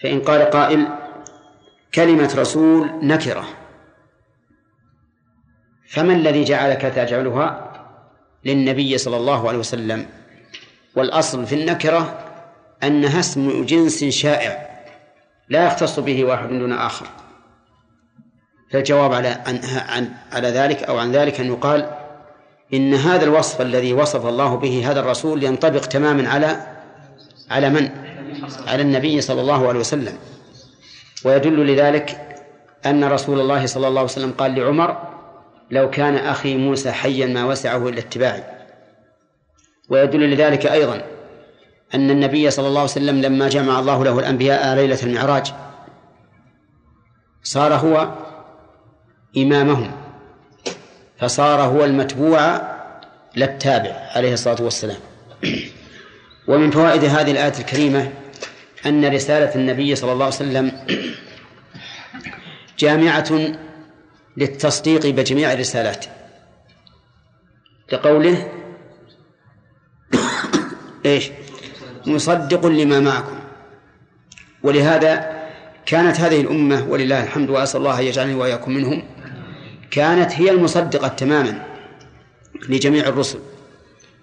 فإن 0.03 0.21
قال 0.21 0.51
قائل 0.51 0.89
كلمة 1.95 2.35
رسول 2.37 2.91
نكرة. 3.03 3.58
فما 5.89 6.13
الذي 6.13 6.45
جعلك 6.45 6.81
تجعلها 6.83 7.73
للنبي 8.45 8.99
صلى 8.99 9.17
الله 9.17 9.49
عليه 9.49 9.59
وسلم؟ 9.59 10.07
والأصل 10.97 11.47
في 11.47 11.55
النكرة 11.55 12.19
أنها 12.83 13.21
اسم 13.21 13.65
جنس 13.65 14.05
شائع 14.05 14.69
لا 15.49 15.67
يختص 15.67 16.01
به 16.01 16.25
واحد 16.25 16.49
دون 16.49 16.73
آخر. 16.73 17.07
فالجواب 18.71 19.13
على 19.13 19.29
عن, 19.89 20.11
على 20.33 20.49
ذلك 20.49 20.83
أو 20.83 20.99
عن 20.99 21.13
ذلك 21.13 21.41
أن 21.41 21.47
يقال 21.47 21.91
إن 22.75 22.95
هذا 22.95 23.25
الوصف 23.25 23.61
الذي 23.61 23.93
وصف 23.93 24.27
الله 24.27 24.57
به 24.57 24.91
هذا 24.91 25.01
الرسول 25.01 25.43
ينطبق 25.43 25.81
تماما 25.81 26.29
على 26.29 26.67
على 27.51 27.71
من؟ 27.71 27.91
على 28.67 28.83
النبي 28.83 29.21
صلى 29.21 29.41
الله 29.41 29.69
عليه 29.69 29.81
وسلم. 29.81 30.19
ويدل 31.25 31.67
لذلك 31.67 32.37
أن 32.87 33.05
رسول 33.05 33.41
الله 33.41 33.67
صلى 33.67 33.89
الله 33.89 34.01
عليه 34.01 34.11
وسلم 34.11 34.33
قال 34.33 34.55
لعمر 34.55 35.18
لو 35.71 35.91
كان 35.91 36.15
أخي 36.15 36.57
موسى 36.57 36.93
حيا 36.93 37.27
ما 37.27 37.45
وسعه 37.45 37.89
إلا 37.89 37.99
اتباعي. 37.99 38.45
ويدل 39.91 40.31
لذلك 40.31 40.67
أيضا 40.67 41.03
أن 41.95 42.11
النبي 42.11 42.51
صلى 42.51 42.69
الله 42.69 42.81
عليه 42.81 42.91
وسلم 42.91 43.21
لما 43.23 43.49
جمع 43.49 43.79
الله 43.79 44.05
له 44.05 44.19
الأنبياء 44.19 44.75
ليلة 44.75 44.99
المعراج 45.03 45.53
صار 47.43 47.75
هو 47.75 48.15
إمامهم 49.37 49.93
فصار 51.19 51.61
هو 51.61 51.85
المتبوع 51.85 52.41
لا 53.37 53.45
التابع 53.45 53.93
عليه 54.17 54.33
الصلاة 54.33 54.63
والسلام. 54.63 54.99
ومن 56.49 56.71
فوائد 56.71 57.05
هذه 57.05 57.31
الآية 57.31 57.53
الكريمة 57.59 58.13
أن 58.87 59.15
رسالة 59.15 59.55
النبي 59.55 59.95
صلى 59.95 60.13
الله 60.13 60.25
عليه 60.25 60.35
وسلم 60.35 60.73
جامعة 62.79 63.59
للتصديق 64.39 65.07
بجميع 65.07 65.53
الرسالات. 65.53 66.05
لقوله 67.93 68.53
إيش؟ 71.07 71.31
مصدق 72.07 72.67
لما 72.67 73.01
معكم. 73.01 73.39
ولهذا 74.63 75.39
كانت 75.87 76.21
هذه 76.21 76.41
الأمة 76.41 76.87
ولله 76.89 77.23
الحمد 77.23 77.51
وأسأل 77.51 77.81
الله 77.81 78.01
أن 78.01 78.05
يجعلني 78.05 78.35
وإياكم 78.35 78.73
منهم 78.73 79.03
كانت 79.91 80.33
هي 80.33 80.51
المصدقة 80.51 81.09
تماما 81.09 81.67
لجميع 82.69 83.09
الرسل. 83.09 83.39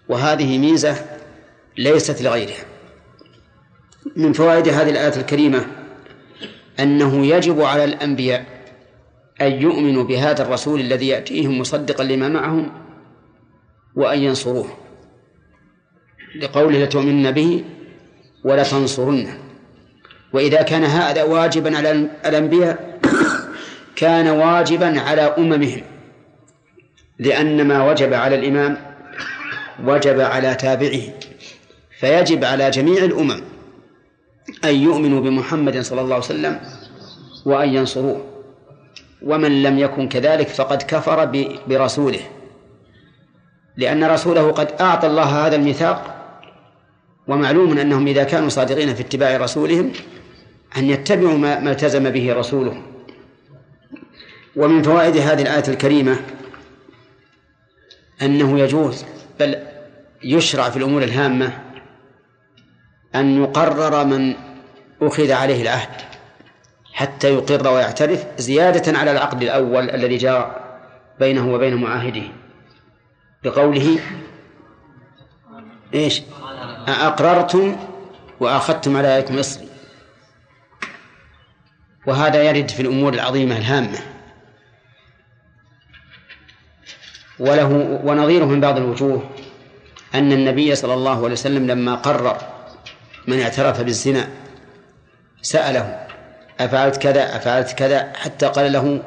وهذه 0.09 0.57
ميزة 0.57 1.05
ليست 1.78 2.22
لغيرها. 2.22 2.66
من 4.16 4.34
فوائد 4.34 4.68
هذه 4.68 4.89
الآية 4.89 5.16
الكريمة 5.18 5.66
أنه 6.80 7.26
يجب 7.26 7.61
على 7.61 7.84
الأنبياء 7.84 8.55
أن 9.42 9.52
يؤمنوا 9.62 10.04
بهذا 10.04 10.44
الرسول 10.44 10.80
الذي 10.80 11.08
يأتيهم 11.08 11.60
مصدقا 11.60 12.04
لما 12.04 12.30
معهم 12.30 12.72
وأن 13.96 14.20
ينصروه. 14.20 14.68
لقوله 16.42 16.84
لتؤمنن 16.84 17.32
به 17.32 17.64
ولتنصرنه 18.44 19.38
وإذا 20.34 20.62
كان 20.62 20.84
هذا 20.84 21.24
واجبا 21.24 21.78
على 21.78 21.92
الأنبياء 22.26 23.00
كان 23.96 24.28
واجبا 24.28 25.00
على 25.02 25.22
أممهم. 25.22 25.82
لأن 27.20 27.68
ما 27.68 27.92
وجب 27.92 28.14
على 28.14 28.36
الإمام 28.36 28.78
وجب 29.84 30.20
على 30.20 30.56
تابعه. 30.56 31.02
فيجب 32.00 32.44
على 32.44 32.70
جميع 32.70 33.04
الأمم 33.04 33.42
أن 34.66 34.76
يؤمنوا 34.76 35.22
بمحمد 35.22 35.82
صلى 35.82 36.02
الله 36.02 36.16
عليه 36.16 36.26
وسلم 36.26 36.60
وأن 37.46 37.70
ينصروه. 37.70 38.35
ومن 39.26 39.63
لم 39.63 39.80
يكن 39.80 40.09
كذلك 40.09 40.47
فقد 40.47 40.82
كفر 40.82 41.26
برسوله. 41.67 42.21
لأن 43.78 44.03
رسوله 44.03 44.51
قد 44.51 44.71
أعطى 44.82 45.07
الله 45.07 45.47
هذا 45.47 45.55
الميثاق 45.55 46.15
ومعلوم 47.28 47.78
أنهم 47.78 48.07
إذا 48.07 48.23
كانوا 48.23 48.49
صادقين 48.49 48.95
في 48.95 49.01
اتباع 49.01 49.38
رسولهم 49.38 49.91
أن 50.78 50.89
يتبعوا 50.89 51.38
ما 51.38 51.71
التزم 51.71 52.09
به 52.09 52.34
رسوله 52.34 52.82
ومن 54.55 54.84
فوائد 54.84 55.17
هذه 55.17 55.41
الآية 55.41 55.63
الكريمة 55.67 56.19
أنه 58.21 58.59
يجوز 58.59 59.05
بل 59.39 59.55
يشرع 60.23 60.69
في 60.69 60.78
الأمور 60.78 61.03
الهامة 61.03 61.61
أن 63.15 63.43
يقرر 63.43 64.05
من 64.05 64.34
أخذ 65.01 65.32
عليه 65.32 65.61
العهد. 65.61 66.14
حتى 66.96 67.34
يقر 67.34 67.68
ويعترف 67.68 68.26
زيادة 68.38 69.00
على 69.00 69.12
العقد 69.12 69.43
الأول 69.43 69.89
الذي 69.89 70.18
جاء 70.18 70.64
بينه 71.20 71.54
وبين 71.54 71.76
معاهده. 71.76 72.24
بقوله 73.43 74.00
إيش؟ 75.93 76.22
أقررتم 76.88 77.76
وأخذتم 78.39 78.98
على 78.98 79.08
ذلكم 79.08 79.39
إصري. 79.39 79.68
وهذا 82.08 82.43
يرد 82.43 82.72
في 82.72 82.82
الأمور 82.82 83.14
العظيمة 83.14 83.58
الهامة. 83.58 84.00
وله 87.39 88.00
ونظيره 88.04 88.46
من 88.46 88.62
بعض 88.62 88.78
الوجوه 88.78 89.30
أن 90.16 90.32
النبي 90.32 90.76
صلى 90.76 90.93
الله 90.93 91.18
عليه 91.18 91.34
وسلم 91.34 91.68
لما 91.68 91.96
قرر 91.96 92.38
من 93.28 93.39
اعترف 93.39 93.82
بالزنا 93.82 94.30
سأله 95.41 96.05
أفعلت 96.60 96.97
كذا 96.97 97.36
أفعلت 97.36 97.72
كذا 97.72 98.14
حتى 98.14 98.45
قال 98.45 98.72
له 98.72 99.03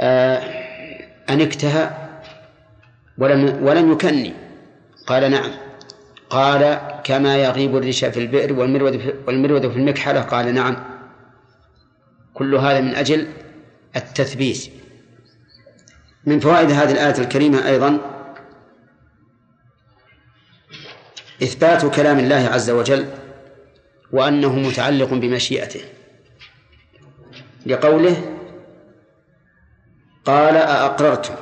آه 0.00 0.42
أنكتها 1.30 2.10
ولم 3.18 3.66
ولم 3.66 3.92
يكني. 3.92 4.34
قال 5.06 5.30
نعم. 5.30 5.50
قال 6.30 6.80
كما 7.04 7.36
يغيب 7.36 7.76
الرشا 7.76 8.10
في 8.10 8.20
البئر 8.20 8.52
والمرود 8.52 9.14
والمرود 9.26 9.68
في 9.68 9.76
المكحلة. 9.76 10.20
قال 10.20 10.54
نعم. 10.54 10.76
كل 12.34 12.54
هذا 12.54 12.80
من 12.80 12.94
أجل 12.94 13.28
التثبيت. 13.96 14.70
من 16.24 16.40
فوائد 16.40 16.70
هذه 16.70 16.92
الآية 16.92 17.18
الكريمة 17.18 17.68
أيضا 17.68 17.98
إثبات 21.42 21.86
كلام 21.86 22.18
الله 22.18 22.48
عز 22.52 22.70
وجل 22.70 23.06
وأنه 24.12 24.58
متعلق 24.58 25.14
بمشيئته. 25.14 25.80
لقوله 27.66 28.16
قال 30.24 30.56
أأقررتم؟ 30.56 31.34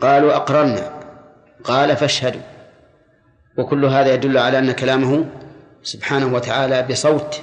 قالوا 0.00 0.36
أقررنا. 0.36 1.00
قال 1.64 1.96
فاشهدوا. 1.96 2.40
وكل 3.58 3.84
هذا 3.84 4.14
يدل 4.14 4.38
على 4.38 4.58
أن 4.58 4.72
كلامه 4.72 5.26
سبحانه 5.82 6.34
وتعالى 6.34 6.82
بصوت 6.82 7.40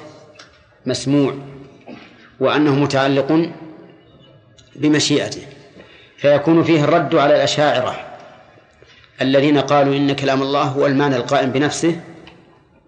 مسموع 0.85 1.33
وأنه 2.39 2.75
متعلق 2.75 3.49
بمشيئته. 4.75 5.41
فيكون 6.17 6.63
فيه 6.63 6.83
الرد 6.83 7.15
على 7.15 7.35
الأشاعرة 7.35 7.95
الذين 9.21 9.57
قالوا 9.59 9.95
إن 9.95 10.15
كلام 10.15 10.41
الله 10.41 10.63
هو 10.63 10.85
المعنى 10.85 11.15
القائم 11.15 11.51
بنفسه 11.51 12.01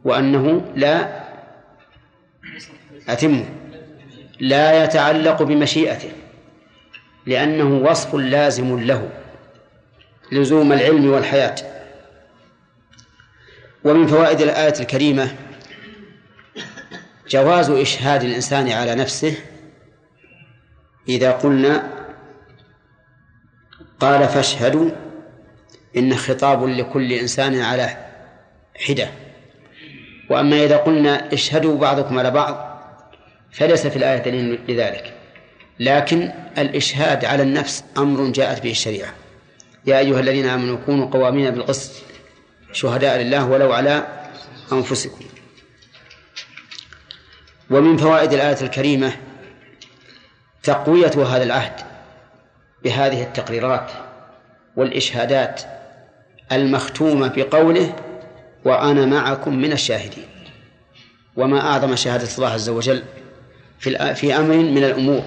وأنه 0.04 0.62
لا 0.76 1.21
أتم. 3.10 3.46
لا 4.40 4.84
يتعلق 4.84 5.44
بمشيئته 5.44 6.12
لأنه 7.26 7.90
وصف 7.90 8.16
لازم 8.16 8.80
له 8.80 9.10
لزوم 10.32 10.74
العلم 10.74 11.12
والحياة. 11.12 11.56
ومن 13.84 14.08
فوائد 14.08 14.42
الآية 14.42 14.74
الكريمة 14.80 15.36
جواز 17.28 17.70
إشهاد 17.70 18.24
الإنسان 18.24 18.70
على 18.70 18.96
نفسه 18.96 19.36
إذا 21.10 21.32
قلنا 21.32 21.90
قال 24.00 24.28
فاشهدوا 24.28 24.90
إن 25.98 26.16
خطاب 26.16 26.64
لكل 26.64 27.14
إنسان 27.14 27.62
على 27.62 27.98
حدة. 28.88 29.10
وأما 30.30 30.66
إذا 30.66 30.78
قلنا 30.78 31.34
اشهدوا 31.34 31.78
بعضكم 31.78 32.20
على 32.20 32.32
بعض 32.32 32.71
فليس 33.52 33.88
في 33.88 33.96
الآية 33.96 34.18
دليل 34.18 34.60
لذلك. 34.68 35.14
لكن 35.80 36.32
الإشهاد 36.58 37.26
على 37.26 37.44
النفس 37.44 37.84
أمر 37.98 38.32
جاءت 38.32 38.64
به 38.64 38.72
الشريعة. 38.72 39.14
يا 39.86 40.00
أيها 40.00 40.20
الذين 40.20 40.46
آمنوا 40.46 40.78
كونوا 40.86 41.08
قوامين 41.08 41.52
بالقسط 41.52 41.92
شهداء 42.74 43.22
لله 43.22 43.46
ولو 43.46 43.74
على 43.74 44.08
أنفسكم. 44.72 45.26
ومن 47.70 47.98
فوائد 47.98 48.34
الآية 48.34 48.62
الكريمة 48.62 49.14
تقوية 50.64 51.12
هذا 51.36 51.44
العهد 51.44 51.82
بهذه 52.84 53.24
التقريرات 53.24 53.92
والإشهادات 54.76 55.62
المختومة 56.52 57.28
بقوله 57.28 57.96
وأنا 58.66 59.06
معكم 59.06 59.56
من 59.56 59.72
الشاهدين. 59.72 60.26
وما 61.36 61.62
أعظم 61.62 61.96
شهادة 61.96 62.28
الله 62.38 62.50
عز 62.50 62.70
وجل 62.70 63.04
في 63.82 64.16
في 64.16 64.36
أمر 64.38 64.56
من 64.56 64.84
الأمور. 64.84 65.24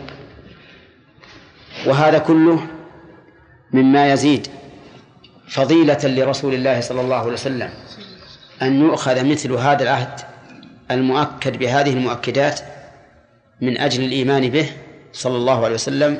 وهذا 1.86 2.18
كله 2.18 2.66
مما 3.72 4.12
يزيد 4.12 4.46
فضيلة 5.48 5.98
لرسول 6.04 6.54
الله 6.54 6.80
صلى 6.80 7.00
الله 7.00 7.16
عليه 7.16 7.32
وسلم 7.32 7.70
أن 8.62 8.80
يؤخذ 8.80 9.24
مثل 9.24 9.52
هذا 9.52 9.82
العهد 9.82 10.20
المؤكد 10.90 11.58
بهذه 11.58 11.92
المؤكدات 11.92 12.60
من 13.60 13.78
أجل 13.78 14.04
الإيمان 14.04 14.50
به 14.50 14.70
صلى 15.12 15.36
الله 15.36 15.64
عليه 15.64 15.74
وسلم 15.74 16.18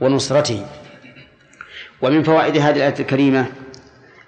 ونصرته. 0.00 0.66
ومن 2.02 2.22
فوائد 2.22 2.56
هذه 2.56 2.76
الآية 2.76 2.94
الكريمة 3.00 3.46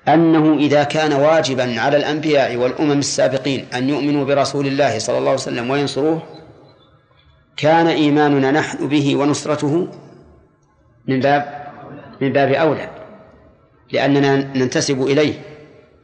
أنه 0.08 0.58
إذا 0.58 0.84
كان 0.84 1.12
واجبا 1.12 1.80
على 1.80 1.96
الأنبياء 1.96 2.56
والأمم 2.56 2.98
السابقين 2.98 3.66
أن 3.74 3.88
يؤمنوا 3.88 4.24
برسول 4.24 4.66
الله 4.66 4.98
صلى 4.98 5.18
الله 5.18 5.30
عليه 5.30 5.40
وسلم 5.40 5.70
وينصروه 5.70 6.22
كان 7.56 7.86
إيماننا 7.86 8.50
نحن 8.50 8.88
به 8.88 9.16
ونصرته 9.16 9.88
من 11.08 11.20
باب 11.20 11.66
من 12.20 12.32
باب 12.32 12.52
أولى 12.52 12.90
لأننا 13.92 14.36
ننتسب 14.36 15.02
إليه 15.02 15.34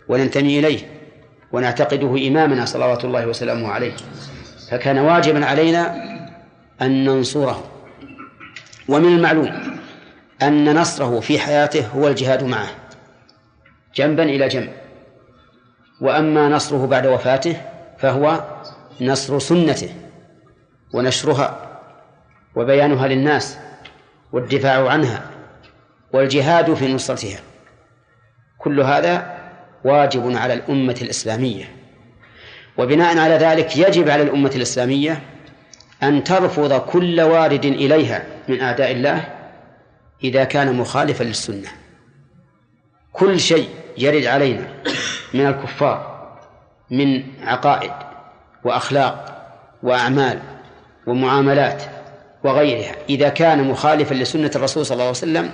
وننتمي 0.09 0.59
إليه 0.59 0.78
ونعتقده 1.53 2.28
إمامنا 2.28 2.64
صلوات 2.64 3.05
الله 3.05 3.26
وسلامه 3.26 3.68
عليه. 3.68 3.92
فكان 4.70 4.98
واجبا 4.98 5.46
علينا 5.46 6.05
أن 6.82 7.05
ننصره. 7.05 7.64
ومن 8.88 9.16
المعلوم 9.16 9.50
أن 10.42 10.78
نصره 10.78 11.20
في 11.20 11.38
حياته 11.38 11.86
هو 11.86 12.09
الجهاد 12.09 12.44
معه 12.44 12.68
جنبا 13.94 14.22
إلى 14.22 14.48
جنب. 14.48 14.72
وأما 16.00 16.48
نصره 16.48 16.86
بعد 16.86 17.07
وفاته 17.07 17.57
فهو 17.98 18.44
نصر 19.00 19.38
سنته. 19.38 19.94
ونشرها 20.93 21.80
وبيانها 22.55 23.09
للناس 23.09 23.59
والدفاع 24.32 24.88
عنها 24.88 25.30
والجهاد 26.12 26.74
في 26.74 26.95
نصرتها 26.95 27.40
كل 28.59 28.80
هذا 28.80 29.38
واجب 29.84 30.36
على 30.36 30.55
الأمة 30.55 30.97
الإسلامية. 31.03 31.64
وبناء 32.78 33.18
على 33.18 33.34
ذلك 33.34 33.76
يجب 33.76 34.09
على 34.09 34.22
الأمة 34.22 34.51
الإسلامية 34.55 35.22
أن 36.03 36.24
ترفض 36.24 36.80
كل 36.80 37.20
وارد 37.20 37.64
إليها 37.64 38.24
من 38.49 38.61
أعداء 38.61 38.90
الله 38.90 39.24
إذا 40.24 40.45
كان 40.45 40.74
مخالفا 40.74 41.24
للسنة. 41.24 41.68
كل 43.12 43.40
شيء 43.40 43.68
يرد 43.99 44.26
علينا 44.26 44.68
من 45.34 45.47
الكفار 45.47 46.12
من 46.90 47.24
عقائد 47.43 47.93
وأخلاق 48.64 49.43
وأعمال 49.82 50.38
ومعاملات 51.07 51.82
وغيرها. 52.44 52.96
إذا 53.09 53.28
كان 53.28 53.68
مخالفا 53.68 54.14
لسنة 54.14 54.50
الرسول 54.57 54.86
صلى 54.86 54.94
الله 54.94 55.05
عليه 55.05 55.11
وسلم 55.11 55.50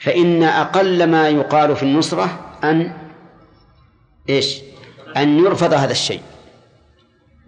فإن 0.00 0.42
أقل 0.42 1.10
ما 1.10 1.28
يقال 1.28 1.76
في 1.76 1.82
النصرة 1.82 2.56
أن 2.64 2.92
إيش؟ 4.28 4.60
أن 5.16 5.38
يرفض 5.38 5.72
هذا 5.72 5.92
الشيء 5.92 6.20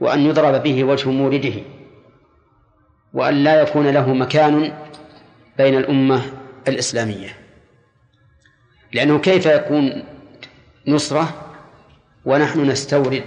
وأن 0.01 0.26
يضرب 0.26 0.62
به 0.62 0.84
وجه 0.84 1.09
مورده 1.11 1.55
وأن 3.14 3.34
لا 3.34 3.62
يكون 3.62 3.86
له 3.86 4.14
مكان 4.14 4.72
بين 5.59 5.78
الأمة 5.78 6.22
الإسلامية. 6.68 7.36
لأنه 8.92 9.18
كيف 9.18 9.47
يكون 9.47 10.05
نصرة 10.86 11.53
ونحن 12.24 12.61
نستورد؟ 12.61 13.24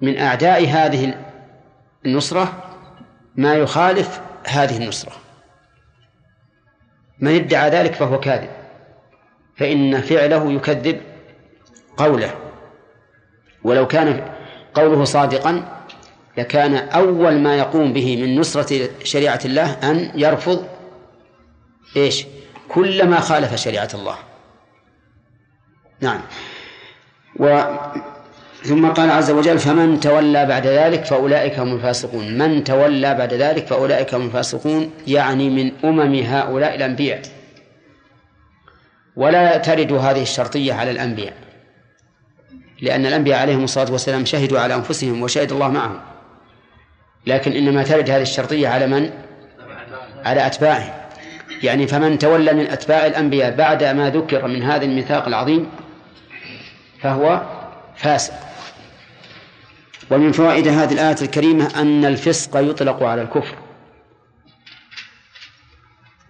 من 0.00 0.18
أعداء 0.18 0.68
هذه 0.68 1.14
النصرة 2.06 2.63
ما 3.36 3.54
يخالف 3.54 4.20
هذه 4.46 4.76
النصرة. 4.76 5.12
من 7.18 7.34
ادعى 7.34 7.70
ذلك 7.70 7.94
فهو 7.94 8.20
كاذب. 8.20 8.50
فإن 9.56 10.00
فعله 10.00 10.52
يكذب 10.52 11.00
قوله. 11.96 12.34
ولو 13.64 13.86
كان 13.86 14.32
قوله 14.74 15.04
صادقا 15.04 15.82
لكان 16.38 16.74
أول 16.74 17.38
ما 17.38 17.56
يقوم 17.56 17.92
به 17.92 18.16
من 18.22 18.40
نصرة 18.40 18.88
شريعة 19.04 19.40
الله 19.44 19.72
أن 19.72 20.12
يرفض 20.14 20.68
إيش؟ 21.96 22.26
كل 22.68 23.08
ما 23.08 23.20
خالف 23.20 23.54
شريعة 23.54 23.88
الله. 23.94 24.16
نعم. 26.00 26.20
و 27.40 27.64
ثم 28.64 28.86
قال 28.86 29.10
عز 29.10 29.30
وجل 29.30 29.58
فمن 29.58 30.00
تولى 30.00 30.46
بعد 30.46 30.66
ذلك 30.66 31.04
فأولئك 31.04 31.58
هم 31.58 31.74
الفاسقون. 31.74 32.38
من 32.38 32.64
تولى 32.64 33.14
بعد 33.14 33.34
ذلك 33.34 33.66
فأولئك 33.66 34.14
هم 34.14 34.26
الفاسقون 34.26 34.90
يعني 35.06 35.50
من 35.50 35.72
أمم 35.84 36.14
هؤلاء 36.14 36.74
الأنبياء. 36.74 37.22
ولا 39.16 39.56
ترد 39.56 39.92
هذه 39.92 40.22
الشرطية 40.22 40.72
على 40.72 40.90
الأنبياء 40.90 41.32
لأن 42.80 43.06
الأنبياء 43.06 43.40
عليهم 43.40 43.64
الصلاة 43.64 43.92
والسلام 43.92 44.24
شهدوا 44.24 44.60
على 44.60 44.74
أنفسهم 44.74 45.22
وشهد 45.22 45.52
الله 45.52 45.68
معهم. 45.68 46.00
لكن 47.26 47.52
إنما 47.52 47.82
ترد 47.82 48.10
هذه 48.10 48.22
الشرطية 48.22 48.68
على 48.68 48.86
من؟ 48.86 49.10
على 50.24 50.46
أتباعهم. 50.46 50.92
يعني 51.62 51.86
فمن 51.86 52.18
تولى 52.18 52.52
من 52.52 52.66
أتباع 52.66 53.06
الأنبياء 53.06 53.54
بعد 53.54 53.84
ما 53.84 54.10
ذكر 54.10 54.46
من 54.46 54.62
هذا 54.62 54.84
الميثاق 54.84 55.26
العظيم 55.26 55.66
فهو 57.00 57.42
فاسق. 57.96 58.34
ومن 60.14 60.32
فوائد 60.32 60.68
هذه 60.68 60.92
الآية 60.92 61.16
الكريمة 61.22 61.80
أن 61.80 62.04
الفسق 62.04 62.56
يطلق 62.56 63.02
على 63.02 63.22
الكفر. 63.22 63.56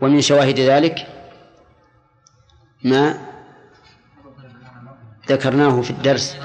ومن 0.00 0.20
شواهد 0.20 0.60
ذلك 0.60 1.06
ما 2.84 3.18
ذكرناه 5.28 5.80
في 5.80 5.90
الدرس. 5.90 6.36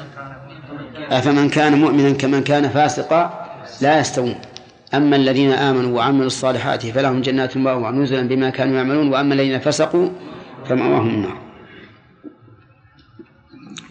أفمن 0.97 1.49
كان 1.49 1.79
مؤمنا 1.79 2.11
كمن 2.11 2.43
كان 2.43 2.69
فاسقا 2.69 3.49
لا 3.81 3.99
يستوون. 3.99 4.35
أما 4.93 5.15
الذين 5.15 5.51
آمنوا 5.51 5.97
وعملوا 5.97 6.27
الصالحات 6.27 6.85
فلهم 6.85 7.21
جنات 7.21 7.55
المأوى 7.55 7.91
نزلا 7.91 8.27
بما 8.27 8.49
كانوا 8.49 8.77
يعملون 8.77 9.13
وأما 9.13 9.33
الذين 9.33 9.59
فسقوا 9.59 10.09
فمأواهم 10.65 11.09
النار. 11.09 11.37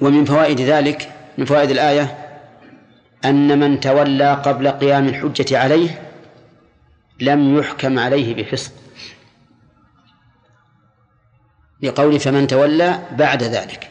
ومن 0.01 0.24
فوائد 0.24 0.61
ذلك 0.61 1.12
من 1.38 1.44
فوائد 1.44 1.70
الآية 1.70 2.28
أن 3.25 3.59
من 3.59 3.81
تولى 3.81 4.35
قبل 4.35 4.69
قيام 4.69 5.09
الحجة 5.09 5.59
عليه 5.59 6.03
لم 7.21 7.59
يحكم 7.59 7.99
عليه 7.99 8.35
بفسق 8.35 8.73
لقول 11.83 12.21
فمن 12.21 12.47
تولى 12.47 13.01
بعد 13.12 13.43
ذلك. 13.43 13.91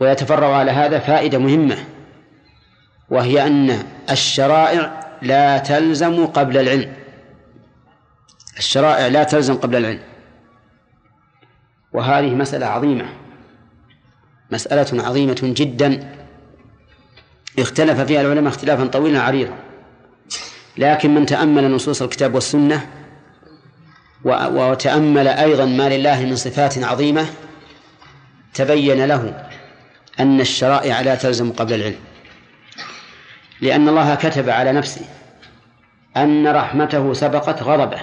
ويتفرع 0.00 0.56
على 0.56 0.70
هذا 0.70 0.98
فائدة 0.98 1.38
مهمة 1.38 1.76
وهي 3.10 3.46
أن 3.46 3.84
الشرائع 4.10 5.02
لا 5.22 5.58
تلزم 5.58 6.26
قبل 6.26 6.56
العلم. 6.58 6.92
الشرائع 8.58 9.06
لا 9.06 9.22
تلزم 9.22 9.54
قبل 9.54 9.76
العلم. 9.76 10.02
وهذه 11.92 12.34
مسألة 12.34 12.66
عظيمة 12.66 13.08
مسألة 14.50 15.04
عظيمة 15.04 15.40
جدا. 15.42 16.21
اختلف 17.58 18.00
فيها 18.00 18.20
العلماء 18.20 18.48
اختلافا 18.48 18.86
طويلا 18.86 19.22
عريضا. 19.22 19.54
لكن 20.76 21.14
من 21.14 21.26
تأمل 21.26 21.70
نصوص 21.70 22.02
الكتاب 22.02 22.34
والسنة 22.34 22.86
وتأمل 24.24 25.28
أيضا 25.28 25.64
ما 25.64 25.96
لله 25.96 26.24
من 26.24 26.36
صفات 26.36 26.84
عظيمة 26.84 27.26
تبين 28.54 29.04
له 29.04 29.48
أن 30.20 30.40
الشرائع 30.40 31.00
لا 31.00 31.14
تلزم 31.14 31.52
قبل 31.52 31.74
العلم. 31.74 31.98
لأن 33.60 33.88
الله 33.88 34.14
كتب 34.14 34.50
على 34.50 34.72
نفسه 34.72 35.00
أن 36.16 36.46
رحمته 36.46 37.12
سبقت 37.12 37.62
غضبه. 37.62 38.00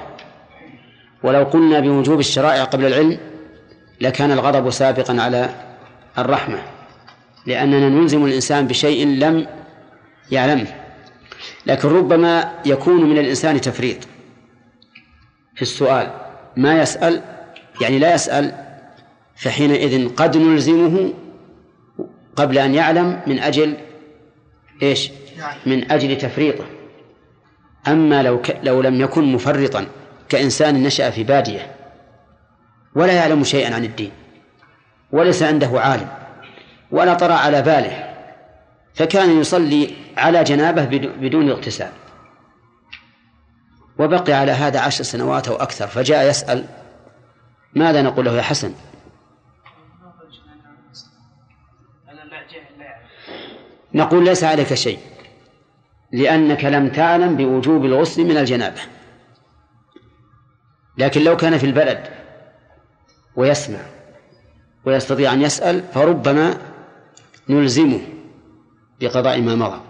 ولو 1.23 1.43
قلنا 1.43 1.79
بوجوب 1.79 2.19
الشرائع 2.19 2.63
قبل 2.63 2.85
العلم 2.85 3.19
لكان 4.01 4.31
الغضب 4.31 4.69
سابقا 4.69 5.21
على 5.21 5.49
الرحمة. 6.17 6.59
لأننا 7.49 7.89
نلزم 7.89 8.25
الإنسان 8.25 8.67
بشيء 8.67 9.07
لم 9.07 9.47
يعلمه. 10.31 10.67
لكن 11.65 11.87
ربما 11.87 12.53
يكون 12.65 13.09
من 13.09 13.17
الإنسان 13.17 13.61
تفريط 13.61 13.97
في 15.55 15.61
السؤال. 15.61 16.11
ما 16.57 16.81
يسأل؟ 16.81 17.21
يعني 17.81 17.99
لا 17.99 18.13
يسأل 18.13 18.53
فحينئذ 19.35 20.09
قد 20.15 20.37
نلزمه 20.37 21.13
قبل 22.35 22.57
أن 22.57 22.75
يعلم 22.75 23.21
من 23.27 23.39
أجل 23.39 23.77
إيش؟ 24.81 25.11
من 25.65 25.91
أجل 25.91 26.17
تفريطه. 26.17 26.65
أما 27.87 28.23
لو 28.23 28.41
ك... 28.41 28.59
لو 28.63 28.81
لم 28.81 29.01
يكن 29.01 29.23
مفرطا 29.23 29.85
كإنسان 30.29 30.83
نشأ 30.83 31.09
في 31.09 31.23
بادية 31.23 31.75
ولا 32.95 33.13
يعلم 33.13 33.43
شيئا 33.43 33.75
عن 33.75 33.83
الدين 33.83 34.11
وليس 35.11 35.43
عنده 35.43 35.79
عالم. 35.79 36.18
ولا 36.91 37.13
طرى 37.13 37.33
على 37.33 37.61
باله 37.61 38.15
فكان 38.93 39.39
يصلي 39.39 39.95
على 40.17 40.43
جنابه 40.43 40.85
بدون 41.19 41.49
اغتسال. 41.49 41.91
وبقي 43.99 44.33
على 44.33 44.51
هذا 44.51 44.79
عشر 44.79 45.03
سنوات 45.03 45.47
أو 45.47 45.55
أكثر 45.55 45.87
فجاء 45.87 46.29
يسأل 46.29 46.65
ماذا 47.75 48.01
نقول 48.01 48.25
له 48.25 48.37
يا 48.37 48.41
حسن؟ 48.41 48.73
نقول 53.93 54.25
ليس 54.25 54.43
عليك 54.43 54.73
شيء 54.73 54.99
لأنك 56.11 56.65
لم 56.65 56.89
تعلم 56.89 57.37
بوجوب 57.37 57.85
الغسل 57.85 58.23
من 58.23 58.37
الجنابة 58.37 58.81
لكن 60.97 61.23
لو 61.23 61.37
كان 61.37 61.57
في 61.57 61.65
البلد 61.65 62.03
ويسمع 63.35 63.79
ويستطيع 64.85 65.33
أن 65.33 65.41
يسأل 65.41 65.83
فربما 65.93 66.57
نلزمه 67.49 67.99
بقضاء 69.01 69.41
ما 69.41 69.55
مضى. 69.55 69.81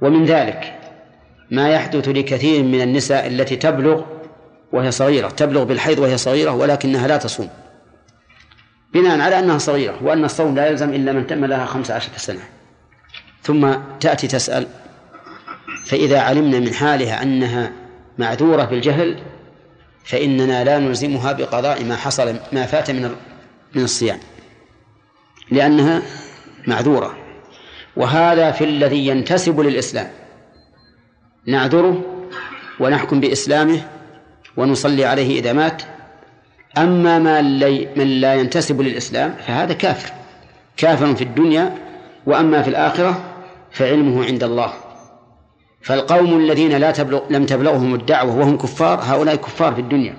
ومن 0.00 0.24
ذلك 0.24 0.80
ما 1.50 1.68
يحدث 1.68 2.08
لكثير 2.08 2.62
من 2.62 2.80
النساء 2.80 3.26
التي 3.26 3.56
تبلغ 3.56 4.02
وهي 4.72 4.90
صغيرة 4.90 5.28
تبلغ 5.28 5.64
بالحيض 5.64 5.98
وهي 5.98 6.18
صغيرة 6.18 6.50
ولكنها 6.50 7.08
لا 7.08 7.16
تصوم. 7.16 7.48
بناء 8.94 9.20
على 9.20 9.38
أنها 9.38 9.58
صغيرة 9.58 10.02
وأن 10.02 10.24
الصوم 10.24 10.54
لا 10.54 10.66
يلزم 10.66 10.94
إلا 10.94 11.12
من 11.12 11.26
تم 11.26 11.44
لها 11.44 11.66
خمس 11.66 11.90
عشرة 11.90 12.16
سنة. 12.16 12.42
ثم 13.42 13.74
تأتي 14.00 14.26
تسأل 14.26 14.66
فإذا 15.86 16.20
علمنا 16.20 16.60
من 16.60 16.74
حالها 16.74 17.22
أنها 17.22 17.72
معذورة 18.18 18.64
بالجهل 18.64 19.18
فإننا 20.04 20.64
لا 20.64 20.78
نلزمها 20.78 21.32
بقضاء 21.32 21.84
ما 21.84 21.96
حصل 21.96 22.36
ما 22.52 22.66
فات 22.66 22.90
من 22.90 23.14
من 23.74 23.82
الصيام. 23.82 24.18
لأنها 25.50 26.02
معذورة. 26.66 27.16
وهذا 27.96 28.50
في 28.50 28.64
الذي 28.64 29.06
ينتسب 29.06 29.60
للإسلام. 29.60 30.10
نعذره 31.46 32.02
ونحكم 32.80 33.20
بإسلامه 33.20 33.80
ونصلي 34.56 35.04
عليه 35.04 35.40
إذا 35.40 35.52
مات. 35.52 35.82
أما 36.78 37.18
ما 37.18 37.42
من 37.96 38.20
لا 38.20 38.34
ينتسب 38.34 38.80
للإسلام 38.80 39.34
فهذا 39.46 39.72
كافر. 39.72 40.12
كافر 40.76 41.14
في 41.14 41.24
الدنيا 41.24 41.74
وأما 42.26 42.62
في 42.62 42.70
الآخرة 42.70 43.24
فعلمه 43.70 44.24
عند 44.24 44.44
الله. 44.44 44.72
فالقوم 45.82 46.38
الذين 46.40 46.76
لا 46.76 46.90
تبلغ 46.90 47.20
لم 47.30 47.46
تبلغهم 47.46 47.94
الدعوة 47.94 48.36
وهم 48.36 48.56
كفار 48.56 49.00
هؤلاء 49.02 49.36
كفار 49.36 49.74
في 49.74 49.80
الدنيا. 49.80 50.16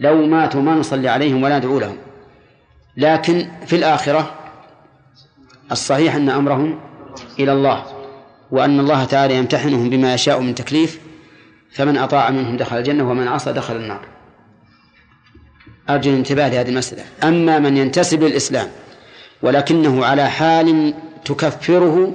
لو 0.00 0.26
ماتوا 0.26 0.60
ما 0.60 0.74
نصلي 0.74 1.08
عليهم 1.08 1.42
ولا 1.42 1.58
ندعو 1.58 1.78
لهم. 1.78 1.96
لكن 2.96 3.48
في 3.66 3.76
الآخرة 3.76 4.39
الصحيح 5.72 6.14
أن 6.14 6.28
أمرهم 6.28 6.80
إلى 7.38 7.52
الله 7.52 7.84
وأن 8.50 8.80
الله 8.80 9.04
تعالى 9.04 9.36
يمتحنهم 9.36 9.90
بما 9.90 10.14
يشاء 10.14 10.40
من 10.40 10.54
تكليف 10.54 11.00
فمن 11.70 11.96
أطاع 11.96 12.30
منهم 12.30 12.56
دخل 12.56 12.78
الجنة 12.78 13.10
ومن 13.10 13.28
عصى 13.28 13.52
دخل 13.52 13.76
النار. 13.76 14.00
أرجو 15.90 16.10
الانتباه 16.10 16.48
لهذه 16.48 16.68
المسألة. 16.68 17.04
أما 17.24 17.58
من 17.58 17.76
ينتسب 17.76 18.22
للإسلام 18.22 18.68
ولكنه 19.42 20.06
على 20.06 20.30
حال 20.30 20.94
تكفره 21.24 22.14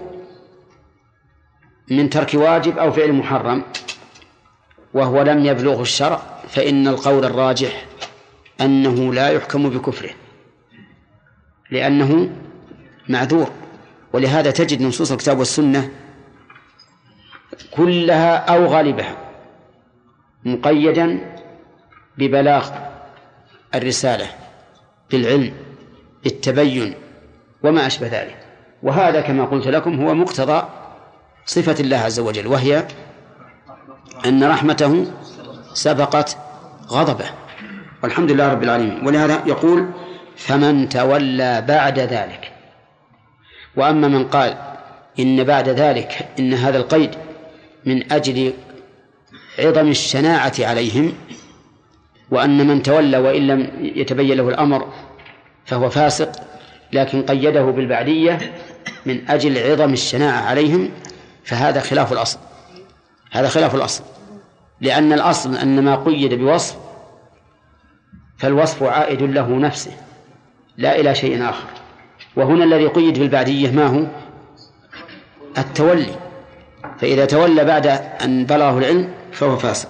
من 1.92 2.10
ترك 2.10 2.34
واجب 2.34 2.78
أو 2.78 2.92
فعل 2.92 3.14
محرم 3.14 3.64
وهو 4.94 5.22
لم 5.22 5.46
يبلغه 5.46 5.82
الشرع 5.82 6.22
فإن 6.50 6.88
القول 6.88 7.26
الراجح 7.26 7.86
أنه 8.62 9.14
لا 9.14 9.30
يحكم 9.30 9.70
بكفره 9.70 10.10
لأنه 11.72 12.30
معذور. 13.10 13.52
ولهذا 14.14 14.52
تجد 14.52 14.82
نصوص 14.82 15.12
الكتاب 15.12 15.40
والسنة 15.40 15.92
كلها 17.72 18.36
أو 18.36 18.66
غالبها 18.66 19.18
مقيدا 20.46 21.20
ببلاغ 22.18 22.70
الرسالة 23.76 24.28
بالعلم 25.12 25.54
بالتبين 26.24 26.94
وما 27.64 27.88
أشبه 27.88 28.08
ذلك. 28.08 28.38
وهذا 28.84 29.22
كما 29.22 29.46
قلت 29.46 29.68
لكم 29.68 30.02
هو 30.02 30.14
مقتضى 30.14 30.68
صفة 31.46 31.76
الله 31.80 31.98
عز 31.98 32.20
وجل 32.20 32.48
وهي 32.48 32.88
أن 34.26 34.44
رحمته 34.44 35.06
سبقت 35.74 36.38
غضبه. 36.88 37.26
والحمد 38.04 38.32
لله 38.32 38.52
رب 38.52 38.64
العالمين. 38.64 39.08
ولهذا 39.08 39.44
يقول 39.46 39.90
فمن 40.38 40.90
تولى 40.90 41.62
بعد 41.68 42.00
ذلك 42.00 42.55
وأما 43.78 44.08
من 44.08 44.24
قال 44.28 44.58
إن 45.20 45.44
بعد 45.44 45.70
ذلك 45.70 46.28
إن 46.40 46.54
هذا 46.54 46.78
القيد 46.78 47.12
من 47.86 48.12
أجل 48.12 48.54
عظم 49.60 49.88
الشناعة 49.88 50.54
عليهم 50.60 51.14
وأن 52.32 52.68
من 52.68 52.84
تولى 52.84 53.18
وإن 53.18 53.48
لم 53.48 53.72
يتبين 53.96 54.38
له 54.38 54.50
الأمر 54.50 54.94
فهو 55.66 55.90
فاسق 55.90 56.32
لكن 56.94 57.22
قيده 57.22 57.64
بالبعدية 57.64 58.54
من 59.06 59.30
أجل 59.30 59.72
عظم 59.72 59.94
الشناعة 59.94 60.42
عليهم 60.42 60.90
فهذا 61.44 61.80
خلاف 61.80 62.14
الأصل. 62.14 62.40
هذا 63.32 63.48
خلاف 63.48 63.76
الأصل. 63.76 64.04
لأن 64.82 65.14
الأصل 65.14 65.58
أن 65.58 65.84
ما 65.84 65.96
قيد 65.96 66.34
بوصف 66.34 66.78
فالوصف 68.38 68.84
عائد 68.84 69.22
له 69.22 69.50
نفسه 69.50 69.92
لا 70.78 71.00
إلى 71.00 71.16
شيء 71.16 71.50
آخر. 71.50 71.85
وهنا 72.36 72.64
الذي 72.64 72.88
قيد 72.88 73.20
بالبعدية 73.20 73.72
ما 73.72 73.88
هو؟ 73.88 74.06
التولي. 75.58 76.16
فإذا 77.00 77.26
تولى 77.26 77.66
بعد 77.66 77.88
أن 78.24 78.46
بلغه 78.46 78.78
العلم 78.78 79.14
فهو 79.32 79.58
فاسق. 79.58 79.90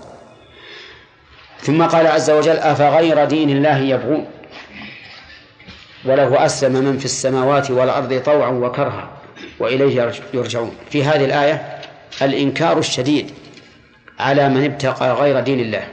ثم 1.59 1.83
قال 1.83 2.07
عز 2.07 2.29
وجل 2.29 2.57
أفغير 2.57 3.25
دين 3.25 3.49
الله 3.49 3.77
يبغون؟ 3.77 4.27
وله 6.05 6.45
أسلم 6.45 6.73
من 6.73 6.97
في 6.97 7.05
السماوات 7.05 7.71
والأرض 7.71 8.21
طوعا 8.25 8.49
وكرها 8.49 9.09
وإليه 9.59 10.11
يرجعون. 10.33 10.75
في 10.89 11.03
هذه 11.03 11.25
الآية 11.25 11.81
الإنكار 12.21 12.77
الشديد 12.77 13.31
على 14.19 14.49
من 14.49 14.65
ابتغى 14.65 15.11
غير 15.11 15.39
دين 15.39 15.59
الله. 15.59 15.87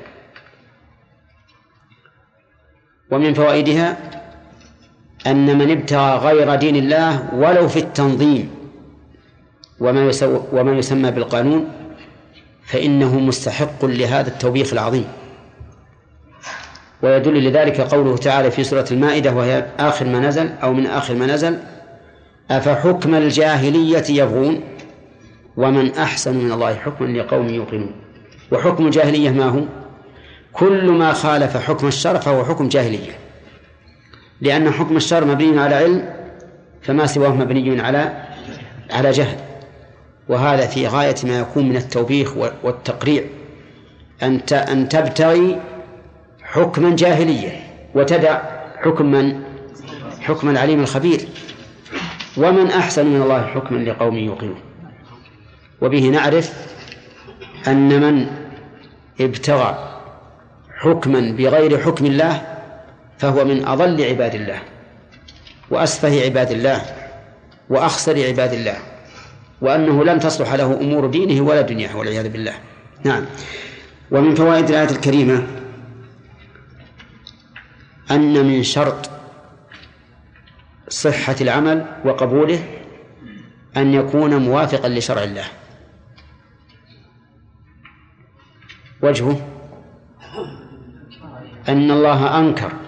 ومن 3.11 3.35
فوائدها 3.35 3.97
أن 5.27 5.59
من 5.59 5.71
ابتغى 5.71 6.17
غير 6.17 6.55
دين 6.55 6.77
الله 6.77 7.35
ولو 7.35 7.69
في 7.69 7.79
التنظيم 7.79 8.51
وما 9.81 10.11
وما 10.53 10.73
يسمى 10.73 11.11
بالقانون 11.11 11.69
فإنه 12.65 13.19
مستحق 13.19 13.85
لهذا 13.85 14.29
التوبيخ 14.29 14.73
العظيم. 14.73 15.05
ويدل 17.03 17.45
لذلك 17.45 17.81
قوله 17.81 18.17
تعالى 18.17 18.51
في 18.51 18.65
سورة 18.65 18.87
المائدة 18.91 19.33
وهي 19.33 19.67
آخر 19.79 20.07
ما 20.07 20.21
نزل 20.21 20.51
أو 20.63 20.73
من 20.73 20.87
آخر 20.87 21.15
ما 21.15 21.27
نزل 21.27 21.59
أفحكم 22.51 23.15
الجاهلية 23.15 24.05
يبغون؟ 24.09 24.61
ومن 25.57 25.95
أحسن 25.95 26.37
من 26.37 26.53
الله 26.53 26.75
حكما 26.75 27.07
لقوم 27.07 27.49
يوقنون. 27.49 27.93
وحكم 28.53 28.87
الجاهلية 28.87 29.31
ما 29.31 29.45
هو؟ 29.45 29.61
كل 30.53 30.91
ما 30.91 31.13
خالف 31.13 31.57
حكم 31.57 31.87
الشرع 31.87 32.21
فهو 32.21 32.45
حكم 32.45 32.69
جاهلية. 32.69 33.22
لأن 34.43 34.71
حكم 34.71 34.97
الشرع 34.97 35.27
مبني 35.27 35.61
على 35.61 35.75
علم 35.75 36.15
فما 36.83 37.07
سواه 37.07 37.35
مبني 37.35 37.81
على 37.81 38.13
على 38.91 39.11
جهل. 39.11 39.37
وهذا 40.29 40.67
في 40.67 40.87
غاية 40.87 41.15
ما 41.25 41.39
يكون 41.39 41.69
من 41.69 41.77
التوبيخ 41.77 42.37
والتقريع. 42.37 43.25
أن 44.23 44.41
أن 44.53 44.89
تبتغي 44.89 45.61
حكما 46.43 46.97
جاهليا 46.97 47.53
وتدع 47.95 48.43
حكم 48.77 49.07
من؟ 49.07 49.43
حكم 50.21 50.51
العليم 50.51 50.81
الخبير. 50.81 51.21
ومن 52.37 52.67
أحسن 52.67 53.07
من 53.07 53.23
الله 53.23 53.47
حكما 53.47 53.79
لقوم 53.79 54.17
يوقنون. 54.17 54.61
وبه 55.81 56.09
نعرف 56.09 56.53
أن 57.69 58.01
من 58.01 58.27
ابتغى 59.21 59.99
حكما 60.79 61.21
بغير 61.39 61.79
حكم 61.79 62.07
الله 62.07 62.52
فهو 63.23 63.45
من 63.45 63.67
أضل 63.67 64.05
عباد 64.05 64.35
الله 64.35 64.63
وأسفه 65.71 66.25
عباد 66.25 66.51
الله 66.51 66.83
وأخسر 67.71 68.27
عباد 68.27 68.53
الله 68.53 68.77
وأنه 69.61 70.05
لن 70.05 70.21
تصلح 70.21 70.55
له 70.55 70.81
أمور 70.81 71.07
دينه 71.07 71.41
ولا 71.41 71.61
دنياه 71.61 71.97
والعياذ 71.97 72.29
بالله. 72.29 72.55
نعم. 73.05 73.25
ومن 74.11 74.35
فوائد 74.35 74.69
الآية 74.69 74.91
الكريمة 74.91 75.47
أن 78.11 78.47
من 78.47 78.63
شرط 78.63 79.11
صحة 80.89 81.37
العمل 81.41 81.87
وقبوله 82.05 82.65
أن 83.77 83.95
يكون 83.95 84.37
موافقا 84.37 84.89
لشرع 84.89 85.23
الله. 85.23 85.45
وجهه 89.03 89.49
أن 91.69 91.91
الله 91.91 92.39
أنكر 92.39 92.82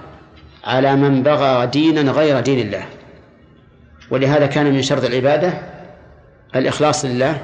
على 0.65 0.97
من 0.97 1.23
بغى 1.23 1.66
دينا 1.66 2.12
غير 2.12 2.41
دين 2.41 2.59
الله. 2.59 2.85
ولهذا 4.11 4.47
كان 4.47 4.73
من 4.73 4.82
شرط 4.82 5.05
العبادة 5.05 5.61
الإخلاص 6.57 7.05
لله 7.05 7.41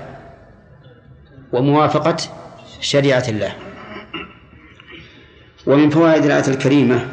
وموافقة 1.52 2.16
شريعة 2.80 3.24
الله. 3.28 3.52
ومن 5.66 5.90
فوائد 5.90 6.24
الآية 6.24 6.48
الكريمة 6.48 7.08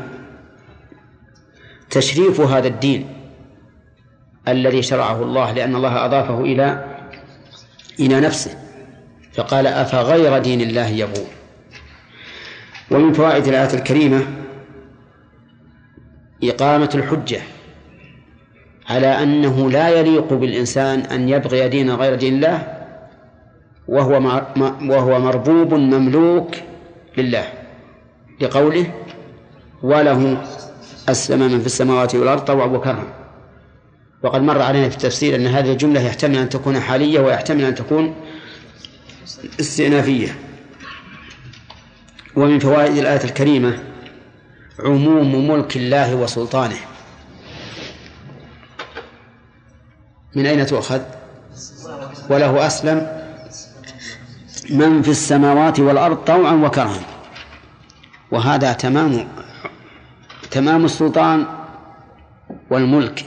تشريف 1.89 2.41
هذا 2.41 2.67
الدين 2.67 3.09
الذي 4.47 4.81
شرعه 4.81 5.23
الله 5.23 5.51
لأن 5.51 5.75
الله 5.75 6.05
أضافه 6.05 6.41
إلى 6.41 6.97
إلى 7.99 8.19
نفسه 8.19 8.57
فقال 9.33 9.67
أفغير 9.67 10.37
دين 10.37 10.61
الله 10.61 10.87
يبغون. 10.87 11.27
ومن 12.91 13.13
فوائد 13.13 13.47
الآية 13.47 13.73
الكريمة 13.73 14.46
إقامة 16.43 16.89
الحجة 16.95 17.41
على 18.89 19.07
أنه 19.07 19.71
لا 19.71 19.89
يليق 19.89 20.33
بالإنسان 20.33 20.99
أن 20.99 21.29
يبغي 21.29 21.69
دين 21.69 21.91
غير 21.91 22.15
دين 22.15 22.33
الله 22.33 22.77
وهو 23.87 24.41
وهو 24.81 25.19
مربوب 25.19 25.73
مملوك 25.73 26.55
لله 27.17 27.45
لقوله 28.41 28.93
وله 29.83 30.43
أسلم 31.09 31.39
من 31.39 31.59
في 31.59 31.65
السماوات 31.65 32.15
والأرض 32.15 32.41
طوعا 32.41 32.65
وكرها. 32.65 33.13
وقد 34.23 34.41
مر 34.41 34.61
علينا 34.61 34.89
في 34.89 34.95
التفسير 34.95 35.35
أن 35.35 35.47
هذه 35.47 35.71
الجملة 35.71 36.01
يحتمل 36.01 36.37
أن 36.37 36.49
تكون 36.49 36.79
حالية 36.79 37.19
ويحتمل 37.19 37.63
أن 37.63 37.75
تكون 37.75 38.15
استئنافية. 39.59 40.35
ومن 42.35 42.59
فوائد 42.59 42.97
الآية 42.97 43.23
الكريمة 43.23 43.79
عموم 44.79 45.47
ملك 45.47 45.77
الله 45.77 46.15
وسلطانه. 46.15 46.75
من 50.35 50.45
أين 50.45 50.65
تؤخذ؟ 50.65 51.01
وله 52.29 52.67
أسلم. 52.67 53.07
من 54.69 55.01
في 55.01 55.11
السماوات 55.11 55.79
والأرض 55.79 56.17
طوعا 56.17 56.53
وكرها. 56.53 57.01
وهذا 58.31 58.73
تمام 58.73 59.27
تمام 60.51 60.85
السلطان 60.85 61.45
والملك. 62.69 63.25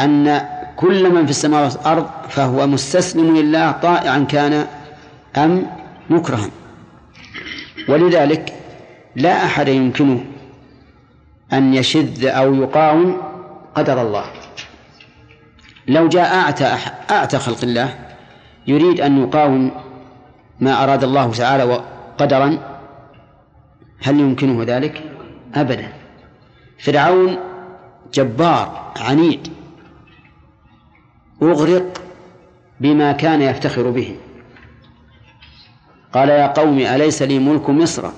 أن 0.00 0.48
كل 0.76 1.10
من 1.10 1.24
في 1.24 1.30
السماوات 1.30 1.76
والأرض 1.76 2.06
فهو 2.28 2.66
مستسلم 2.66 3.36
لله 3.36 3.72
طائعا 3.72 4.18
كان 4.18 4.66
أم 5.36 5.66
مكرها. 6.10 6.50
ولذلك 7.88 8.63
لا 9.16 9.44
أحد 9.44 9.68
يمكنه 9.68 10.24
أن 11.52 11.74
يشذ 11.74 12.26
أو 12.26 12.54
يقاوم 12.54 13.22
قدر 13.74 14.02
الله. 14.02 14.24
لو 15.88 16.08
جاء 16.08 16.34
أعتى 16.34 16.76
أعتى 17.10 17.38
خلق 17.38 17.58
الله 17.62 17.94
يريد 18.66 19.00
أن 19.00 19.22
يقاوم 19.22 19.70
ما 20.60 20.84
أراد 20.84 21.04
الله 21.04 21.30
تعالى 21.30 21.84
قدرا 22.18 22.58
هل 24.02 24.20
يمكنه 24.20 24.64
ذلك؟ 24.64 25.02
أبدا. 25.54 25.92
فرعون 26.78 27.38
جبار 28.14 28.92
عنيد 29.00 29.48
أغرق 31.42 32.02
بما 32.80 33.12
كان 33.12 33.42
يفتخر 33.42 33.90
به. 33.90 34.16
قال 36.12 36.28
يا 36.28 36.46
قوم 36.46 36.78
أليس 36.78 37.22
لي 37.22 37.38
ملك 37.38 37.70
مصر؟ 37.70 38.10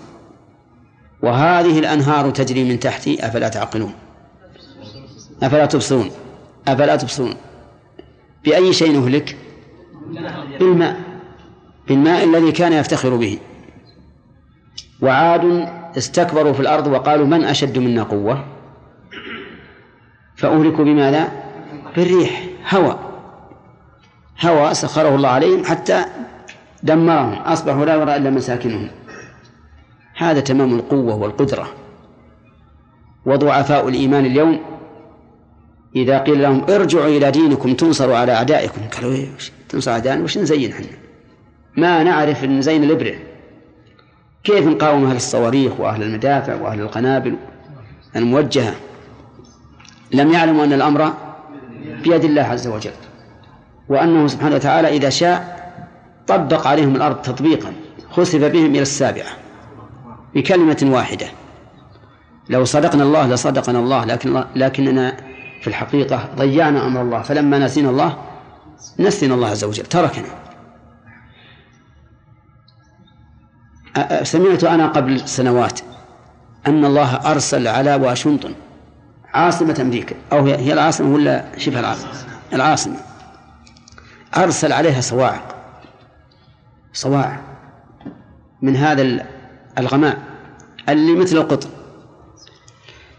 وهذه 1.23 1.79
الأنهار 1.79 2.31
تجري 2.31 2.65
من 2.65 2.81
تحتي 2.81 3.27
أفلا 3.27 3.49
تعقلون؟ 3.49 3.95
أفلا 5.43 5.67
تبصرون؟ 5.67 6.11
أفلا 6.69 6.97
تبصرون؟ 6.97 7.35
بأي 8.45 8.73
شيء 8.73 9.01
نهلك؟ 9.01 9.37
بالماء. 10.59 11.01
بالماء 11.89 12.25
الذي 12.25 12.53
كان 12.53 12.73
يفتخر 12.73 13.17
به. 13.17 13.39
وعاد 15.03 15.69
استكبروا 15.99 16.53
في 16.53 16.61
الأرض 16.61 16.87
وقالوا 16.87 17.27
من 17.27 17.45
أشد 17.45 17.79
منا 17.79 18.03
قوة؟ 18.03 18.45
فأهلكوا 20.37 20.85
بماذا؟ 20.85 21.29
بالريح 21.97 22.45
هوى 22.75 22.99
هوى 24.41 24.75
سخره 24.75 25.15
الله 25.15 25.29
عليهم 25.29 25.65
حتى 25.65 26.05
دمرهم 26.83 27.33
أصبحوا 27.33 27.85
لا 27.85 27.95
يرى 27.95 28.17
إلا 28.17 28.31
مساكنهم. 28.31 28.91
هذا 30.17 30.41
تمام 30.41 30.75
القوة 30.75 31.17
والقدرة. 31.17 31.69
وضعفاء 33.27 33.89
الإيمان 33.89 34.27
اليوم 34.27 34.61
إذا 35.97 36.19
قيل 36.19 36.43
لهم 36.43 36.65
ارجعوا 36.71 37.07
إلى 37.07 37.31
دينكم 37.31 37.75
تنصروا 37.75 38.17
على 38.17 38.33
أعدائكم. 38.33 38.81
قالوا 38.97 39.13
إيه 39.13 39.29
تنصر 39.69 39.91
أعدائنا؟ 39.91 40.25
وش 40.25 40.39
نزين 40.39 40.73
إحنا؟ 40.73 40.87
ما 41.77 42.03
نعرف 42.03 42.45
نزين 42.45 42.85
الإبرة. 42.85 43.15
كيف 44.45 44.67
نقاوم 44.67 45.05
أهل 45.05 45.17
الصواريخ 45.17 45.81
وأهل 45.81 46.03
المدافع 46.03 46.55
وأهل 46.55 46.81
القنابل 46.81 47.37
الموجهة؟ 48.17 48.75
لم 50.13 50.33
يعلموا 50.33 50.65
أن 50.65 50.73
الأمر 50.73 51.13
بيد 52.03 52.25
الله 52.25 52.43
عز 52.43 52.67
وجل. 52.67 52.91
وأنه 53.89 54.27
سبحانه 54.27 54.55
وتعالى 54.55 54.89
إذا 54.89 55.11
شاء 55.11 55.57
طبق 56.27 56.67
عليهم 56.67 56.97
الأرض 56.97 57.23
تطبيقا 57.23 57.73
خسف 58.11 58.45
بهم 58.45 58.71
إلى 58.71 58.83
السابعة. 58.83 59.46
بكلمة 60.37 60.79
واحدة. 60.83 61.27
لو 62.49 62.65
صدقنا 62.65 63.03
الله 63.03 63.27
لصدقنا 63.27 63.79
الله 63.79 64.05
لكن 64.05 64.45
لكننا 64.57 65.17
في 65.61 65.67
الحقيقة 65.67 66.29
ضيعنا 66.37 66.87
أمر 66.87 67.03
الله. 67.03 67.23
فلما 67.23 67.59
نسينا 67.59 67.91
الله 67.91 68.19
نسينا 69.01 69.35
الله 69.35 69.49
عز 69.49 69.65
وجل 69.65 69.87
تركنا. 69.87 70.29
سمعت 74.23 74.65
أنا 74.65 74.87
قبل 74.87 75.29
سنوات 75.29 75.81
أن 76.67 76.85
الله 76.85 77.15
أرسل 77.15 77.69
على 77.69 77.95
واشنطن 77.95 78.55
عاصمة 79.35 79.79
أمريكا. 79.81 80.17
أو 80.33 80.47
هي 80.47 80.73
العاصمة 80.73 81.15
ولا 81.15 81.59
شبه 81.59 81.81
العاصمة؟ 81.81 82.11
العاصمة. 82.53 82.97
أرسل 84.37 84.73
عليها 84.73 85.01
صواعق 85.01 85.57
صواعق 86.93 87.41
من 88.63 88.77
هذا 88.77 89.27
الغماء 89.79 90.19
اللي 90.89 91.15
مثل 91.15 91.37
القطر. 91.37 91.69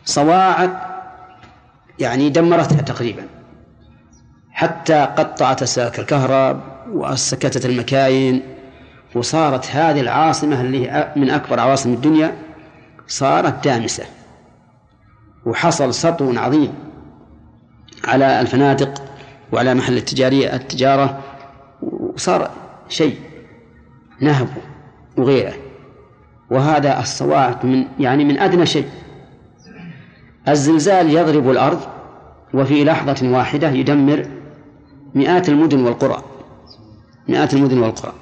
صواعق 0.06 0.88
يعني 2.00 2.30
دمرتها 2.30 2.82
تقريبا. 2.82 3.24
حتى 4.52 5.02
قطعت 5.18 5.62
أسلاك 5.62 6.00
الكهرب 6.00 6.62
وسكتت 6.92 7.66
المكاين 7.66 8.42
وصارت 9.16 9.66
هذه 9.72 10.02
العاصمة 10.02 10.62
اللي 10.62 11.14
من 11.16 11.30
أكبر 11.30 11.60
عواصم 11.60 11.94
الدنيا 11.94 12.36
صارت 13.08 13.64
دامسة. 13.64 14.06
وحصل 15.46 15.94
سطو 15.94 16.34
عظيم 16.38 16.74
على 18.06 18.42
الفنادق 18.42 19.04
وعلى 19.52 19.74
محل 19.74 19.98
التجارية 19.98 20.56
التجارة 20.56 21.24
وصار 21.82 22.52
شيء 22.90 23.20
نهب 24.20 24.48
وغيره. 25.18 25.67
وهذا 26.52 27.00
الصواعق 27.00 27.66
من 27.66 27.86
يعني 28.00 28.26
من 28.26 28.40
أدنى 28.40 28.66
شيء. 28.66 28.90
الزلزال 30.48 31.10
يضرب 31.10 31.50
الأرض 31.50 31.80
وفي 32.54 32.84
لحظة 32.84 33.30
واحدة 33.32 33.70
يدمر 33.70 34.28
مئات 35.16 35.50
المدن 35.50 35.80
والقرى. 35.86 36.24
مئات 37.28 37.54
المدن 37.54 37.80
والقرى. 37.80 38.14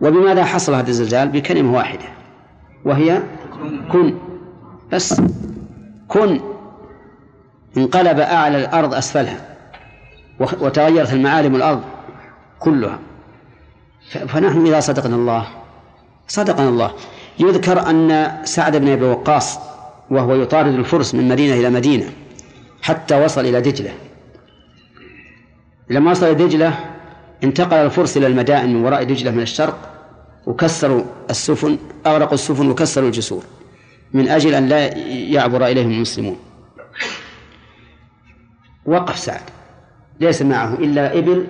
وبماذا 0.00 0.44
حصل 0.44 0.74
هذا 0.74 0.88
الزلزال؟ 0.88 1.28
بكلمة 1.28 1.74
واحدة. 1.76 2.04
وهي 2.84 3.22
كن. 3.92 4.14
بس. 4.92 5.20
كن. 6.08 6.40
انقلب 7.76 8.20
أعلى 8.20 8.58
الأرض 8.58 8.94
أسفلها. 8.94 9.56
وتغيرت 10.40 11.12
المعالم 11.12 11.56
الأرض 11.56 11.82
كلها. 12.58 12.98
فنحن 14.28 14.66
إذا 14.66 14.80
صدقنا 14.80 15.16
الله. 15.16 15.46
صدقنا 16.28 16.68
الله. 16.68 16.90
يذكر 17.38 17.90
أن 17.90 18.32
سعد 18.44 18.76
بن 18.76 18.88
أبي 18.88 19.04
وقاص 19.04 19.58
وهو 20.10 20.34
يطارد 20.34 20.74
الفرس 20.74 21.14
من 21.14 21.28
مدينة 21.28 21.60
إلى 21.60 21.70
مدينة 21.70 22.12
حتى 22.82 23.24
وصل 23.24 23.40
إلى 23.40 23.60
دجلة. 23.60 23.94
لما 25.90 26.10
وصل 26.10 26.26
إلى 26.26 26.34
دجلة 26.34 26.78
انتقل 27.44 27.76
الفرس 27.76 28.16
إلى 28.16 28.26
المدائن 28.26 28.74
من 28.74 28.84
وراء 28.84 29.04
دجلة 29.04 29.30
من 29.30 29.42
الشرق 29.42 29.92
وكسروا 30.46 31.02
السفن 31.30 31.78
أغرقوا 32.06 32.34
السفن 32.34 32.70
وكسروا 32.70 33.06
الجسور 33.06 33.44
من 34.12 34.28
أجل 34.28 34.54
أن 34.54 34.68
لا 34.68 34.96
يعبر 35.08 35.66
إليهم 35.66 35.90
المسلمون. 35.90 36.38
وقف 38.86 39.18
سعد. 39.18 39.40
ليس 40.20 40.42
معه 40.42 40.74
إلا 40.74 41.18
إبل 41.18 41.46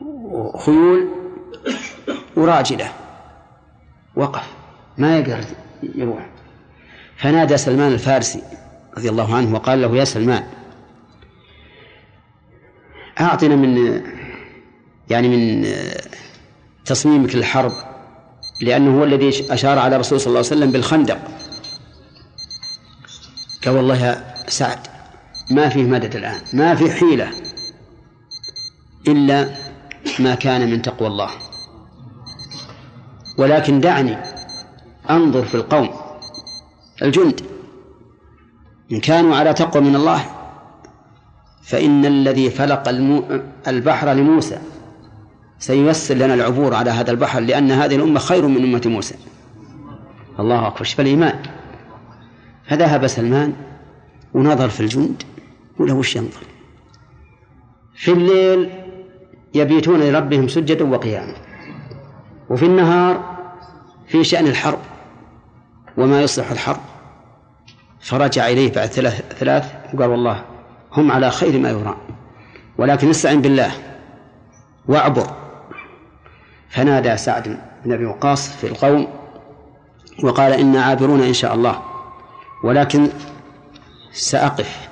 وخيول 0.00 1.08
وراجلة. 2.36 2.92
وقف. 4.18 4.46
ما 4.98 5.18
يقدر 5.18 5.44
يروح. 5.82 6.28
فنادى 7.16 7.56
سلمان 7.56 7.92
الفارسي 7.92 8.42
رضي 8.96 9.08
الله 9.08 9.36
عنه 9.36 9.54
وقال 9.54 9.82
له 9.82 9.96
يا 9.96 10.04
سلمان 10.04 10.44
أعطنا 13.20 13.56
من 13.56 14.02
يعني 15.10 15.28
من 15.28 15.66
تصميمك 16.84 17.34
للحرب 17.34 17.72
لأنه 18.60 18.98
هو 18.98 19.04
الذي 19.04 19.52
أشار 19.52 19.78
على 19.78 19.96
الرسول 19.96 20.20
صلى 20.20 20.26
الله 20.26 20.38
عليه 20.38 20.48
وسلم 20.48 20.72
بالخندق. 20.72 21.18
قال 23.64 23.74
والله 23.74 24.06
يا 24.06 24.34
سعد 24.48 24.78
ما 25.50 25.68
فيه 25.68 25.82
مدد 25.82 26.16
الآن 26.16 26.40
ما 26.52 26.74
في 26.74 26.90
حيلة 26.90 27.30
إلا 29.08 29.48
ما 30.18 30.34
كان 30.34 30.70
من 30.70 30.82
تقوى 30.82 31.08
الله. 31.08 31.47
ولكن 33.38 33.80
دعني 33.80 34.16
أنظر 35.10 35.42
في 35.42 35.54
القوم 35.54 35.90
الجند. 37.02 37.40
إن 38.92 39.00
كانوا 39.00 39.36
على 39.36 39.54
تقوى 39.54 39.82
من 39.82 39.96
الله 39.96 40.24
فإن 41.62 42.06
الذي 42.06 42.50
فلق 42.50 42.88
البحر 43.68 44.12
لموسى 44.12 44.58
سييسر 45.58 46.14
لنا 46.14 46.34
العبور 46.34 46.74
على 46.74 46.90
هذا 46.90 47.10
البحر 47.10 47.40
لأن 47.40 47.70
هذه 47.70 47.96
الأمة 47.96 48.18
خير 48.20 48.46
من 48.46 48.62
أمة 48.64 48.82
موسى. 48.86 49.14
الله 50.40 50.66
أكبر. 50.66 50.84
شوف 50.84 51.00
الإيمان. 51.00 51.42
فذهب 52.68 53.06
سلمان 53.06 53.52
ونظر 54.34 54.68
في 54.68 54.80
الجند 54.80 55.22
وله 55.78 55.94
وش 55.94 56.16
ينظر؟ 56.16 56.42
في 57.94 58.12
الليل 58.12 58.70
يبيتون 59.54 60.00
لربهم 60.00 60.48
سجدا 60.48 60.84
وقياما. 60.84 61.47
وفي 62.50 62.66
النهار 62.66 63.38
في 64.06 64.24
شأن 64.24 64.46
الحرب 64.46 64.78
وما 65.96 66.22
يصلح 66.22 66.50
الحرب. 66.50 66.80
فرجع 68.00 68.46
إليه 68.48 68.72
بعد 68.72 68.86
ثلاث 68.86 69.32
ثلاث 69.38 69.72
وقال 69.94 70.10
والله 70.10 70.44
هم 70.92 71.12
على 71.12 71.30
خير 71.30 71.58
ما 71.58 71.70
يرام 71.70 71.96
ولكن 72.78 73.10
استعن 73.10 73.40
بالله 73.40 73.72
واعبر. 74.88 75.26
فنادى 76.68 77.16
سعد 77.16 77.58
بن 77.84 77.92
أبي 77.92 78.06
وقاص 78.06 78.56
في 78.56 78.66
القوم 78.66 79.08
وقال 80.22 80.52
إنا 80.52 80.82
عابرون 80.82 81.22
إن 81.22 81.32
شاء 81.32 81.54
الله 81.54 81.82
ولكن 82.64 83.08
سأقف 84.12 84.88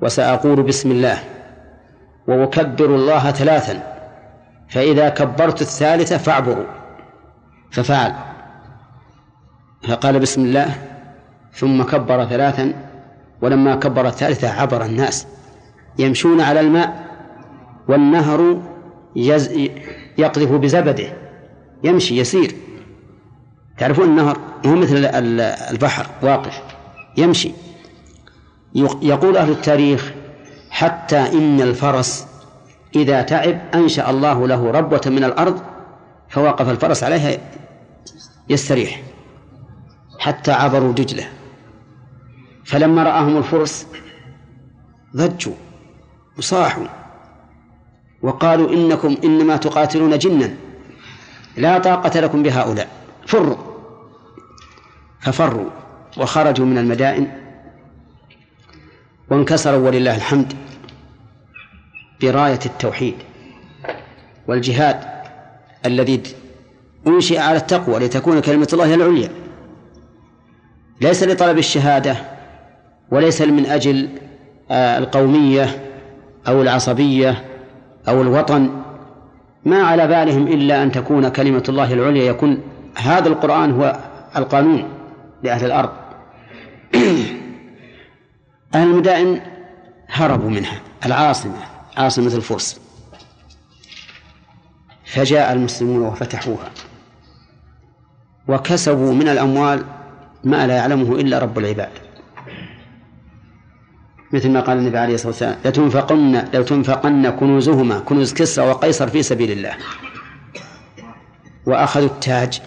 وسأقول 0.00 0.62
بسم 0.62 0.90
الله 0.90 1.18
وأكبر 2.28 2.84
الله 2.94 3.30
ثلاثا. 3.30 3.91
فإذا 4.72 5.08
كبرت 5.08 5.62
الثالثة 5.62 6.18
فاعبروا. 6.18 6.66
ففعل. 7.70 8.14
فقال 9.88 10.18
بسم 10.18 10.42
الله. 10.42 10.76
ثم 11.54 11.82
كبر 11.82 12.24
ثلاثا. 12.24 12.72
ولما 13.42 13.76
كبر 13.76 14.06
الثالثة 14.06 14.60
عبر 14.60 14.84
الناس. 14.84 15.26
يمشون 15.98 16.40
على 16.40 16.60
الماء. 16.60 17.06
والنهر 17.88 18.62
يز 19.16 19.50
يقذف 20.18 20.52
بزبده. 20.52 21.12
يمشي 21.84 22.18
يسير. 22.18 22.54
تعرفون 23.78 24.04
النهر؟ 24.04 24.38
هو 24.66 24.74
مثل 24.74 25.04
البحر. 25.70 26.06
واقف. 26.22 26.62
يمشي. 27.16 27.52
يقول 29.02 29.36
أهل 29.36 29.50
التاريخ 29.50 30.12
حتى 30.70 31.18
إن 31.18 31.60
الفرس 31.60 32.31
إذا 32.96 33.22
تعب 33.22 33.60
أنشأ 33.74 34.10
الله 34.10 34.48
له 34.48 34.70
ربوة 34.70 35.00
من 35.06 35.24
الأرض 35.24 35.62
فوقف 36.28 36.68
الفرس 36.68 37.04
عليها 37.04 37.38
يستريح 38.48 39.02
حتى 40.18 40.52
عبروا 40.52 40.92
دجلة. 40.92 41.28
فلما 42.64 43.02
رآهم 43.02 43.36
الفرس 43.36 43.86
ضجوا 45.16 45.54
وصاحوا 46.38 46.86
وقالوا 48.22 48.70
إنكم 48.72 49.16
إنما 49.24 49.56
تقاتلون 49.56 50.18
جنا 50.18 50.54
لا 51.56 51.78
طاقة 51.78 52.20
لكم 52.20 52.42
بهؤلاء. 52.42 52.88
فروا 53.26 53.56
ففروا 55.20 55.70
وخرجوا 56.18 56.66
من 56.66 56.78
المدائن 56.78 57.32
وانكسروا 59.30 59.86
ولله 59.86 60.16
الحمد. 60.16 60.52
براية 62.22 62.60
التوحيد 62.66 63.14
والجهاد 64.48 65.00
الذي 65.86 66.22
أنشئ 67.06 67.38
على 67.38 67.56
التقوى 67.56 67.98
لتكون 67.98 68.40
كلمة 68.40 68.68
الله 68.72 68.94
العليا. 68.94 69.28
ليس 71.00 71.22
لطلب 71.22 71.58
الشهادة 71.58 72.16
وليس 73.10 73.42
من 73.42 73.66
أجل 73.66 74.08
آه، 74.70 74.98
القومية 74.98 75.82
أو 76.48 76.62
العصبية 76.62 77.44
أو 78.08 78.22
الوطن. 78.22 78.82
ما 79.64 79.82
على 79.82 80.06
بالهم 80.06 80.46
إلا 80.46 80.82
أن 80.82 80.92
تكون 80.92 81.28
كلمة 81.28 81.64
الله 81.68 81.92
العليا. 81.92 82.24
يكون 82.30 82.60
هذا 82.96 83.28
القرآن 83.28 83.70
هو 83.70 83.98
القانون 84.36 84.88
لأهل 85.42 85.66
الأرض. 85.66 85.90
أهل 88.74 88.88
المدائن 88.88 89.40
هربوا 90.08 90.50
منها 90.50 90.80
العاصمة. 91.06 91.71
عاصمة 91.96 92.34
الفرس. 92.34 92.80
فجاء 95.04 95.52
المسلمون 95.52 96.02
وفتحوها. 96.02 96.70
وكسبوا 98.48 99.12
من 99.12 99.28
الأموال 99.28 99.84
ما 100.44 100.66
لا 100.66 100.76
يعلمه 100.76 101.16
إلا 101.16 101.38
رب 101.38 101.58
العباد. 101.58 101.90
مثل 104.32 104.50
ما 104.50 104.60
قال 104.60 104.78
النبي 104.78 104.98
عليه 104.98 105.14
الصلاة 105.14 105.28
والسلام 105.28 105.58
لتنفقن 105.64 106.36
لتنفقن 106.54 107.30
كنوزهما 107.30 107.98
كنوز 107.98 108.32
كسرى 108.34 108.68
وقيصر 108.68 109.08
في 109.08 109.22
سبيل 109.22 109.50
الله. 109.50 109.76
وأخذوا 111.66 112.06
التاج 112.06 112.60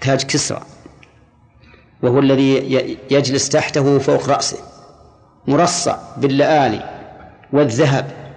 تاج 0.00 0.22
كسرى. 0.22 0.62
وهو 2.02 2.18
الذي 2.18 2.52
يجلس 3.10 3.48
تحته 3.48 3.98
فوق 3.98 4.28
رأسه 4.28 4.58
مرصع 5.46 5.96
باللآلي 6.16 7.04
والذهب. 7.52 8.27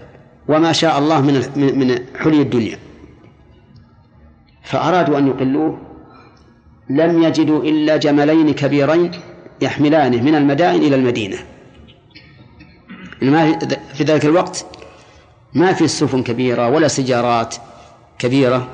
وما 0.48 0.72
شاء 0.72 1.00
الله 1.00 1.22
من 1.22 1.34
من 1.56 2.00
حلي 2.20 2.42
الدنيا. 2.42 2.78
فأرادوا 4.64 5.18
أن 5.18 5.28
يقلوه 5.28 5.82
لم 6.90 7.24
يجدوا 7.24 7.64
إلا 7.64 7.98
جملين 7.98 8.54
كبيرين 8.54 9.12
يحملانه 9.62 10.22
من 10.22 10.36
المدائن 10.36 10.82
إلى 10.82 10.96
المدينة. 10.96 11.38
في 13.94 14.04
ذلك 14.04 14.26
الوقت 14.26 14.66
ما 15.54 15.74
في 15.74 15.88
سفن 15.88 16.24
كبيرة 16.24 16.70
ولا 16.70 16.88
سجارات 16.88 17.56
كبيرة 18.20 18.68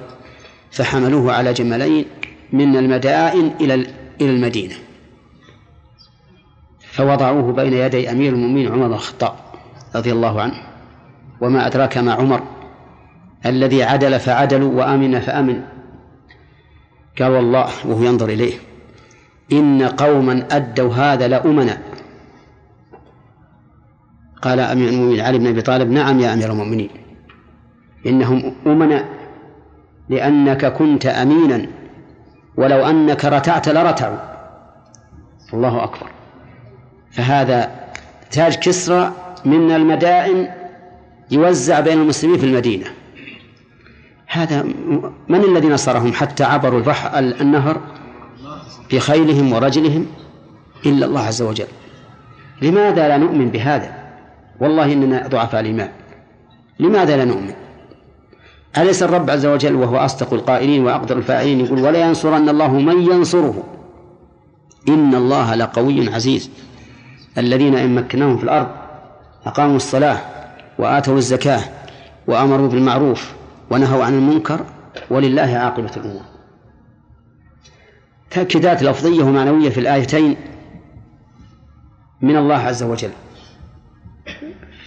فحملوه 0.71 1.33
على 1.33 1.53
جملين 1.53 2.05
من 2.53 2.77
المدائن 2.77 3.51
إلى 3.61 3.73
إلى 4.21 4.31
المدينة. 4.31 4.75
فوضعوه 6.91 7.53
بين 7.53 7.73
يدي 7.73 8.11
أمير 8.11 8.33
المؤمنين 8.33 8.71
عمر 8.71 8.87
بن 8.87 8.93
الخطاب 8.93 9.35
رضي 9.95 10.11
الله 10.11 10.41
عنه. 10.41 10.66
وما 11.41 11.67
أدراك 11.67 11.97
ما 11.97 12.13
عمر. 12.13 12.43
الذي 13.45 13.83
عدل 13.83 14.19
فعدلوا 14.19 14.73
وآمن 14.73 15.19
فآمن. 15.19 15.61
قال 17.19 17.31
والله 17.31 17.69
وهو 17.85 18.03
ينظر 18.03 18.29
إليه. 18.29 18.53
إن 19.51 19.83
قوما 19.83 20.47
أدوا 20.51 20.93
هذا 20.93 21.27
لأمنا. 21.27 21.77
قال 24.41 24.59
أمير 24.59 24.89
المؤمنين 24.89 25.21
علي 25.21 25.37
بن 25.37 25.47
أبي 25.47 25.61
طالب 25.61 25.91
نعم 25.91 26.19
يا 26.19 26.33
أمير 26.33 26.51
المؤمنين. 26.51 26.89
إنهم 28.05 28.55
أمنا 28.65 29.05
لأنك 30.09 30.65
كنت 30.65 31.05
أمينا. 31.05 31.67
ولو 32.57 32.85
أنك 32.85 33.25
رتعت 33.25 33.69
لرتعوا. 33.69 34.17
الله 35.53 35.83
أكبر. 35.83 36.07
فهذا 37.11 37.71
تاج 38.31 38.55
كسرى 38.55 39.11
من 39.45 39.71
المدائن 39.71 40.56
يوزع 41.31 41.79
بين 41.79 42.01
المسلمين 42.01 42.37
في 42.37 42.45
المدينة. 42.45 42.85
هذا 44.27 44.63
من 45.27 45.43
الذي 45.43 45.67
نصرهم 45.67 46.13
حتى 46.13 46.43
عبروا 46.43 46.79
البحر 46.79 47.19
النهر 47.19 47.81
بخيلهم 48.93 49.53
ورجلهم 49.53 50.05
إلا 50.85 51.05
الله 51.05 51.21
عز 51.21 51.41
وجل. 51.41 51.67
لماذا 52.61 53.07
لا 53.07 53.17
نؤمن 53.17 53.49
بهذا؟ 53.49 53.95
والله 54.59 54.93
إننا 54.93 55.27
ضعفاء 55.27 55.61
الإيمان. 55.61 55.89
لماذا 56.79 57.17
لا 57.17 57.25
نؤمن؟ 57.25 57.53
أليس 58.77 59.03
الرب 59.03 59.29
عز 59.29 59.45
وجل 59.45 59.75
وهو 59.75 59.97
أصدق 59.97 60.33
القائلين 60.33 60.85
وأقدر 60.85 61.17
الفاعلين 61.17 61.65
يقول 61.65 61.79
ولا 61.79 62.07
ينصرن 62.07 62.49
الله 62.49 62.73
من 62.73 63.01
ينصره؟ 63.01 63.63
إن 64.89 65.15
الله 65.15 65.55
لقوي 65.55 66.13
عزيز. 66.13 66.49
الذين 67.37 67.75
إن 67.75 67.95
مكناهم 67.95 68.37
في 68.37 68.43
الأرض 68.43 68.67
أقاموا 69.45 69.75
الصلاة 69.75 70.36
وآتوا 70.79 71.17
الزكاة 71.17 71.63
وأمروا 72.27 72.67
بالمعروف 72.67 73.33
ونهوا 73.71 74.03
عن 74.03 74.13
المنكر 74.13 74.65
ولله 75.09 75.41
عاقبة 75.41 75.91
الأمور. 75.97 76.21
تأكيدات 78.29 78.83
لفظية 78.83 79.23
ومعنوية 79.23 79.69
في 79.69 79.79
الآيتين 79.79 80.37
من 82.21 82.37
الله 82.37 82.55
عز 82.55 82.83
وجل. 82.83 83.11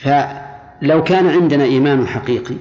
فلو 0.03 1.05
كان 1.05 1.27
عندنا 1.27 1.65
إيمان 1.65 2.07
حقيقي 2.07 2.55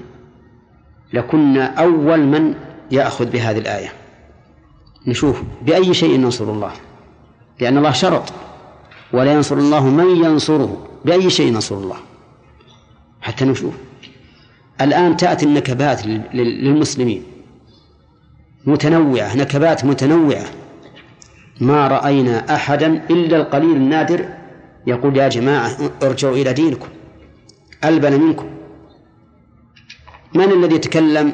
لكنا 1.13 1.65
أول 1.65 2.19
من 2.19 2.55
يأخذ 2.91 3.25
بهذه 3.25 3.57
الآية. 3.57 3.89
نشوف 5.07 5.43
بأي 5.61 5.93
شيء 5.93 6.17
ننصر 6.17 6.45
الله. 6.45 6.71
لأن 7.59 7.77
الله 7.77 7.91
شرط. 7.91 8.33
ولا 9.13 9.33
ينصر 9.33 9.57
الله 9.57 9.85
من 9.85 10.25
ينصره. 10.25 10.87
بأي 11.05 11.29
شيء 11.29 11.53
ننصر 11.53 11.75
الله. 11.75 11.97
حتى 13.21 13.45
نشوف. 13.45 13.73
الآن 14.81 15.17
تأتي 15.17 15.45
النكبات 15.45 16.05
للمسلمين. 16.33 17.23
متنوعة 18.65 19.37
نكبات 19.37 19.85
متنوعة. 19.85 20.45
ما 21.61 21.87
رأينا 21.87 22.55
أحدا 22.55 22.87
إلا 23.09 23.37
القليل 23.37 23.75
النادر 23.75 24.25
يقول 24.87 25.17
يا 25.17 25.27
جماعة 25.27 25.71
ارجعوا 26.03 26.35
إلى 26.35 26.53
دينكم 26.53 26.87
ألبن 27.83 28.21
منكم. 28.21 28.49
من 30.35 30.51
الذي 30.51 30.77
تكلم 30.77 31.33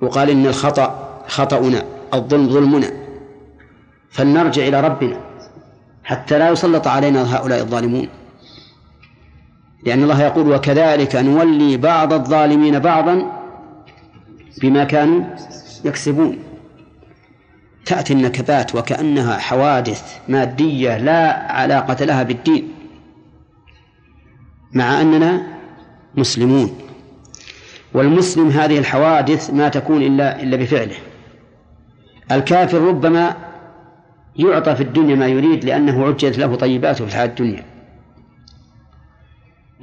وقال 0.00 0.30
إن 0.30 0.46
الخطأ 0.46 1.22
خطأنا 1.28 1.84
الظلم 2.14 2.48
ظلمنا. 2.48 2.90
فلنرجع 4.10 4.68
إلى 4.68 4.80
ربنا 4.80 5.20
حتى 6.04 6.38
لا 6.38 6.50
يسلط 6.50 6.86
علينا 6.86 7.36
هؤلاء 7.36 7.60
الظالمون. 7.60 8.08
لأن 9.84 10.02
الله 10.02 10.22
يقول 10.22 10.52
وكذلك 10.52 11.16
نولي 11.16 11.76
بعض 11.76 12.12
الظالمين 12.12 12.78
بعضا 12.78 13.42
بما 14.62 14.84
كانوا 14.84 15.24
يكسبون. 15.84 16.38
تأتي 17.84 18.12
النكبات 18.12 18.74
وكأنها 18.74 19.38
حوادث 19.38 20.18
مادية 20.28 20.98
لا 20.98 21.52
علاقة 21.52 22.04
لها 22.04 22.22
بالدين 22.22 22.68
مع 24.72 25.00
أننا 25.00 25.42
مسلمون. 26.14 26.78
والمسلم 27.94 28.48
هذه 28.48 28.78
الحوادث 28.78 29.50
ما 29.50 29.68
تكون 29.68 30.02
إلا 30.02 30.42
إلا 30.42 30.56
بفعله. 30.56 30.96
الكافر 32.32 32.78
ربما 32.80 33.36
يعطى 34.36 34.74
في 34.74 34.82
الدنيا 34.82 35.16
ما 35.16 35.26
يريد 35.26 35.64
لأنه 35.64 36.06
عجلت 36.06 36.38
له 36.38 36.56
طيباته 36.56 37.04
في 37.04 37.10
الحياة 37.10 37.26
الدنيا. 37.26 37.71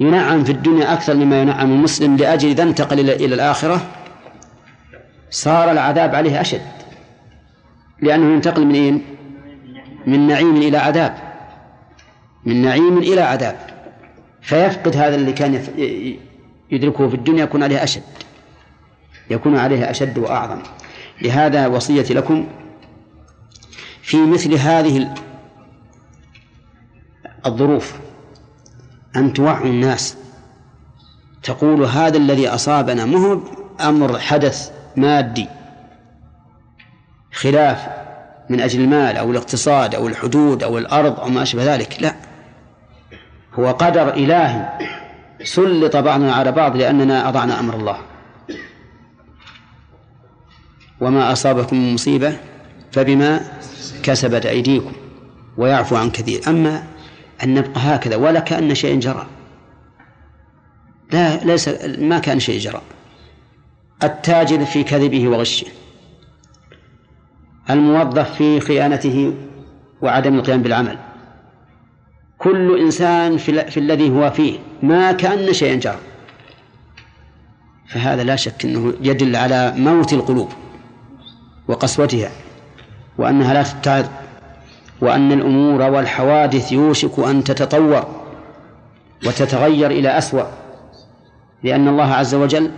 ينعم 0.00 0.44
في 0.44 0.52
الدنيا 0.52 0.92
أكثر 0.92 1.14
مما 1.14 1.42
ينعم 1.42 1.72
المسلم 1.72 2.16
لأجل 2.16 2.48
إذا 2.48 2.62
انتقل 2.62 3.00
إلى 3.00 3.34
الآخرة 3.34 3.86
صار 5.30 5.70
العذاب 5.70 6.14
عليه 6.14 6.40
أشد. 6.40 6.62
لأنه 8.02 8.34
ينتقل 8.34 8.66
من 8.66 8.74
إيه؟ 8.74 8.98
من 10.06 10.26
نعيم 10.26 10.56
إلى 10.56 10.78
عذاب. 10.78 11.16
من 12.44 12.62
نعيم 12.62 12.98
إلى 12.98 13.20
عذاب. 13.20 13.56
فيفقد 14.40 14.96
هذا 14.96 15.14
اللي 15.14 15.32
كان 15.32 15.62
يدركه 16.70 17.08
في 17.08 17.14
الدنيا 17.14 17.42
يكون 17.42 17.62
عليه 17.62 17.82
أشد. 17.82 18.02
يكون 19.30 19.56
عليه 19.56 19.90
أشد 19.90 20.18
وأعظم. 20.18 20.62
لهذا 21.22 21.66
وصيتي 21.66 22.14
لكم 22.14 22.46
في 24.02 24.16
مثل 24.16 24.54
هذه 24.54 25.14
الظروف. 27.46 28.09
أن 29.16 29.32
توعوا 29.32 29.66
الناس. 29.66 30.16
تقول 31.42 31.84
هذا 31.84 32.16
الذي 32.16 32.48
أصابنا 32.48 33.04
مو 33.04 33.42
أمر 33.80 34.18
حدث 34.18 34.70
مادي 34.96 35.48
خلاف 37.32 37.88
من 38.50 38.60
أجل 38.60 38.80
المال 38.80 39.16
أو 39.16 39.30
الاقتصاد 39.30 39.94
أو 39.94 40.08
الحدود 40.08 40.62
أو 40.62 40.78
الأرض 40.78 41.20
أو 41.20 41.28
ما 41.28 41.42
أشبه 41.42 41.74
ذلك 41.74 41.96
لا. 42.00 42.14
هو 43.54 43.70
قدر 43.70 44.14
إلهي 44.14 44.68
سلط 45.44 45.96
بعضنا 45.96 46.34
على 46.34 46.52
بعض 46.52 46.76
لأننا 46.76 47.28
أضعنا 47.28 47.60
أمر 47.60 47.74
الله. 47.74 47.96
وما 51.00 51.32
أصابكم 51.32 51.76
من 51.76 51.94
مصيبة 51.94 52.36
فبما 52.92 53.40
كسبت 54.02 54.46
أيديكم 54.46 54.92
ويعفو 55.56 55.96
عن 55.96 56.10
كثير. 56.10 56.40
أما 56.48 56.82
أن 57.44 57.54
نبقى 57.54 57.80
هكذا 57.80 58.16
ولا 58.16 58.40
كأن 58.40 58.74
شيء 58.74 59.00
جرى. 59.00 59.26
لا 61.12 61.44
ليس 61.44 61.68
ما 61.98 62.18
كان 62.18 62.40
شيء 62.40 62.60
جرى. 62.60 62.82
التاجر 64.02 64.64
في 64.64 64.84
كذبه 64.84 65.28
وغشه. 65.28 65.66
الموظف 67.70 68.34
في 68.34 68.60
خيانته 68.60 69.34
وعدم 70.02 70.34
القيام 70.34 70.62
بالعمل. 70.62 70.98
كل 72.38 72.80
إنسان 72.80 73.36
في, 73.36 73.70
في 73.70 73.80
الذي 73.80 74.10
هو 74.10 74.30
فيه 74.30 74.58
ما 74.82 75.12
كأن 75.12 75.52
شيئا 75.52 75.74
جرى. 75.74 75.98
فهذا 77.86 78.24
لا 78.24 78.36
شك 78.36 78.64
أنه 78.64 78.94
يدل 79.00 79.36
على 79.36 79.74
موت 79.76 80.12
القلوب 80.12 80.48
وقسوتها 81.68 82.30
وأنها 83.18 83.54
لا 83.54 83.62
تتعظ 83.62 84.06
وأن 85.00 85.32
الأمور 85.32 85.82
والحوادث 85.82 86.72
يوشك 86.72 87.18
أن 87.18 87.44
تتطور 87.44 88.06
وتتغير 89.26 89.90
إلى 89.90 90.18
أسوأ 90.18 90.44
لأن 91.62 91.88
الله 91.88 92.14
عز 92.14 92.34
وجل 92.34 92.70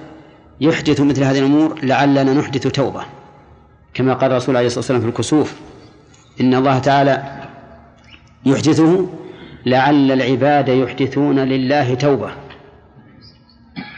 يحدث 0.61 1.01
مثل 1.01 1.25
هذه 1.25 1.39
الأمور 1.39 1.79
لعلنا 1.83 2.35
نحدث 2.35 2.67
توبة. 2.67 3.03
كما 3.95 4.15
قال 4.15 4.31
الرسول 4.31 4.57
عليه 4.57 4.67
الصلاة 4.67 4.81
والسلام 4.81 5.01
في 5.01 5.07
الكسوف 5.07 5.55
إن 6.41 6.55
الله 6.55 6.79
تعالى 6.79 7.23
يحدثه 8.47 9.07
لعل 9.67 10.13
العباد 10.13 10.69
يحدثون 10.69 11.39
لله 11.39 11.95
توبة. 11.95 12.31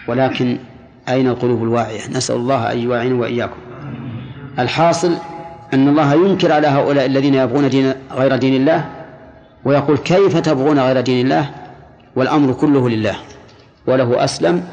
ولكن 0.09 0.59
أين 1.09 1.29
القلوب 1.29 1.63
الواعية؟ 1.63 2.09
نسأل 2.11 2.37
الله 2.37 2.73
أن 2.73 2.79
يواعينا 2.79 3.15
وإياكم. 3.15 3.57
الحاصل 4.59 5.17
أن 5.75 5.89
الله 5.89 6.15
ينكر 6.15 6.53
على 6.53 6.67
هؤلاء 6.67 7.07
الذين 7.07 7.35
يبغون 7.35 7.69
دين 7.69 7.95
غير 8.11 8.37
دين 8.37 8.55
الله 8.55 8.81
ويقول 9.65 9.99
كيف 9.99 10.39
تبغون 10.39 10.79
غير 10.79 11.01
دين 11.01 11.27
الله؟ 11.27 11.55
والأمر 12.17 12.53
كله 12.53 12.89
لله 12.89 13.17
وله 13.87 14.25
أسلم 14.25 14.69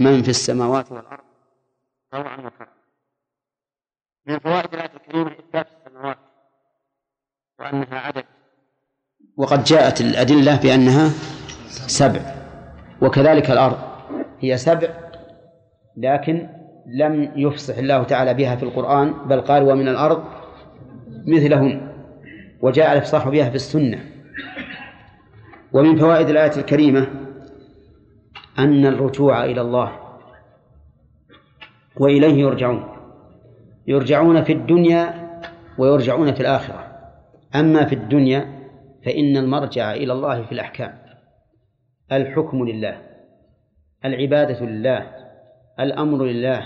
من 0.00 0.22
في 0.22 0.28
السماوات 0.28 0.92
والأرض. 0.92 1.24
طوعا 2.12 2.36
وكرها 2.36 2.68
من 4.26 4.38
فوائد 4.38 4.74
الآية 4.74 4.90
الكريمة 4.96 5.30
إثبات 5.30 5.66
السماوات 5.76 6.18
وأنها 7.60 7.98
عدد. 7.98 8.24
وقد 9.36 9.64
جاءت 9.64 10.00
الأدلة 10.00 10.56
بأنها 10.56 11.08
سبع 11.86 12.20
وكذلك 13.02 13.50
الأرض 13.50 13.78
هي 14.40 14.56
سبع 14.58 14.88
لكن 15.96 16.48
لم 16.86 17.32
يفصح 17.36 17.78
الله 17.78 18.02
تعالى 18.02 18.34
بها 18.34 18.56
في 18.56 18.62
القرآن 18.62 19.12
بل 19.28 19.40
قال 19.40 19.62
ومن 19.62 19.88
الأرض 19.88 20.24
مثلهن 21.26 21.92
وجاء 22.62 22.92
الإفصاح 22.92 23.28
بها 23.28 23.50
في 23.50 23.54
السنة. 23.54 23.98
ومن 25.72 25.96
فوائد 25.96 26.28
الآية 26.28 26.56
الكريمة 26.56 27.06
أن 28.58 28.86
الرجوع 28.86 29.44
إلى 29.44 29.60
الله 29.60 29.92
وإليه 31.96 32.40
يرجعون 32.40 32.84
يرجعون 33.86 34.42
في 34.44 34.52
الدنيا 34.52 35.30
ويرجعون 35.78 36.34
في 36.34 36.40
الآخرة. 36.40 36.90
أما 37.54 37.84
في 37.84 37.94
الدنيا 37.94 38.60
فإن 39.04 39.36
المرجع 39.36 39.92
إلى 39.92 40.12
الله 40.12 40.42
في 40.42 40.52
الأحكام 40.52 40.98
الحكم 42.12 42.64
لله 42.64 43.02
العبادة 44.04 44.66
لله 44.66 45.19
الأمر 45.80 46.24
لله 46.24 46.62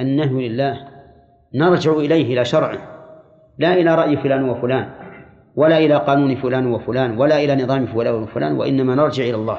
النهي 0.00 0.48
لله 0.48 0.88
نرجع 1.54 1.92
إليه 1.92 2.34
إلى 2.34 2.44
شرعه 2.44 2.78
لا 3.58 3.74
إلى 3.74 3.94
رأي 3.94 4.16
فلان 4.16 4.48
وفلان 4.48 4.90
ولا 5.56 5.78
إلى 5.78 5.94
قانون 5.94 6.34
فلان 6.34 6.66
وفلان 6.66 7.18
ولا 7.18 7.44
إلى 7.44 7.64
نظام 7.64 7.86
فلان 7.86 8.22
وفلان 8.22 8.56
وإنما 8.56 8.94
نرجع 8.94 9.24
إلى 9.24 9.34
الله. 9.34 9.58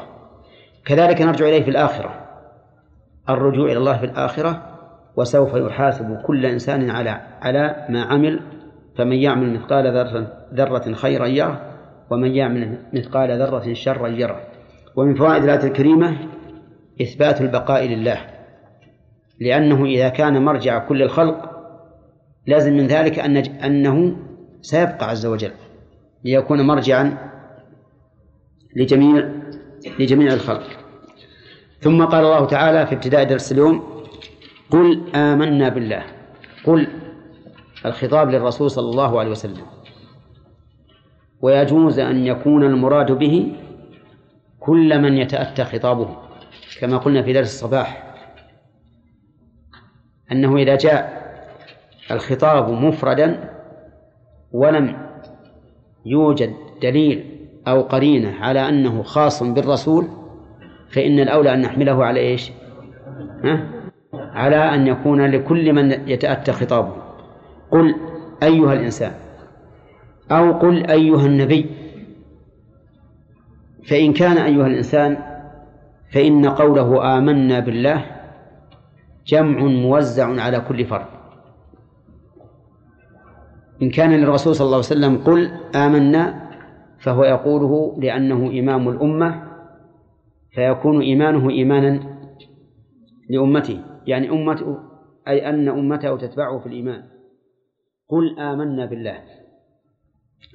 كذلك 0.85 1.21
نرجع 1.21 1.45
إليه 1.45 1.63
في 1.63 1.69
الآخرة. 1.69 2.25
الرجوع 3.29 3.65
إلى 3.65 3.77
الله 3.77 3.97
في 3.97 4.05
الآخرة 4.05 4.61
وسوف 5.17 5.53
يحاسب 5.53 6.21
كل 6.25 6.45
إنسان 6.45 6.89
على 6.89 7.21
على 7.41 7.85
ما 7.89 8.03
عمل 8.03 8.39
فمن 8.97 9.15
يعمل 9.15 9.53
مثقال 9.53 9.93
ذرة 9.93 10.27
ذرة 10.53 10.93
خيرا 10.93 11.25
يره 11.25 11.61
ومن 12.09 12.35
يعمل 12.35 12.77
مثقال 12.93 13.41
ذرة 13.41 13.73
شرا 13.73 14.07
يره. 14.07 14.39
ومن 14.95 15.15
فوائد 15.15 15.43
الآية 15.43 15.63
الكريمة 15.63 16.17
إثبات 17.01 17.41
البقاء 17.41 17.87
لله. 17.87 18.34
لأنه 19.39 19.85
إذا 19.85 20.09
كان 20.09 20.45
مرجع 20.45 20.79
كل 20.79 21.01
الخلق 21.03 21.51
لازم 22.47 22.73
من 22.73 22.87
ذلك 22.87 23.19
أن 23.19 23.37
أنه 23.37 24.15
سيبقى 24.61 25.09
عز 25.09 25.25
وجل 25.25 25.51
ليكون 26.23 26.61
مرجعا 26.61 27.17
لجميع 28.75 29.29
لجميع 29.99 30.33
الخلق. 30.33 30.63
ثم 31.79 32.05
قال 32.05 32.25
الله 32.25 32.45
تعالى 32.45 32.87
في 32.87 32.95
ابتداء 32.95 33.23
درس 33.23 33.51
اليوم 33.51 34.03
قل 34.71 35.15
آمنا 35.15 35.69
بالله 35.69 36.03
قل 36.65 36.87
الخطاب 37.85 38.29
للرسول 38.29 38.71
صلى 38.71 38.89
الله 38.89 39.19
عليه 39.19 39.31
وسلم. 39.31 39.65
ويجوز 41.41 41.99
أن 41.99 42.25
يكون 42.25 42.63
المراد 42.63 43.11
به 43.11 43.51
كل 44.59 45.01
من 45.01 45.17
يتأتى 45.17 45.63
خطابه 45.63 46.17
كما 46.79 46.97
قلنا 46.97 47.23
في 47.23 47.33
درس 47.33 47.53
الصباح. 47.53 48.04
أنه 50.31 50.57
إذا 50.57 50.75
جاء 50.75 51.25
الخطاب 52.11 52.69
مفردا 52.69 53.49
ولم 54.51 54.97
يوجد 56.05 56.53
دليل 56.81 57.25
أو 57.67 57.81
قرينة 57.81 58.35
على 58.39 58.69
أنه 58.69 59.03
خاص 59.03 59.43
بالرسول 59.43 60.07
فإن 60.89 61.19
الأولى 61.19 61.53
أن 61.53 61.61
نحمله 61.61 62.05
على 62.05 62.19
إيش 62.19 62.51
ها؟ 63.43 63.69
على 64.13 64.55
أن 64.55 64.87
يكون 64.87 65.25
لكل 65.25 65.73
من 65.73 65.91
يتأتى 65.91 66.51
خطابه 66.51 66.93
قل 67.71 67.95
أيها 68.43 68.73
الإنسان 68.73 69.11
أو 70.31 70.51
قل 70.51 70.85
أيها 70.85 71.25
النبي 71.25 71.65
فإن 73.87 74.13
كان 74.13 74.37
أيها 74.37 74.67
الإنسان 74.67 75.17
فإن 76.11 76.45
قوله 76.45 77.17
آمنا 77.17 77.59
بالله 77.59 78.14
جمع 79.25 79.63
موزع 79.63 80.41
على 80.41 80.59
كل 80.59 80.85
فرد. 80.85 81.05
إن 83.81 83.89
كان 83.89 84.11
للرسول 84.11 84.55
صلى 84.55 84.65
الله 84.65 84.77
عليه 84.77 84.85
وسلم 84.85 85.17
قل 85.17 85.51
آمنا 85.75 86.49
فهو 86.99 87.23
يقوله 87.23 87.95
لأنه 87.99 88.59
إمام 88.59 88.89
الأمة 88.89 89.43
فيكون 90.51 91.01
إيمانه 91.01 91.49
إيمانا 91.49 91.99
لأمته 93.29 93.81
يعني 94.07 94.29
أمته 94.29 94.77
أي 95.27 95.49
أن 95.49 95.67
أمته 95.69 96.17
تتبعه 96.17 96.59
في 96.59 96.65
الإيمان. 96.65 97.03
قل 98.09 98.39
آمنا 98.39 98.85
بالله. 98.85 99.17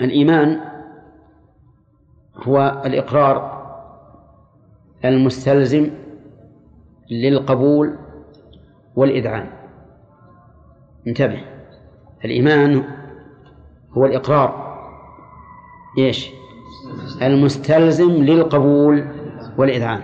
الإيمان 0.00 0.60
هو 2.36 2.82
الإقرار 2.86 3.60
المستلزم 5.04 5.90
للقبول 7.10 7.98
والإذعان 8.96 9.46
انتبه. 11.06 11.40
الإيمان 12.24 12.84
هو 13.92 14.06
الإقرار. 14.06 14.70
إيش؟ 15.98 16.30
المستلزم 17.22 18.10
للقبول 18.10 19.04
والإذعان 19.58 20.00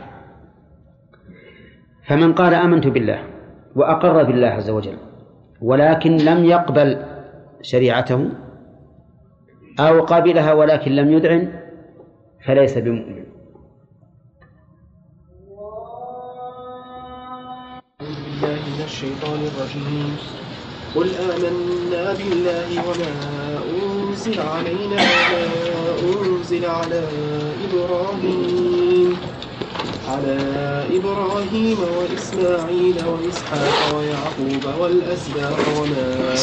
فمن 2.06 2.32
قال 2.32 2.54
آمنت 2.54 2.86
بالله 2.86 3.24
وأقر 3.76 4.22
بالله 4.22 4.48
عز 4.48 4.70
وجل 4.70 4.96
ولكن 5.62 6.16
لم 6.16 6.44
يقبل 6.44 7.04
شريعته 7.62 8.28
أو 9.80 10.00
قبلها 10.00 10.52
ولكن 10.52 10.92
لم 10.92 11.12
يذعن 11.12 11.52
فليس 12.44 12.78
بمؤمن. 12.78 13.25
الشيطان 18.86 19.46
الرجيم. 19.46 20.16
قل 20.94 21.14
آمنا 21.14 22.12
بالله 22.14 22.88
وما 22.88 23.14
أنزل 23.82 24.40
علينا 24.40 25.12
وما 25.12 25.48
أنزل 26.02 26.64
على 26.64 27.02
إبراهيم. 27.64 29.18
على 30.08 30.38
إبراهيم 30.90 31.78
وإسماعيل 31.82 33.04
وإسحاق 33.04 33.96
ويعقوب 33.96 34.64
والأسباط 34.80 35.68
وما 35.68 36.34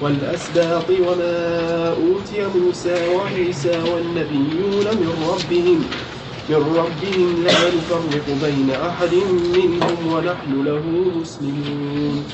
والأسباط 0.00 0.90
وما 0.90 1.88
أوتي 1.92 2.46
موسى 2.46 3.06
وعيسى 3.06 3.82
والنبيون 3.82 4.96
من 4.96 5.08
ربهم. 5.08 6.05
من 6.48 6.56
ربهم 6.56 7.44
لا 7.44 7.50
نفرق 7.50 8.26
بين 8.42 8.70
أحد 8.70 9.14
منهم 9.56 10.12
ونحن 10.12 10.64
له 10.64 10.82
مسلمون. 11.20 12.24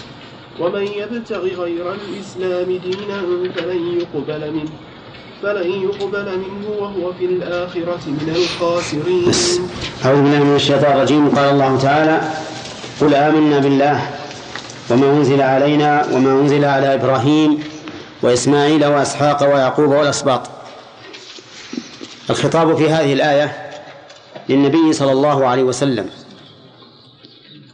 ومن 0.61 0.83
يبتغ 0.83 1.43
غير 1.63 1.95
الإسلام 1.95 2.67
دينا 2.67 3.23
فلن 3.57 4.01
يقبل 4.01 4.53
منه 4.53 4.73
فلن 5.43 5.71
يقبل 5.71 6.39
منه 6.39 6.69
وهو 6.79 7.13
في 7.13 7.25
الآخرة 7.25 8.01
من 8.07 8.37
الخاسرين. 8.37 9.33
أعوذ 10.05 10.23
بالله 10.23 10.45
من 10.45 10.57
الشيطان 10.57 10.93
الرجيم. 10.97 11.29
قال 11.29 11.51
الله 11.51 11.79
تعالى 11.79 12.21
قل 13.01 13.15
آمنا 13.15 13.59
بالله 13.59 14.11
وما 14.91 15.07
أنزل 15.11 15.41
علينا 15.41 16.07
وما 16.13 16.33
أنزل 16.33 16.65
على 16.65 16.95
إبراهيم 16.95 17.65
وإسماعيل 18.23 18.87
وإسحاق 18.87 19.43
ويعقوب 19.43 19.89
والأسباط. 19.89 20.51
الخطاب 22.31 22.77
في 22.77 22.91
هذه 22.91 23.13
الآية 23.13 23.62
للنبي 24.53 24.93
صلى 24.93 25.13
الله 25.13 25.47
عليه 25.47 25.63
وسلم. 25.63 26.11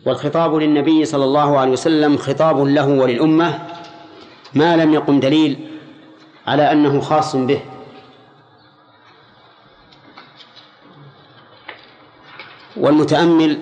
والخطاب 0.07 0.55
للنبي 0.55 1.05
صلى 1.05 1.25
الله 1.25 1.59
عليه 1.59 1.73
وسلم 1.73 2.17
خطاب 2.17 2.63
له 2.63 2.87
وللأمة 2.89 3.49
ما 4.55 4.77
لم 4.77 4.95
يقم 4.95 5.21
دليل 5.21 5.59
على 6.47 6.73
أنه 6.73 7.01
خاص 7.01 7.37
به. 7.37 7.61
والمتأمل 12.77 13.59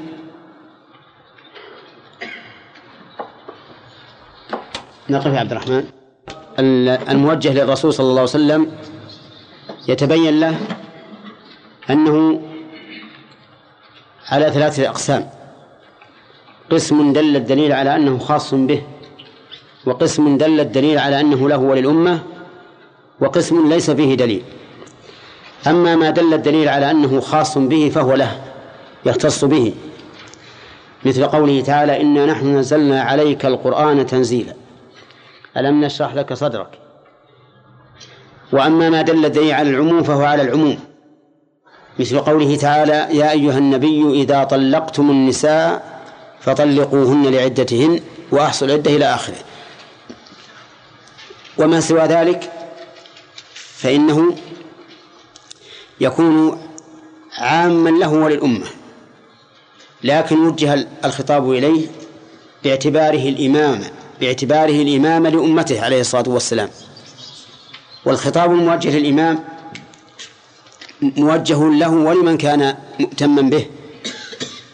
نقف 5.11 5.27
يا 5.27 5.41
عبد 5.41 5.53
الرحمن. 5.53 5.85
الموجه 7.09 7.53
للرسول 7.53 7.93
صلى 7.93 8.07
الله 8.07 8.21
عليه 8.21 8.37
وسلم 8.41 8.73
يتبين 9.89 10.41
له 10.41 10.57
أنه 11.91 12.43
على 14.29 14.51
ثلاثة 14.53 14.89
أقسام. 14.89 15.31
قسم 16.71 17.13
دل 17.13 17.37
الدليل 17.37 17.73
على 17.73 17.97
أنه 17.97 18.19
خاص 18.19 18.55
به 18.55 18.83
وقسم 19.87 20.39
دل 20.39 20.61
الدليل 20.61 20.99
على 20.99 21.21
أنه 21.21 21.49
له 21.49 21.57
وللأمة 21.57 22.21
وقسم 23.21 23.69
ليس 23.69 23.91
فيه 23.91 24.15
دليل. 24.15 24.43
أما 25.67 25.97
ما 25.97 26.11
دل 26.11 26.35
الدليل 26.35 26.69
على 26.69 26.91
أنه 26.91 27.21
خاص 27.21 27.59
به 27.59 27.91
فهو 27.95 28.15
له 28.15 28.43
يختص 29.07 29.45
به. 29.45 29.75
مثل 31.05 31.27
قوله 31.27 31.61
تعالى 31.61 32.01
إنا 32.01 32.27
نحن 32.27 32.57
نزلنا 32.57 33.03
عليك 33.03 33.47
القرآن 33.47 34.07
تنزيلا 34.07 34.55
ألم 35.57 35.85
نشرح 35.85 36.15
لك 36.15 36.33
صدرك؟ 36.33 36.79
وأما 38.53 38.91
ما 38.91 39.03
دل 39.03 39.25
الدليل 39.25 39.53
على 39.55 39.71
العموم 39.71 40.03
فهو 40.03 40.23
على 40.23 40.43
العموم. 40.43 40.79
مثل 41.99 42.19
قوله 42.21 42.57
تعالى 42.57 43.09
يا 43.19 43.31
أيها 43.31 43.59
النبي 43.59 44.23
إذا 44.23 44.45
طلقتم 44.45 45.11
النساء 45.11 46.01
فطلقوهن 46.41 47.27
لعدتهن 47.27 48.01
وأحصوا 48.33 48.67
العدة 48.67 48.97
إلى 48.97 49.15
آخره. 49.15 49.37
وما 51.59 51.81
سوى 51.81 52.01
ذلك؟ 52.01 52.53
فإنه 53.55 54.35
يكون 56.01 56.63
عاما 57.39 57.91
له 57.91 58.13
وللأمة 58.13 58.67
لكن 60.05 60.47
وجه 60.47 60.87
الخطاب 61.05 61.51
إليه 61.51 61.87
باعتباره 62.65 63.29
الإمام 63.29 63.81
باعتباره 64.21 64.83
الإمام 64.83 65.27
لأمته 65.27 65.85
عليه 65.85 66.01
الصلاة 66.01 66.25
والسلام. 66.29 66.69
والخطاب 68.05 68.53
الموجه 68.53 68.99
للإمام 68.99 69.45
موجه 71.03 71.65
له 71.65 71.91
ولمن 71.91 72.39
كان 72.39 72.77
مؤتما 73.01 73.43
به. 73.43 73.67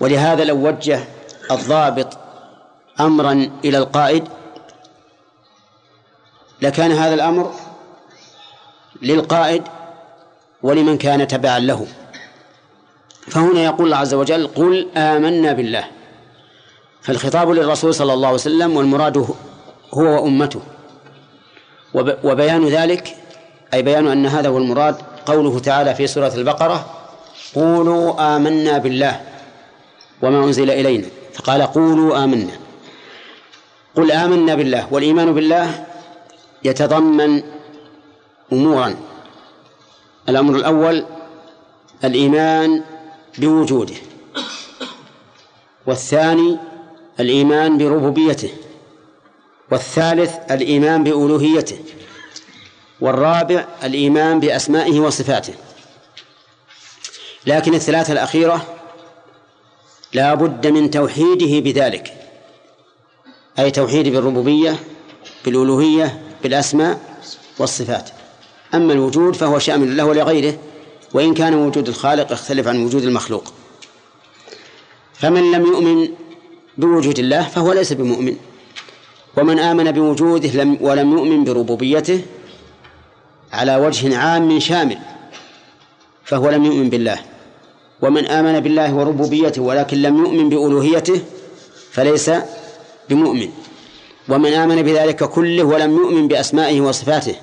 ولهذا 0.00 0.44
لو 0.44 0.68
وجه 0.68 1.04
الضابط 1.50 2.18
أمرا 3.00 3.50
إلى 3.64 3.78
القائد 3.78 4.24
لكان 6.62 6.92
هذا 6.92 7.14
الأمر 7.14 7.52
للقائد 9.02 9.62
ولمن 10.62 10.98
كان 10.98 11.28
تبعا 11.28 11.58
له. 11.58 11.86
فهنا 13.28 13.64
يقول 13.64 13.86
الله 13.86 13.96
عز 13.96 14.14
وجل 14.14 14.46
قل 14.46 14.88
آمنا 14.96 15.52
بالله 15.52 15.84
فالخطاب 17.02 17.50
للرسول 17.50 17.94
صلى 17.94 18.12
الله 18.12 18.26
عليه 18.26 18.34
وسلم 18.34 18.76
والمراد 18.76 19.16
هو 19.94 20.02
وأمته. 20.02 20.60
وبيان 22.24 22.68
ذلك 22.68 23.16
أي 23.74 23.82
بيان 23.82 24.08
أن 24.08 24.26
هذا 24.26 24.48
هو 24.48 24.58
المراد 24.58 24.96
قوله 25.26 25.58
تعالى 25.58 25.94
في 25.94 26.06
سورة 26.06 26.34
البقرة 26.34 26.86
قولوا 27.54 28.36
آمنا 28.36 28.78
بالله 28.78 29.20
وما 30.22 30.44
أنزل 30.44 30.70
إلينا. 30.70 31.06
فقال 31.34 31.62
قولوا 31.62 32.24
آمنا. 32.24 32.52
قل 33.96 34.12
آمنا 34.12 34.54
بالله 34.54 34.88
والإيمان 34.90 35.34
بالله 35.34 35.86
يتضمن 36.64 37.42
أمورا 38.52 38.96
الأمر 40.28 40.56
الأول 40.56 41.04
الإيمان 42.04 42.82
بوجوده. 43.38 43.94
والثاني 45.86 46.58
الإيمان 47.20 47.78
بربوبيته. 47.78 48.50
والثالث 49.70 50.34
الإيمان 50.50 51.04
بألوهيته. 51.04 51.78
والرابع 53.02 53.66
الإيمان 53.84 54.40
بأسمائه 54.40 55.00
وصفاته. 55.00 55.54
لكن 57.46 57.74
الثلاثة 57.74 58.12
الأخيرة 58.12 58.66
لا 60.12 60.34
بد 60.34 60.66
من 60.66 60.90
توحيده 60.90 61.60
بذلك. 61.60 62.14
أي 63.58 63.70
توحيد 63.70 64.08
بالربوبية 64.08 64.76
بالألوهية 65.44 66.22
بالأسماء 66.42 67.00
والصفات. 67.58 68.10
أما 68.74 68.92
الوجود 68.92 69.36
فهو 69.36 69.58
شامل 69.58 69.96
له 69.96 70.04
ولغيره 70.04 70.58
وإن 71.14 71.34
كان 71.34 71.54
وجود 71.54 71.88
الخالق 71.88 72.32
يختلف 72.32 72.68
عن 72.68 72.84
وجود 72.84 73.02
المخلوق. 73.02 73.52
فمن 75.14 75.52
لم 75.52 75.66
يؤمن 75.66 76.08
بوجود 76.78 77.18
الله 77.18 77.48
فهو 77.48 77.72
ليس 77.72 77.92
بمؤمن. 77.92 78.36
ومن 79.36 79.58
آمن 79.58 79.92
بوجوده 79.92 80.48
لم 80.48 80.78
ولم 80.80 81.12
يؤمن 81.12 81.44
بربوبيته 81.44 82.22
على 83.52 83.76
وجه 83.76 84.18
عام 84.18 84.60
شامل 84.60 84.98
فهو 86.24 86.50
لم 86.50 86.64
يؤمن 86.64 86.90
بالله. 86.90 87.18
ومن 88.02 88.26
آمن 88.26 88.60
بالله 88.60 88.94
وربوبيته 88.94 89.62
ولكن 89.62 90.02
لم 90.02 90.16
يؤمن 90.18 90.48
بألوهيته 90.48 91.20
فليس 91.92 92.30
بمؤمن. 93.10 93.50
ومن 94.28 94.52
آمن 94.52 94.82
بذلك 94.82 95.24
كله 95.24 95.64
ولم 95.64 95.96
يؤمن 95.96 96.28
بأسمائه 96.28 96.80
وصفاته 96.80 97.34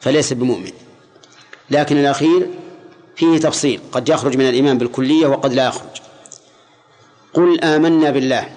فليس 0.00 0.32
بمؤمن. 0.32 0.72
لكن 1.70 1.96
الأخير 1.96 2.50
فيه 3.16 3.38
تفصيل 3.38 3.80
قد 3.92 4.08
يخرج 4.08 4.36
من 4.36 4.48
الإيمان 4.48 4.78
بالكلية 4.78 5.26
وقد 5.26 5.52
لا 5.52 5.66
يخرج. 5.66 5.96
قل 7.34 7.60
آمنا 7.60 8.10
بالله 8.10 8.48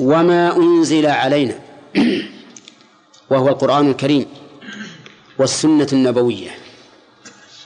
وما 0.00 0.56
أنزل 0.56 1.06
علينا 1.06 1.58
وهو 3.30 3.48
القرآن 3.48 3.90
الكريم. 3.90 4.26
والسنة 5.38 5.88
النبوية. 5.92 6.50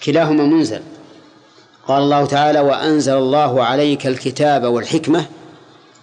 كلاهما 0.05 0.44
منزل. 0.44 0.82
قال 1.88 2.02
الله 2.02 2.26
تعالى 2.26 2.60
وأنزل 2.60 3.16
الله 3.16 3.64
عليك 3.64 4.06
الكتاب 4.06 4.64
والحكمة 4.64 5.26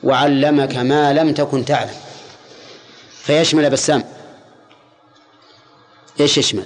وعلمك 0.03 0.75
ما 0.75 1.13
لم 1.13 1.33
تكن 1.33 1.65
تعلم. 1.65 1.95
فيشمل 3.21 3.69
بسام. 3.69 4.03
إيش 6.19 6.37
يشمل؟ 6.37 6.65